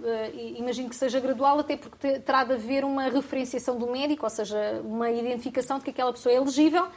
imagino 0.55 0.87
que 0.87 0.95
seja 0.95 1.19
gradual, 1.19 1.57
até 1.59 1.75
porque 1.75 2.19
terá 2.19 2.43
de 2.43 2.53
haver 2.53 2.85
uma 2.85 3.09
referenciação 3.09 3.75
do 3.75 3.87
médico, 3.87 4.23
ou 4.23 4.29
seja, 4.29 4.81
uma 4.85 5.09
identificação 5.09 5.79
de 5.79 5.85
que 5.85 5.89
aquela 5.89 6.13
pessoa 6.13 6.31
é 6.31 6.37
elegível 6.37 6.87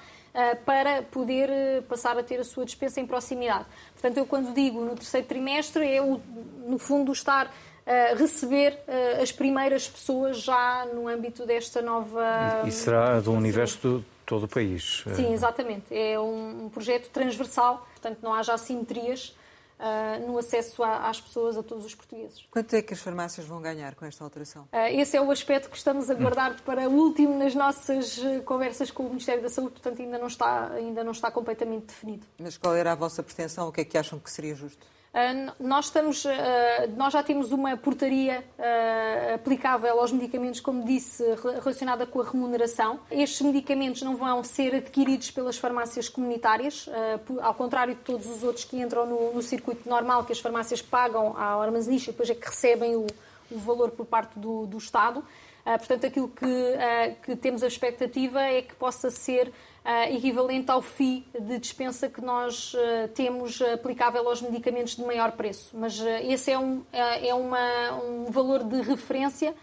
para 0.65 1.03
poder 1.03 1.51
eh, 1.51 1.83
passar 1.89 2.17
a 2.19 2.23
ter 2.23 2.41
a 2.41 2.45
sua 2.45 2.65
dispensa 2.65 3.01
em 3.01 3.07
proximidade. 3.07 3.67
Portanto, 3.93 4.17
eu 4.19 4.27
quando 4.27 4.55
digo 4.55 4.81
no 4.81 4.95
terceiro 4.95 5.27
trimestre, 5.27 5.85
é, 5.85 6.01
no 6.01 6.79
fundo, 6.79 7.13
estar 7.13 7.53
a 7.87 8.15
receber 8.15 8.79
eh, 8.87 9.19
as 9.21 9.33
primeiras 9.33 9.89
pessoas 9.89 10.41
já 10.41 10.87
no 10.95 11.09
âmbito 11.09 11.45
desta 11.45 11.83
nova... 11.83 12.63
E 12.65 12.71
será 12.71 13.19
do 13.21 13.33
universo 13.33 13.99
de 13.99 14.05
todo 14.25 14.45
o 14.45 14.49
país? 14.49 15.03
Sim, 15.15 15.33
exatamente. 15.33 15.87
É 15.91 16.19
um 16.21 16.71
projeto 16.73 17.11
transversal, 17.11 17.89
portanto, 17.93 18.19
não 18.23 18.33
há 18.33 18.43
já 18.43 18.57
simetrias 18.57 19.35
uh, 19.81 20.27
no 20.27 20.39
acesso 20.39 20.83
a, 20.83 21.09
às 21.09 21.21
pessoas, 21.21 21.57
a 21.57 21.63
todos 21.63 21.85
os 21.85 21.95
portugueses. 21.95 22.47
Quanto 22.51 22.75
é 22.77 22.83
que 22.83 22.95
as 22.95 23.01
farmácias 23.01 23.47
vão 23.47 23.61
ganhar 23.61 23.95
com 23.95 24.05
esta 24.05 24.23
alteração? 24.23 24.65
Uh, 24.73 25.01
esse 25.01 25.17
é 25.17 25.21
o 25.21 25.31
aspecto 25.31 25.71
que 25.71 25.77
estamos 25.77 26.11
a 26.11 26.15
guardar 26.15 26.61
para 26.61 26.89
o 26.89 26.93
último 26.93 27.37
nas 27.37 27.55
nossas 27.55 28.21
conversas 28.45 28.91
com 28.91 29.05
o 29.05 29.09
Ministério 29.09 29.43
da 29.43 29.49
Saúde, 29.49 29.73
portanto 29.73 30.01
ainda 30.03 30.19
não 30.19 30.27
está, 30.27 30.73
ainda 30.73 31.03
não 31.03 31.13
está 31.13 31.31
completamente 31.31 31.87
definido. 31.87 32.27
Mas 32.39 32.57
qual 32.57 32.75
era 32.75 32.93
a 32.93 32.95
vossa 32.95 33.23
pretensão? 33.23 33.69
O 33.69 33.73
que 33.73 33.81
é 33.81 33.85
que 33.85 33.97
acham 33.97 34.19
que 34.19 34.31
seria 34.31 34.55
justo? 34.55 34.87
Ah, 35.13 35.55
nós, 35.59 35.87
estamos, 35.87 36.25
ah, 36.25 36.87
nós 36.97 37.13
já 37.13 37.23
temos 37.23 37.51
uma 37.51 37.77
portaria 37.77 38.45
ah, 38.59 39.35
aplicável 39.35 39.99
aos 39.99 40.13
medicamentos, 40.13 40.61
como 40.61 40.85
disse, 40.85 41.25
relacionada 41.63 42.07
com 42.07 42.21
a 42.21 42.25
remuneração. 42.25 43.01
Estes 43.11 43.41
medicamentos 43.41 44.03
não 44.03 44.17
vão 44.17 44.45
ser 44.45 44.75
adquiridos 44.75 45.31
pelas 45.31 45.59
farmácias 45.59 46.09
comunitárias, 46.09 46.89
ao 47.43 47.55
contrário 47.55 47.95
de 47.95 48.01
todos 48.03 48.27
os 48.27 48.45
outros 48.45 48.65
que 48.65 48.81
entram 48.81 49.05
no, 49.05 49.35
no 49.35 49.43
circuito 49.43 49.89
normal, 49.89 50.25
que 50.25 50.33
as 50.33 50.39
farmácias 50.39 50.81
pagam 50.81 51.37
ao 51.37 51.61
armazenista 51.63 52.11
e 52.11 52.13
depois 52.13 52.31
é 52.31 52.35
que 52.35 52.47
recebem 52.47 52.95
o, 52.95 53.07
o 53.51 53.59
valor 53.59 53.91
por 53.91 54.07
parte 54.07 54.39
do, 54.39 54.67
do 54.67 54.79
Estado. 54.79 55.25
Portanto, 55.63 56.07
aquilo 56.07 56.29
que, 56.29 56.47
que 57.23 57.37
temos 57.37 57.63
a 57.63 57.67
expectativa 57.67 58.41
é 58.41 58.63
que 58.63 58.75
possa 58.75 59.11
ser 59.11 59.53
uh, 59.85 60.15
equivalente 60.15 60.71
ao 60.71 60.83
FII 60.83 61.27
de 61.39 61.59
dispensa 61.59 62.09
que 62.09 62.21
nós 62.21 62.75
uh, 62.75 63.09
temos 63.15 63.61
aplicável 63.63 64.29
aos 64.29 64.43
medicamentos 64.43 64.97
de 64.97 65.03
maior 65.03 65.33
preço. 65.33 65.71
Mas 65.75 66.01
uh, 66.01 66.07
esse 66.23 66.51
é, 66.51 66.59
um, 66.59 66.83
é 66.93 67.35
uma, 67.35 67.93
um 68.03 68.31
valor 68.31 68.65
de 68.65 68.81
referência. 68.83 69.55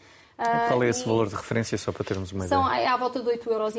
Qual 0.67 0.83
é 0.83 0.89
esse 0.89 1.03
valor 1.03 1.27
de 1.27 1.33
referência, 1.33 1.75
só 1.79 1.91
para 1.91 2.03
termos 2.03 2.31
uma 2.31 2.47
são, 2.47 2.67
ideia? 2.67 2.83
É 2.83 2.87
à 2.87 2.95
volta 2.95 3.19
de 3.23 3.27
8,5 3.27 3.47
euros. 3.49 3.75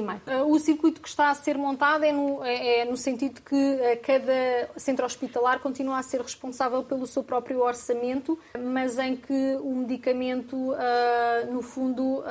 O 0.49 0.59
circuito 0.59 1.01
que 1.01 1.09
está 1.09 1.30
a 1.30 1.34
ser 1.34 1.57
montado 1.57 2.03
é 2.03 2.11
no, 2.11 2.45
é, 2.45 2.80
é 2.80 2.84
no 2.84 2.97
sentido 2.97 3.41
que 3.43 3.97
cada 4.03 4.68
centro 4.76 5.07
hospitalar 5.07 5.61
continua 5.61 6.01
a 6.01 6.03
ser 6.03 6.20
responsável 6.20 6.82
pelo 6.82 7.07
seu 7.07 7.22
próprio 7.22 7.62
orçamento, 7.62 8.36
mas 8.59 8.99
em 8.99 9.14
que 9.14 9.57
o 9.61 9.72
medicamento, 9.76 10.74
no 11.49 11.62
fundo, 11.62 12.24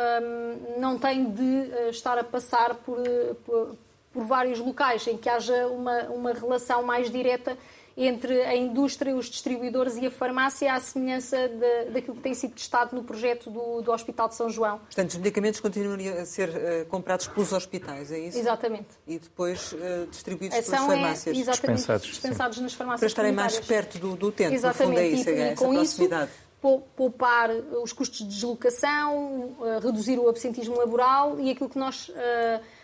não 0.78 1.00
tem 1.00 1.32
de 1.32 1.70
estar 1.90 2.18
a 2.18 2.24
passar 2.26 2.76
por, 2.76 3.02
por 3.46 3.78
por 4.18 4.26
vários 4.26 4.58
locais, 4.58 5.06
em 5.06 5.16
que 5.16 5.30
haja 5.30 5.68
uma, 5.68 6.02
uma 6.06 6.34
relação 6.34 6.82
mais 6.82 7.12
direta 7.12 7.56
entre 7.96 8.42
a 8.44 8.56
indústria, 8.56 9.16
os 9.16 9.28
distribuidores 9.28 9.96
e 9.96 10.08
a 10.08 10.12
farmácia, 10.12 10.74
à 10.74 10.80
semelhança 10.80 11.48
de, 11.48 11.92
daquilo 11.92 12.16
que 12.16 12.22
tem 12.22 12.34
sido 12.34 12.54
testado 12.54 12.96
no 12.96 13.04
projeto 13.04 13.50
do, 13.52 13.82
do 13.82 13.92
Hospital 13.92 14.28
de 14.28 14.36
São 14.36 14.50
João. 14.50 14.80
Portanto, 14.80 15.10
os 15.12 15.18
medicamentos 15.18 15.60
continuam 15.60 15.98
a 16.20 16.26
ser 16.26 16.50
uh, 16.50 16.86
comprados 16.90 17.28
pelos 17.28 17.54
hospitais, 17.54 18.12
é 18.12 18.20
isso? 18.20 18.40
Exatamente. 18.40 18.90
E 19.08 19.20
depois 19.20 19.74
uh, 19.74 20.08
distribuídos 20.10 20.60
pelas 20.60 20.82
é 20.82 20.86
farmácias. 20.86 21.38
É, 21.38 21.40
exatamente, 21.40 21.78
dispensados, 21.78 22.08
dispensados 22.08 22.58
nas 22.60 22.74
farmácias 22.74 23.00
Para 23.00 23.08
estarem 23.08 23.32
mais 23.32 23.60
perto 23.60 24.00
do, 24.00 24.16
do 24.16 24.28
utente, 24.28 24.56
exatamente. 24.56 24.90
no 24.90 24.96
fundo 24.96 25.00
é 25.00 25.08
isso, 25.08 25.30
e, 25.30 25.34
é 25.34 25.54
e 25.54 25.56
com 25.56 25.74
proximidade. 25.74 26.32
Isso, 26.32 26.48
poupar 26.96 27.52
os 27.84 27.94
custos 27.94 28.20
de 28.20 28.26
deslocação, 28.26 29.56
uh, 29.60 29.80
reduzir 29.82 30.20
o 30.20 30.28
absentismo 30.28 30.76
laboral 30.76 31.40
e 31.40 31.52
aquilo 31.52 31.70
que 31.70 31.78
nós 31.78 32.12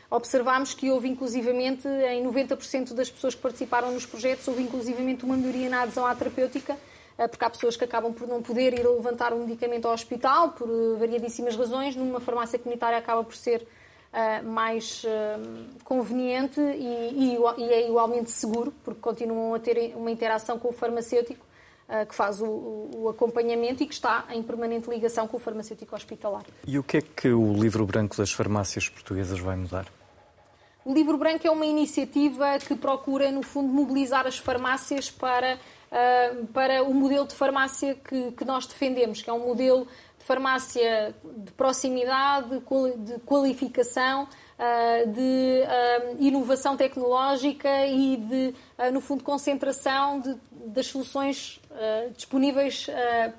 observámos 0.10 0.74
que 0.74 0.91
houve 0.91 1.10
inclusivamente, 1.10 1.88
em 1.88 2.24
90% 2.24 2.93
das 2.93 3.10
pessoas 3.10 3.36
que 3.36 3.41
participaram 3.41 3.91
nos 3.91 4.06
projetos, 4.06 4.47
houve 4.47 4.64
inclusivamente 4.64 5.26
uma 5.26 5.36
melhoria 5.36 5.70
na 5.70 5.82
adesão 5.82 6.06
à 6.06 6.14
terapêutica, 6.16 6.78
eh, 7.18 7.28
porque 7.28 7.43
há 7.43 7.49
pessoas 7.49 7.76
que 7.76 7.84
acabam 7.84 8.14
por 8.14 8.28
não 8.28 8.41
poder 8.41 8.74
ir 8.74 8.88
levantar 8.88 9.34
um 9.34 9.39
medicamento 9.39 9.88
ao 9.88 9.93
hospital, 9.93 10.51
por 10.51 10.70
eh, 10.70 10.99
variadíssimas 10.99 11.56
razões. 11.56 11.95
Numa 11.95 12.20
farmácia 12.20 12.60
comunitária 12.60 12.97
acaba 12.97 13.24
por 13.24 13.36
ser 13.36 13.62
uh, 14.14 14.47
mais 14.47 15.04
uh, 15.04 15.84
conveniente 15.84 16.60
e, 16.60 17.36
e, 17.36 17.38
e, 17.58 17.74
é 17.74 17.88
igualmente 17.88 18.32
seguro, 18.32 18.74
porque 18.84 18.99
continuam 18.99 19.54
a 19.54 19.60
ter 19.60 19.93
uma 19.95 20.12
interação 20.12 20.60
com 20.60 20.70
o 20.70 20.74
farmacêutico 20.74 21.45
que 22.07 22.15
faz 22.15 22.41
o, 22.41 22.89
o, 22.95 23.09
acompanhamento 23.09 23.84
e 23.84 23.86
que 23.86 23.93
está 23.93 24.25
em 24.29 24.41
permanente 24.41 24.89
ligação 24.89 25.27
com 25.27 25.38
o 25.38 25.39
farmacêutico 25.39 25.95
hospitalar. 25.95 26.43
E 26.65 26.79
o 26.79 26.84
que 26.84 26.97
é 26.97 27.01
que 27.01 27.29
o 27.29 27.53
livro 27.53 27.86
branco 27.86 28.15
das 28.17 28.31
farmácias 28.31 28.89
portuguesas 28.89 29.39
vai 29.39 29.55
mudar? 29.55 29.86
O 30.86 30.93
Livro 30.93 31.17
Branco 31.17 31.47
é 31.47 31.49
uma 31.49 31.65
iniciativa 31.65 32.57
que 32.59 32.75
procura, 32.75 33.31
no 33.31 33.41
fundo, 33.41 33.71
mobilizar 33.71 34.27
as 34.27 34.38
farmácias 34.38 35.09
para, 35.09 35.57
uh, 35.57 36.45
para 36.47 36.84
o 36.84 36.93
modelo 36.93 37.25
de 37.25 37.34
farmácia 37.34 37.95
que, 37.95 38.31
que, 38.34 38.43
nós 38.43 38.67
defendemos, 38.67 39.21
que 39.21 39.29
é 39.29 39.34
um 39.34 39.47
modelo 39.47 39.88
farmácia 40.24 41.13
de 41.38 41.51
proximidade, 41.51 42.49
de 42.97 43.19
qualificação, 43.19 44.24
uh, 44.24 45.11
de 45.11 45.63
uh, 45.63 46.24
inovação 46.24 46.76
tecnológica 46.78 47.86
e 47.88 48.17
de, 48.17 48.55
no 48.91 49.01
fundo, 49.01 49.24
concentração 49.24 50.19
de, 50.19 50.36
das 50.51 50.88
soluções 50.88 51.59
disponíveis 52.15 52.88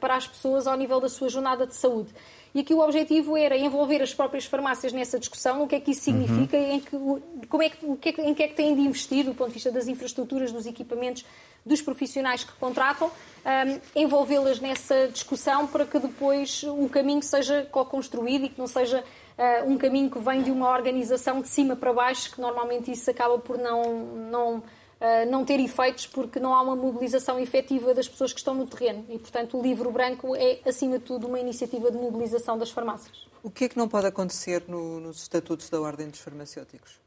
para 0.00 0.16
as 0.16 0.26
pessoas 0.26 0.66
ao 0.66 0.76
nível 0.76 1.00
da 1.00 1.08
sua 1.08 1.28
jornada 1.28 1.66
de 1.66 1.74
saúde. 1.74 2.12
E 2.54 2.60
aqui 2.60 2.72
o 2.72 2.78
objetivo 2.78 3.36
era 3.36 3.56
envolver 3.56 4.00
as 4.00 4.14
próprias 4.14 4.44
farmácias 4.44 4.92
nessa 4.92 5.18
discussão, 5.18 5.64
o 5.64 5.66
que 5.66 5.74
é 5.74 5.80
que 5.80 5.90
isso 5.90 6.08
uhum. 6.08 6.22
significa, 6.24 6.56
uhum. 6.56 6.72
em, 6.72 6.80
que, 6.80 7.46
como 7.48 7.62
é 7.62 7.68
que, 7.68 7.84
o 7.84 7.96
que 7.96 8.08
é, 8.10 8.28
em 8.28 8.32
que 8.32 8.42
é 8.44 8.48
que 8.48 8.54
têm 8.54 8.76
de 8.76 8.80
investir 8.82 9.24
do 9.24 9.34
ponto 9.34 9.48
de 9.48 9.54
vista 9.54 9.72
das 9.72 9.88
infraestruturas, 9.88 10.52
dos 10.52 10.64
equipamentos, 10.64 11.24
dos 11.66 11.82
profissionais 11.82 12.44
que 12.44 12.52
contratam, 12.52 13.08
um, 13.08 14.00
envolvê-las 14.00 14.60
nessa 14.60 15.08
discussão 15.08 15.66
para 15.66 15.84
que 15.84 15.98
depois 15.98 16.62
o 16.62 16.88
caminho 16.88 17.22
seja 17.22 17.66
co-construído 17.72 18.44
e 18.44 18.48
que 18.50 18.58
não 18.58 18.68
seja 18.68 19.00
uh, 19.00 19.68
um 19.68 19.76
caminho 19.76 20.08
que 20.08 20.18
vem 20.20 20.42
de 20.42 20.52
uma 20.52 20.70
organização 20.70 21.40
de 21.40 21.48
cima 21.48 21.74
para 21.74 21.92
baixo, 21.92 22.32
que 22.32 22.40
normalmente 22.40 22.92
isso 22.92 23.10
acaba 23.10 23.36
por 23.38 23.58
não, 23.58 24.04
não 24.30 24.62
eh, 25.04 25.26
não 25.26 25.44
ter 25.44 25.60
efeitos 25.60 26.06
porque 26.06 26.40
não 26.40 26.54
há 26.54 26.62
uma 26.62 26.74
mobilização 26.74 27.38
efetiva 27.38 27.92
das 27.92 28.08
pessoas 28.08 28.32
que 28.32 28.38
estão 28.38 28.54
no 28.54 28.66
terreno. 28.66 29.04
E, 29.10 29.18
portanto, 29.18 29.58
o 29.58 29.62
livro 29.62 29.92
branco 29.92 30.34
é, 30.34 30.60
acima 30.64 30.98
de 30.98 31.04
tudo, 31.04 31.26
uma 31.26 31.38
iniciativa 31.38 31.90
de 31.90 31.98
mobilização 31.98 32.56
das 32.56 32.70
farmácias. 32.70 33.26
O 33.42 33.50
que 33.50 33.64
é 33.64 33.68
que 33.68 33.76
não 33.76 33.86
pode 33.86 34.06
acontecer 34.06 34.64
no, 34.66 35.00
nos 35.00 35.20
estatutos 35.20 35.68
da 35.68 35.78
Ordem 35.78 36.08
dos 36.08 36.20
Farmacêuticos? 36.20 36.98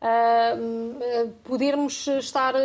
Uh, 0.00 1.32
podermos 1.44 2.06
estar 2.06 2.54
uh, 2.54 2.58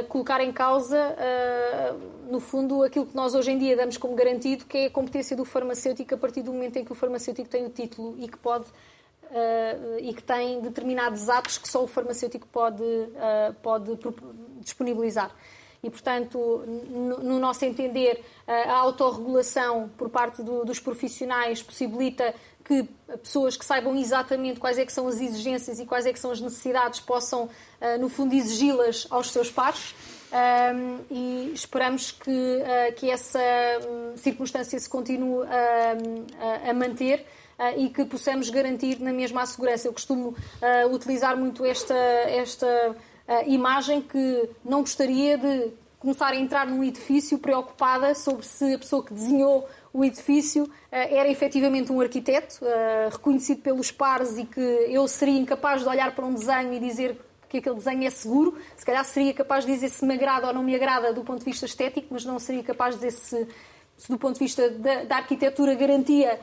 a 0.00 0.04
colocar 0.04 0.40
em 0.40 0.52
causa, 0.52 0.96
uh, 0.96 2.30
no 2.30 2.38
fundo, 2.38 2.84
aquilo 2.84 3.06
que 3.06 3.16
nós 3.16 3.34
hoje 3.34 3.50
em 3.50 3.58
dia 3.58 3.76
damos 3.76 3.96
como 3.96 4.14
garantido, 4.14 4.64
que 4.64 4.78
é 4.78 4.86
a 4.86 4.90
competência 4.90 5.36
do 5.36 5.44
farmacêutico 5.44 6.14
a 6.14 6.18
partir 6.18 6.42
do 6.42 6.52
momento 6.52 6.76
em 6.76 6.84
que 6.84 6.92
o 6.92 6.94
farmacêutico 6.94 7.48
tem 7.48 7.66
o 7.66 7.68
título 7.68 8.14
e 8.18 8.28
que 8.28 8.38
pode 8.38 8.66
uh, 9.30 9.98
e 9.98 10.12
que 10.14 10.22
tem 10.22 10.60
determinados 10.60 11.28
atos 11.28 11.58
que 11.58 11.68
só 11.68 11.82
o 11.82 11.86
farmacêutico 11.86 12.46
pode, 12.48 12.82
uh, 12.82 13.54
pode 13.62 13.98
disponibilizar. 14.60 15.30
E, 15.82 15.90
portanto, 15.90 16.64
no, 16.66 17.18
no 17.18 17.38
nosso 17.38 17.62
entender, 17.66 18.24
a 18.46 18.72
autorregulação 18.72 19.90
por 19.98 20.08
parte 20.08 20.42
do, 20.42 20.64
dos 20.64 20.80
profissionais 20.80 21.62
possibilita 21.62 22.34
que 22.64 22.88
pessoas 23.22 23.54
que 23.54 23.66
saibam 23.66 23.94
exatamente 23.94 24.58
quais 24.58 24.78
é 24.78 24.86
que 24.86 24.92
são 24.94 25.06
as 25.06 25.20
exigências 25.20 25.78
e 25.78 25.84
quais 25.84 26.06
é 26.06 26.12
que 26.14 26.18
são 26.18 26.30
as 26.30 26.40
necessidades 26.40 27.00
possam, 27.00 27.50
no 28.00 28.08
fundo, 28.08 28.34
exigi-las 28.34 29.06
aos 29.10 29.30
seus 29.30 29.50
pares. 29.50 29.94
Um, 30.34 30.98
e 31.10 31.52
esperamos 31.54 32.10
que, 32.10 32.62
que 32.96 33.10
essa 33.10 33.38
um, 33.86 34.16
circunstância 34.16 34.80
se 34.80 34.88
continue 34.88 35.46
a, 35.46 36.70
a 36.70 36.72
manter 36.72 37.26
e 37.76 37.88
que 37.88 38.04
possamos 38.04 38.50
garantir 38.50 39.00
na 39.00 39.12
mesma 39.12 39.42
a 39.42 39.46
segurança. 39.46 39.88
Eu 39.88 39.92
costumo 39.92 40.28
uh, 40.28 40.94
utilizar 40.94 41.36
muito 41.36 41.64
esta, 41.64 41.94
esta 41.94 42.66
uh, 42.66 43.48
imagem 43.48 44.02
que 44.02 44.48
não 44.64 44.80
gostaria 44.80 45.38
de 45.38 45.72
começar 45.98 46.32
a 46.32 46.36
entrar 46.36 46.66
num 46.66 46.84
edifício 46.84 47.38
preocupada 47.38 48.14
sobre 48.14 48.44
se 48.44 48.74
a 48.74 48.78
pessoa 48.78 49.02
que 49.02 49.14
desenhou 49.14 49.66
o 49.90 50.04
edifício 50.04 50.68
era 50.90 51.30
efetivamente 51.30 51.90
um 51.90 51.98
arquiteto, 51.98 52.60
reconhecido 53.10 53.62
pelos 53.62 53.90
pares 53.90 54.36
e 54.36 54.44
que 54.44 54.60
eu 54.60 55.08
seria 55.08 55.38
incapaz 55.38 55.82
de 55.82 55.88
olhar 55.88 56.14
para 56.14 56.26
um 56.26 56.34
desenho 56.34 56.74
e 56.74 56.80
dizer 56.80 57.16
que 57.54 57.58
aquele 57.58 57.76
desenho 57.76 58.04
é 58.04 58.10
seguro. 58.10 58.58
Se 58.76 58.84
calhar 58.84 59.04
seria 59.04 59.32
capaz 59.32 59.64
de 59.64 59.72
dizer 59.72 59.88
se 59.88 60.04
me 60.04 60.14
agrada 60.14 60.48
ou 60.48 60.52
não 60.52 60.62
me 60.62 60.74
agrada 60.74 61.12
do 61.12 61.22
ponto 61.22 61.38
de 61.38 61.44
vista 61.44 61.64
estético, 61.66 62.08
mas 62.10 62.24
não 62.24 62.38
seria 62.38 62.62
capaz 62.62 62.96
de 62.96 63.06
dizer 63.06 63.12
se, 63.12 63.48
se 63.96 64.10
do 64.10 64.18
ponto 64.18 64.34
de 64.34 64.40
vista 64.40 64.68
da, 64.70 65.04
da 65.04 65.16
arquitetura 65.16 65.74
garantia 65.74 66.40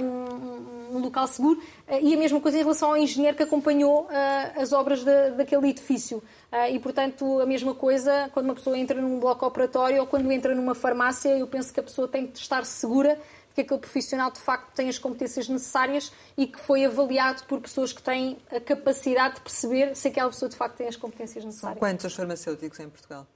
um, 0.00 0.96
um, 0.96 0.98
local 1.00 1.26
seguro. 1.26 1.60
Uh, 1.88 1.98
e 2.02 2.14
a 2.14 2.16
mesma 2.16 2.40
coisa 2.40 2.58
em 2.58 2.60
relação 2.60 2.90
ao 2.90 2.96
engenheiro 2.96 3.36
que 3.36 3.42
acompanhou 3.42 4.04
uh, 4.04 4.60
as 4.60 4.72
obras 4.72 5.04
de, 5.04 5.30
daquele 5.32 5.68
edifício. 5.68 6.22
e, 6.70 6.78
portanto, 6.78 7.40
a 7.40 7.46
mesma 7.46 7.74
coisa 7.74 8.30
quando 8.32 8.46
uma 8.46 8.54
pessoa 8.54 8.78
entra 8.78 9.00
num 9.00 9.18
bloco 9.18 9.44
operatório 9.44 10.00
ou 10.00 10.06
quando 10.06 10.30
entra 10.30 10.54
numa 10.54 10.74
farmácia, 10.74 11.36
eu 11.36 11.46
penso 11.46 11.72
que 11.72 11.80
a 11.80 11.82
pessoa 11.82 12.06
tem 12.06 12.26
de 12.26 12.38
estar 12.38 12.64
segura 12.64 13.18
de 13.48 13.54
que 13.54 13.60
aquele 13.60 13.80
profissional 13.80 14.30
de 14.30 14.40
facto 14.40 14.72
tem 14.74 14.88
as 14.88 14.98
competências 14.98 15.48
necessárias 15.48 16.12
e 16.36 16.46
que 16.46 16.58
foi 16.58 16.84
avaliado 16.84 17.44
por 17.44 17.60
pessoas 17.60 17.92
que 17.92 18.02
têm 18.02 18.36
a 18.50 18.60
capacidade 18.60 19.36
de 19.36 19.40
perceber 19.40 19.94
se 19.94 20.08
aquela 20.08 20.28
pessoa 20.28 20.48
de 20.48 20.56
facto 20.56 20.76
tem 20.76 20.88
as 20.88 20.96
competências 20.96 21.44
necessárias. 21.44 21.78
São 21.78 21.88
quantos 21.88 22.06
os 22.06 22.14
farmacêuticos 22.14 22.80
em 22.80 22.88
Portugal? 22.88 23.26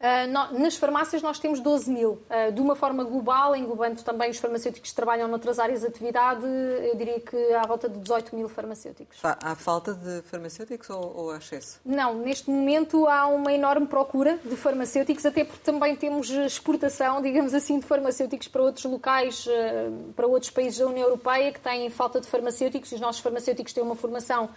Uh, 0.00 0.58
nas 0.58 0.76
farmácias 0.76 1.20
nós 1.20 1.38
temos 1.38 1.60
12 1.60 1.90
mil. 1.90 2.12
Uh, 2.12 2.50
de 2.52 2.60
uma 2.60 2.74
forma 2.74 3.04
global, 3.04 3.54
englobando 3.54 4.02
também 4.02 4.30
os 4.30 4.38
farmacêuticos 4.38 4.90
que 4.90 4.96
trabalham 4.96 5.28
noutras 5.28 5.58
áreas 5.58 5.80
de 5.80 5.88
atividade, 5.88 6.46
eu 6.46 6.96
diria 6.96 7.20
que 7.20 7.36
há 7.52 7.66
volta 7.66 7.86
de 7.86 7.98
18 7.98 8.34
mil 8.34 8.48
farmacêuticos. 8.48 9.18
Há 9.22 9.54
falta 9.54 9.92
de 9.92 10.22
farmacêuticos 10.22 10.88
ou, 10.88 11.16
ou 11.16 11.30
há 11.30 11.36
excesso? 11.36 11.80
Não, 11.84 12.14
neste 12.14 12.48
momento 12.48 13.06
há 13.06 13.26
uma 13.26 13.52
enorme 13.52 13.86
procura 13.86 14.38
de 14.42 14.56
farmacêuticos, 14.56 15.26
até 15.26 15.44
porque 15.44 15.62
também 15.62 15.94
temos 15.94 16.30
exportação, 16.30 17.20
digamos 17.20 17.52
assim, 17.52 17.78
de 17.78 17.84
farmacêuticos 17.84 18.48
para 18.48 18.62
outros 18.62 18.86
locais, 18.86 19.46
uh, 19.46 20.12
para 20.14 20.26
outros 20.26 20.50
países 20.50 20.78
da 20.78 20.86
União 20.86 21.06
Europeia 21.06 21.52
que 21.52 21.60
têm 21.60 21.90
falta 21.90 22.20
de 22.22 22.26
farmacêuticos 22.26 22.90
e 22.92 22.94
os 22.94 23.00
nossos 23.02 23.20
farmacêuticos 23.20 23.74
têm 23.74 23.82
uma 23.82 23.96
formação 23.96 24.48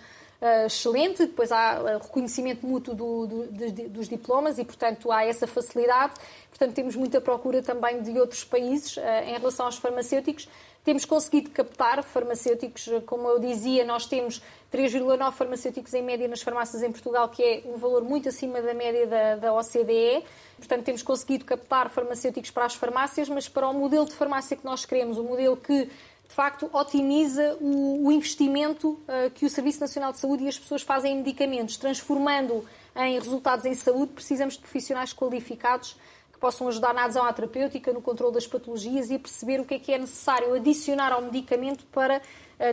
uh, 0.43 0.65
excelente, 0.65 1.25
depois 1.25 1.51
há 1.51 1.79
uh, 1.79 2.03
reconhecimento 2.03 2.67
mútuo 2.67 2.93
do, 2.93 3.25
do, 3.25 3.47
de, 3.47 3.87
dos 3.87 4.09
diplomas 4.09 4.59
e, 4.59 4.65
portanto, 4.65 5.11
há 5.11 5.23
essa 5.23 5.47
facilidade. 5.47 6.13
Portanto, 6.49 6.73
temos 6.75 6.95
muita 6.95 7.21
procura 7.21 7.61
também 7.61 8.01
de 8.01 8.19
outros 8.19 8.43
países 8.43 8.97
uh, 8.97 9.01
em 9.25 9.37
relação 9.37 9.65
aos 9.65 9.77
farmacêuticos. 9.77 10.49
Temos 10.83 11.05
conseguido 11.05 11.49
captar 11.51 12.03
farmacêuticos, 12.03 12.89
como 13.05 13.25
eu 13.29 13.39
dizia, 13.39 13.85
nós 13.85 14.05
temos 14.05 14.41
3,9 14.71 15.31
farmacêuticos 15.31 15.93
em 15.93 16.03
média 16.03 16.27
nas 16.27 16.41
farmácias 16.41 16.83
em 16.83 16.91
Portugal, 16.91 17.29
que 17.29 17.41
é 17.41 17.63
um 17.65 17.77
valor 17.77 18.03
muito 18.03 18.27
acima 18.27 18.61
da 18.61 18.73
média 18.73 19.07
da, 19.07 19.35
da 19.37 19.53
OCDE. 19.53 20.25
Portanto, 20.57 20.83
temos 20.83 21.01
conseguido 21.01 21.45
captar 21.45 21.89
farmacêuticos 21.89 22.51
para 22.51 22.65
as 22.65 22.75
farmácias, 22.75 23.29
mas 23.29 23.47
para 23.47 23.65
o 23.69 23.73
modelo 23.73 24.05
de 24.05 24.13
farmácia 24.13 24.57
que 24.57 24.65
nós 24.65 24.83
queremos, 24.83 25.17
o 25.17 25.23
modelo 25.23 25.55
que 25.55 25.89
de 26.33 26.35
facto, 26.35 26.67
otimiza 26.73 27.55
o, 27.61 28.07
o 28.07 28.11
investimento 28.11 28.89
uh, 28.89 29.29
que 29.35 29.45
o 29.45 29.49
Serviço 29.51 29.79
Nacional 29.79 30.11
de 30.11 30.17
Saúde 30.17 30.45
e 30.45 30.47
as 30.47 30.57
pessoas 30.57 30.81
fazem 30.81 31.13
em 31.13 31.17
medicamentos, 31.17 31.77
transformando 31.77 32.65
em 32.95 33.19
resultados 33.19 33.65
em 33.65 33.75
saúde, 33.75 34.13
precisamos 34.13 34.55
de 34.55 34.61
profissionais 34.61 35.13
qualificados 35.13 35.95
que 36.31 36.39
possam 36.39 36.67
ajudar 36.69 36.91
na 36.91 37.03
adesão 37.03 37.23
à 37.23 37.31
terapêutica, 37.31 37.93
no 37.93 38.01
controle 38.01 38.33
das 38.33 38.47
patologias 38.47 39.11
e 39.11 39.15
a 39.15 39.19
perceber 39.19 39.59
o 39.59 39.63
que 39.63 39.75
é 39.75 39.79
que 39.79 39.93
é 39.93 39.99
necessário 39.99 40.55
adicionar 40.55 41.11
ao 41.11 41.21
medicamento 41.21 41.85
para 41.91 42.19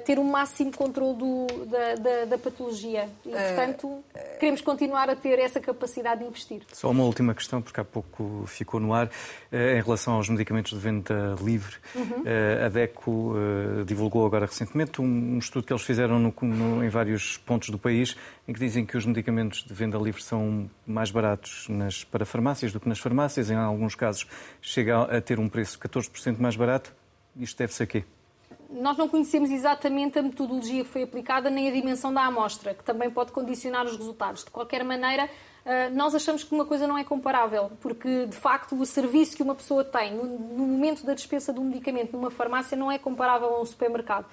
ter 0.04 0.18
o 0.18 0.22
um 0.22 0.30
máximo 0.30 0.72
controle 0.72 1.16
do, 1.16 1.46
da, 1.66 1.94
da, 1.94 2.24
da, 2.26 2.38
patologia. 2.38 3.08
E, 3.24 3.32
é, 3.32 3.54
portanto, 3.54 4.04
queremos 4.38 4.60
continuar 4.60 5.08
a 5.10 5.16
ter 5.16 5.38
essa 5.38 5.60
capacidade 5.60 6.20
de 6.20 6.26
investir. 6.26 6.62
Só 6.72 6.90
uma 6.90 7.04
última 7.04 7.34
questão, 7.34 7.60
porque 7.60 7.80
há 7.80 7.84
pouco 7.84 8.44
ficou 8.46 8.78
no 8.78 8.94
ar, 8.94 9.10
eh, 9.50 9.78
em 9.78 9.82
relação 9.82 10.14
aos 10.14 10.28
medicamentos 10.28 10.72
de 10.72 10.78
venda 10.78 11.34
livre. 11.42 11.76
Uhum. 11.94 12.22
Eh, 12.24 12.64
a 12.64 12.68
DECO 12.68 13.34
eh, 13.36 13.84
divulgou 13.84 14.26
agora 14.26 14.46
recentemente 14.46 15.00
um 15.00 15.38
estudo 15.38 15.66
que 15.66 15.72
eles 15.72 15.82
fizeram 15.82 16.18
no, 16.18 16.34
no, 16.42 16.84
em 16.84 16.88
vários 16.88 17.36
pontos 17.38 17.70
do 17.70 17.78
país, 17.78 18.16
em 18.46 18.52
que 18.52 18.60
dizem 18.60 18.84
que 18.84 18.96
os 18.96 19.06
medicamentos 19.06 19.62
de 19.64 19.72
venda 19.74 19.98
livre 19.98 20.22
são 20.22 20.70
mais 20.86 21.10
baratos 21.10 21.66
nas 21.68 22.04
parafarmácias 22.04 22.72
do 22.72 22.80
que 22.80 22.88
nas 22.88 22.98
farmácias. 22.98 23.50
Em 23.50 23.56
alguns 23.56 23.94
casos, 23.94 24.26
chega 24.60 25.02
a 25.02 25.20
ter 25.20 25.38
um 25.38 25.48
preço 25.48 25.78
14% 25.78 26.38
mais 26.38 26.56
barato. 26.56 26.92
Isto 27.36 27.58
deve-se 27.58 27.82
a 27.82 27.86
quê? 27.86 28.04
Nós 28.70 28.96
não 28.96 29.08
conhecemos 29.08 29.50
exatamente 29.50 30.18
a 30.18 30.22
metodologia 30.22 30.84
que 30.84 30.90
foi 30.90 31.02
aplicada 31.02 31.50
nem 31.50 31.68
a 31.68 31.72
dimensão 31.72 32.12
da 32.12 32.22
amostra, 32.24 32.74
que 32.74 32.84
também 32.84 33.10
pode 33.10 33.32
condicionar 33.32 33.84
os 33.84 33.96
resultados. 33.96 34.44
De 34.44 34.50
qualquer 34.50 34.84
maneira, 34.84 35.28
eh, 35.64 35.90
nós 35.90 36.14
achamos 36.14 36.44
que 36.44 36.54
uma 36.54 36.64
coisa 36.64 36.86
não 36.86 36.96
é 36.96 37.04
comparável, 37.04 37.72
porque 37.80 38.26
de 38.26 38.36
facto 38.36 38.74
o 38.74 38.86
serviço 38.86 39.36
que 39.36 39.42
uma 39.42 39.54
pessoa 39.54 39.84
tem 39.84 40.14
no 40.14 40.66
momento 40.66 41.04
da 41.04 41.14
dispensa 41.14 41.52
de 41.52 41.60
um 41.60 41.64
medicamento 41.64 42.12
numa 42.12 42.30
farmácia 42.30 42.76
não 42.76 42.90
é 42.90 42.98
comparável 42.98 43.48
a 43.48 43.60
um 43.60 43.64
supermercado. 43.64 44.26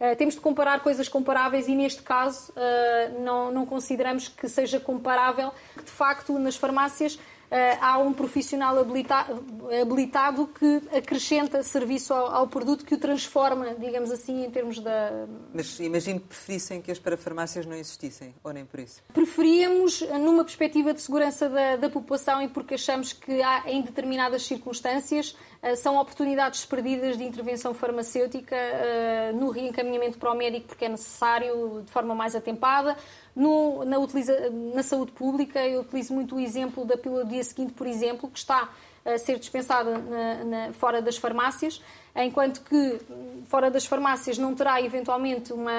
Uh, 0.00 0.14
temos 0.14 0.34
de 0.34 0.40
comparar 0.40 0.78
coisas 0.80 1.08
comparáveis 1.08 1.66
e, 1.66 1.74
neste 1.74 2.02
caso, 2.02 2.52
uh, 2.52 3.20
não, 3.20 3.50
não, 3.50 3.66
consideramos 3.66 4.28
que 4.28 4.48
seja 4.48 4.78
comparável. 4.78 5.52
De 5.74 5.90
facto, 5.90 6.38
nas 6.38 6.54
farmácias 6.54 7.18
eh, 7.18 7.37
há 7.80 7.98
um 7.98 8.12
profissional 8.12 8.78
habilitado, 8.78 9.44
habilitado 9.80 10.46
que 10.48 10.82
acrescenta 10.96 11.62
serviço 11.62 12.12
ao, 12.12 12.26
ao, 12.34 12.48
produto, 12.48 12.84
que 12.84 12.94
o 12.94 12.98
transforma, 12.98 13.74
digamos 13.74 14.10
assim, 14.10 14.44
em 14.44 14.50
termos 14.50 14.78
da. 14.80 15.26
Mas 15.52 15.78
imagino 15.80 16.20
que 16.20 16.26
preferissem 16.26 16.82
que 16.82 16.90
as 16.90 16.98
parafarmácias 16.98 17.64
não 17.64 17.76
existissem, 17.76 18.34
ou 18.44 18.52
nem 18.52 18.64
por 18.64 18.80
isso? 18.80 19.02
Preferíamos, 19.12 20.00
numa 20.20 20.44
perspectiva 20.44 20.92
de 20.92 21.00
segurança 21.00 21.48
da, 21.48 21.76
da 21.76 21.90
população 21.90 22.42
e 22.42 22.48
porque 22.48 22.74
achamos 22.74 23.12
que 23.12 23.42
há, 23.42 23.64
em 23.66 23.82
determinadas 23.82 24.42
circunstâncias, 24.42 25.34
eh, 25.62 25.74
são 25.74 25.96
oportunidades 25.96 26.64
perdidas 26.64 27.16
de 27.16 27.24
intervenção 27.24 27.74
farmacêutica 27.74 28.54
eh, 28.56 29.32
no 29.34 29.50
reencaminhamento 29.50 30.18
para 30.18 30.32
o 30.32 30.34
médico, 30.36 30.68
porque 30.68 30.84
é 30.84 30.88
necessário 30.88 31.82
de 31.84 31.90
forma 31.90 32.14
mais 32.14 32.36
atempada 32.36 32.96
no, 33.38 33.84
na, 33.84 33.98
utiliza, 34.00 34.50
na 34.74 34.82
saúde 34.82 35.12
pública, 35.12 35.64
eu 35.64 35.82
utilizo 35.82 36.12
muito 36.12 36.34
o 36.34 36.40
exemplo 36.40 36.84
da 36.84 36.96
pílula 36.96 37.24
do 37.24 37.30
dia 37.30 37.44
seguinte, 37.44 37.72
por 37.72 37.86
exemplo, 37.86 38.28
que 38.28 38.38
está 38.38 38.68
a 39.04 39.16
ser 39.16 39.38
dispensada 39.38 39.96
na, 39.96 40.44
na, 40.44 40.72
fora 40.72 41.00
das 41.00 41.16
farmácias, 41.16 41.80
enquanto 42.16 42.60
que 42.62 43.00
fora 43.46 43.70
das 43.70 43.86
farmácias 43.86 44.36
não 44.38 44.56
terá 44.56 44.82
eventualmente 44.82 45.52
uma, 45.52 45.70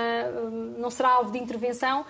não 0.78 0.90
será 0.90 1.10
alvo 1.10 1.32
de 1.32 1.38
intervenção, 1.38 2.06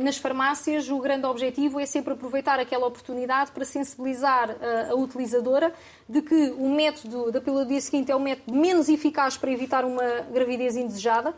nas 0.00 0.16
farmácias, 0.16 0.88
o 0.88 0.98
grande 0.98 1.26
objetivo 1.26 1.78
é 1.78 1.84
sempre 1.84 2.14
aproveitar 2.14 2.58
aquela 2.58 2.86
oportunidade 2.86 3.50
para 3.50 3.66
sensibilizar 3.66 4.56
eh, 4.58 4.88
a 4.90 4.94
utilizadora 4.94 5.74
de 6.08 6.22
que 6.22 6.50
o 6.52 6.70
método 6.70 7.30
da 7.30 7.38
pílula 7.38 7.66
do 7.66 7.68
dia 7.68 7.80
seguinte 7.82 8.10
é 8.10 8.16
o 8.16 8.20
método 8.20 8.56
menos 8.56 8.88
eficaz 8.88 9.36
para 9.36 9.50
evitar 9.50 9.84
uma 9.84 10.02
gravidez 10.32 10.74
indesejada. 10.74 11.34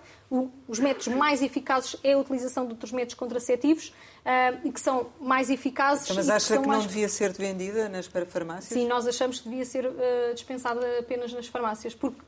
Os 0.69 0.79
métodos 0.79 1.09
mais 1.09 1.43
eficazes 1.43 1.97
é 2.05 2.13
a 2.13 2.19
utilização 2.19 2.67
de 2.67 2.73
outros 2.73 2.93
métodos 2.93 3.15
contraceptivos 3.15 3.93
eh, 4.25 4.55
e 4.63 4.71
que 4.71 4.81
são 4.81 5.09
mais 5.21 5.51
eficazes. 5.51 6.15
Mas 6.15 6.31
acha 6.31 6.55
que, 6.55 6.63
que 6.63 6.69
não 6.69 6.77
mais... 6.77 6.87
devia 6.87 7.09
ser 7.09 7.33
vendida 7.33 7.89
nas 7.89 8.07
farmácias? 8.07 8.67
Sim, 8.67 8.87
nós 8.87 9.09
achamos 9.09 9.41
que 9.41 9.49
devia 9.49 9.65
ser 9.65 9.91
dispensada 10.35 10.81
apenas 11.01 11.33
nas 11.33 11.49
farmácias, 11.49 11.97
porque 11.97 12.21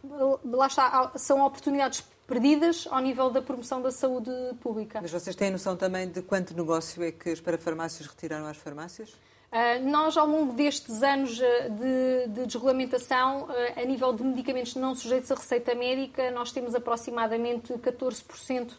lá 0.44 0.66
está, 0.66 1.12
são 1.14 1.46
oportunidades 1.46 2.04
perdidas 2.28 2.86
ao 2.90 3.00
nível 3.00 3.30
da 3.30 3.40
promoção 3.40 3.80
da 3.80 3.90
saúde 3.90 4.30
pública. 4.60 5.00
Mas 5.00 5.10
vocês 5.10 5.34
têm 5.34 5.50
noção 5.50 5.74
também 5.74 6.06
de 6.08 6.20
quanto 6.20 6.54
negócio 6.54 7.02
é 7.02 7.10
que 7.10 7.30
as 7.30 7.40
parafarmácias 7.40 8.06
retiraram 8.06 8.46
às 8.46 8.58
farmácias? 8.58 9.08
Uh, 9.50 9.88
nós, 9.88 10.14
ao 10.14 10.26
longo 10.26 10.52
destes 10.52 11.02
anos 11.02 11.40
ah, 11.40 11.68
de, 11.68 12.28
de 12.28 12.44
desregulamentação, 12.44 13.44
uh, 13.44 13.80
a 13.80 13.84
nível 13.86 14.12
de 14.12 14.22
medicamentos 14.22 14.74
não 14.74 14.94
sujeitos 14.94 15.32
à 15.32 15.34
receita 15.34 15.74
médica, 15.74 16.30
nós 16.30 16.52
temos 16.52 16.74
aproximadamente 16.74 17.72
14% 17.72 18.72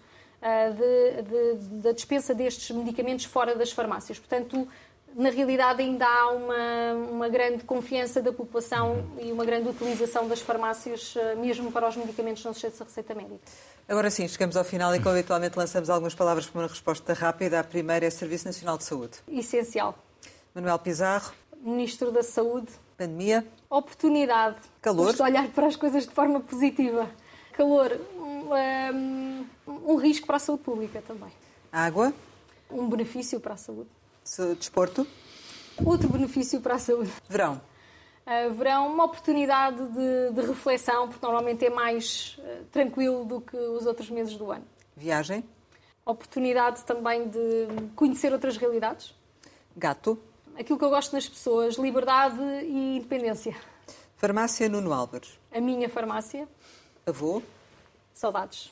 da 1.84 1.92
dispensa 1.92 2.34
destes 2.34 2.74
medicamentos 2.74 3.26
fora 3.26 3.56
das 3.56 3.74
farmácias. 3.74 4.18
Portanto, 4.18 4.68
na 5.16 5.30
realidade 5.30 5.82
ainda 5.82 6.06
há 6.06 6.32
uma, 6.32 6.94
uma 7.12 7.30
grande 7.30 7.64
confiança 7.64 8.22
da 8.22 8.32
população 8.32 9.06
e 9.20 9.32
uma 9.32 9.44
grande 9.44 9.70
utilização 9.70 10.28
das 10.28 10.42
farmácias, 10.42 11.16
eh, 11.18 11.36
mesmo 11.36 11.72
para 11.72 11.88
os 11.88 11.96
medicamentos 11.96 12.44
não 12.44 12.54
sujeitos 12.54 12.82
à 12.82 12.86
receita 12.86 13.16
médica. 13.16 13.40
Agora 13.88 14.10
sim, 14.12 14.28
chegamos 14.28 14.56
ao 14.56 14.64
final 14.64 14.96
e, 14.96 15.00
como 15.00 15.12
habitualmente, 15.12 15.58
lançamos 15.58 15.90
algumas 15.90 16.14
palavras 16.14 16.46
para 16.48 16.62
uma 16.62 16.68
resposta 16.68 17.14
rápida. 17.14 17.60
A 17.60 17.64
primeira 17.64 18.06
é 18.06 18.10
Serviço 18.10 18.46
Nacional 18.46 18.78
de 18.78 18.84
Saúde. 18.84 19.18
Essencial. 19.28 19.98
Manuel 20.54 20.80
Pizarro. 20.80 21.34
Ministro 21.62 22.12
da 22.12 22.24
Saúde. 22.24 22.72
Pandemia. 22.98 23.46
Oportunidade. 23.70 24.58
Calor. 24.82 25.06
Vamos 25.06 25.20
olhar 25.20 25.48
para 25.50 25.68
as 25.68 25.76
coisas 25.76 26.06
de 26.06 26.14
forma 26.14 26.40
positiva. 26.40 27.10
Calor. 27.54 28.00
Um, 28.16 28.54
um, 28.54 29.46
um 29.94 29.96
risco 29.96 30.28
para 30.28 30.38
a 30.38 30.40
saúde 30.40 30.64
pública 30.64 31.04
também. 31.06 31.32
Água. 31.72 32.14
Um 32.70 32.88
benefício 32.88 33.40
para 33.40 33.56
a 33.56 33.58
saúde 33.58 33.90
desporto? 34.58 35.08
Outro 35.84 36.10
benefício 36.10 36.60
para 36.62 36.76
a 36.76 36.80
saúde. 36.80 37.12
Verão? 37.28 37.62
Uh, 38.26 38.54
verão, 38.54 38.94
uma 38.94 39.06
oportunidade 39.06 39.82
de, 39.88 40.32
de, 40.34 40.48
reflexão, 40.48 41.08
porque 41.08 41.26
normalmente 41.26 41.66
é 41.66 41.70
mais 41.70 42.38
uh, 42.40 42.66
tranquilo 42.66 43.26
do 43.26 43.42
que 43.42 43.58
os 43.58 43.86
outros 43.86 44.10
meses 44.10 44.36
do 44.36 44.52
ano. 44.52 44.66
Viagem? 44.96 45.44
Oportunidade 46.06 46.84
também 46.84 47.28
de 47.28 47.68
conhecer 47.96 48.32
outras 48.32 48.56
realidades. 48.58 49.16
Gato? 49.76 50.20
Aquilo 50.58 50.78
que 50.78 50.86
eu 50.86 50.90
gosto 50.90 51.14
nas 51.14 51.28
pessoas, 51.28 51.76
liberdade 51.76 52.42
e 52.66 52.98
independência. 52.98 53.56
Farmácia 54.18 54.68
Nuno 54.68 54.92
Álvares? 54.94 55.40
A 55.52 55.62
minha 55.62 55.90
farmácia. 55.90 56.48
Avô? 57.08 57.42
Saudades. 58.14 58.72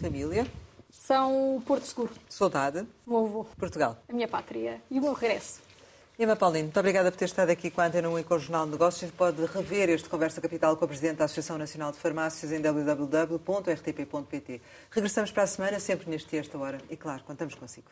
Família? 0.00 0.46
São 0.90 1.62
Porto 1.66 1.84
Seguro. 1.84 2.12
Saudade. 2.28 2.86
Meu 3.06 3.18
avô. 3.18 3.44
Portugal. 3.56 3.96
A 4.08 4.12
minha 4.12 4.28
pátria. 4.28 4.82
E 4.90 4.98
o 4.98 5.02
meu 5.02 5.12
regresso. 5.12 5.60
Emma 6.18 6.34
Paulino, 6.34 6.64
muito 6.64 6.80
obrigada 6.80 7.12
por 7.12 7.16
ter 7.16 7.26
estado 7.26 7.50
aqui 7.50 7.70
com 7.70 7.80
a 7.80 7.86
Antena 7.86 8.08
1 8.08 8.18
e 8.18 8.24
com 8.24 8.34
o 8.34 8.38
Jornal 8.40 8.64
de 8.64 8.72
Negócios. 8.72 9.08
Pode 9.12 9.46
rever 9.46 9.88
este 9.88 10.08
Conversa 10.08 10.40
Capital 10.40 10.76
com 10.76 10.84
a 10.84 10.88
Presidente 10.88 11.18
da 11.18 11.26
Associação 11.26 11.56
Nacional 11.56 11.92
de 11.92 11.98
Farmácias 11.98 12.50
em 12.50 12.60
www.rtp.pt. 12.60 13.80
Regressamos 14.90 15.30
para 15.30 15.44
a 15.44 15.46
semana, 15.46 15.78
sempre 15.78 16.10
neste 16.10 16.34
e 16.34 16.40
esta 16.40 16.58
hora. 16.58 16.78
E 16.90 16.96
claro, 16.96 17.22
contamos 17.22 17.54
consigo. 17.54 17.86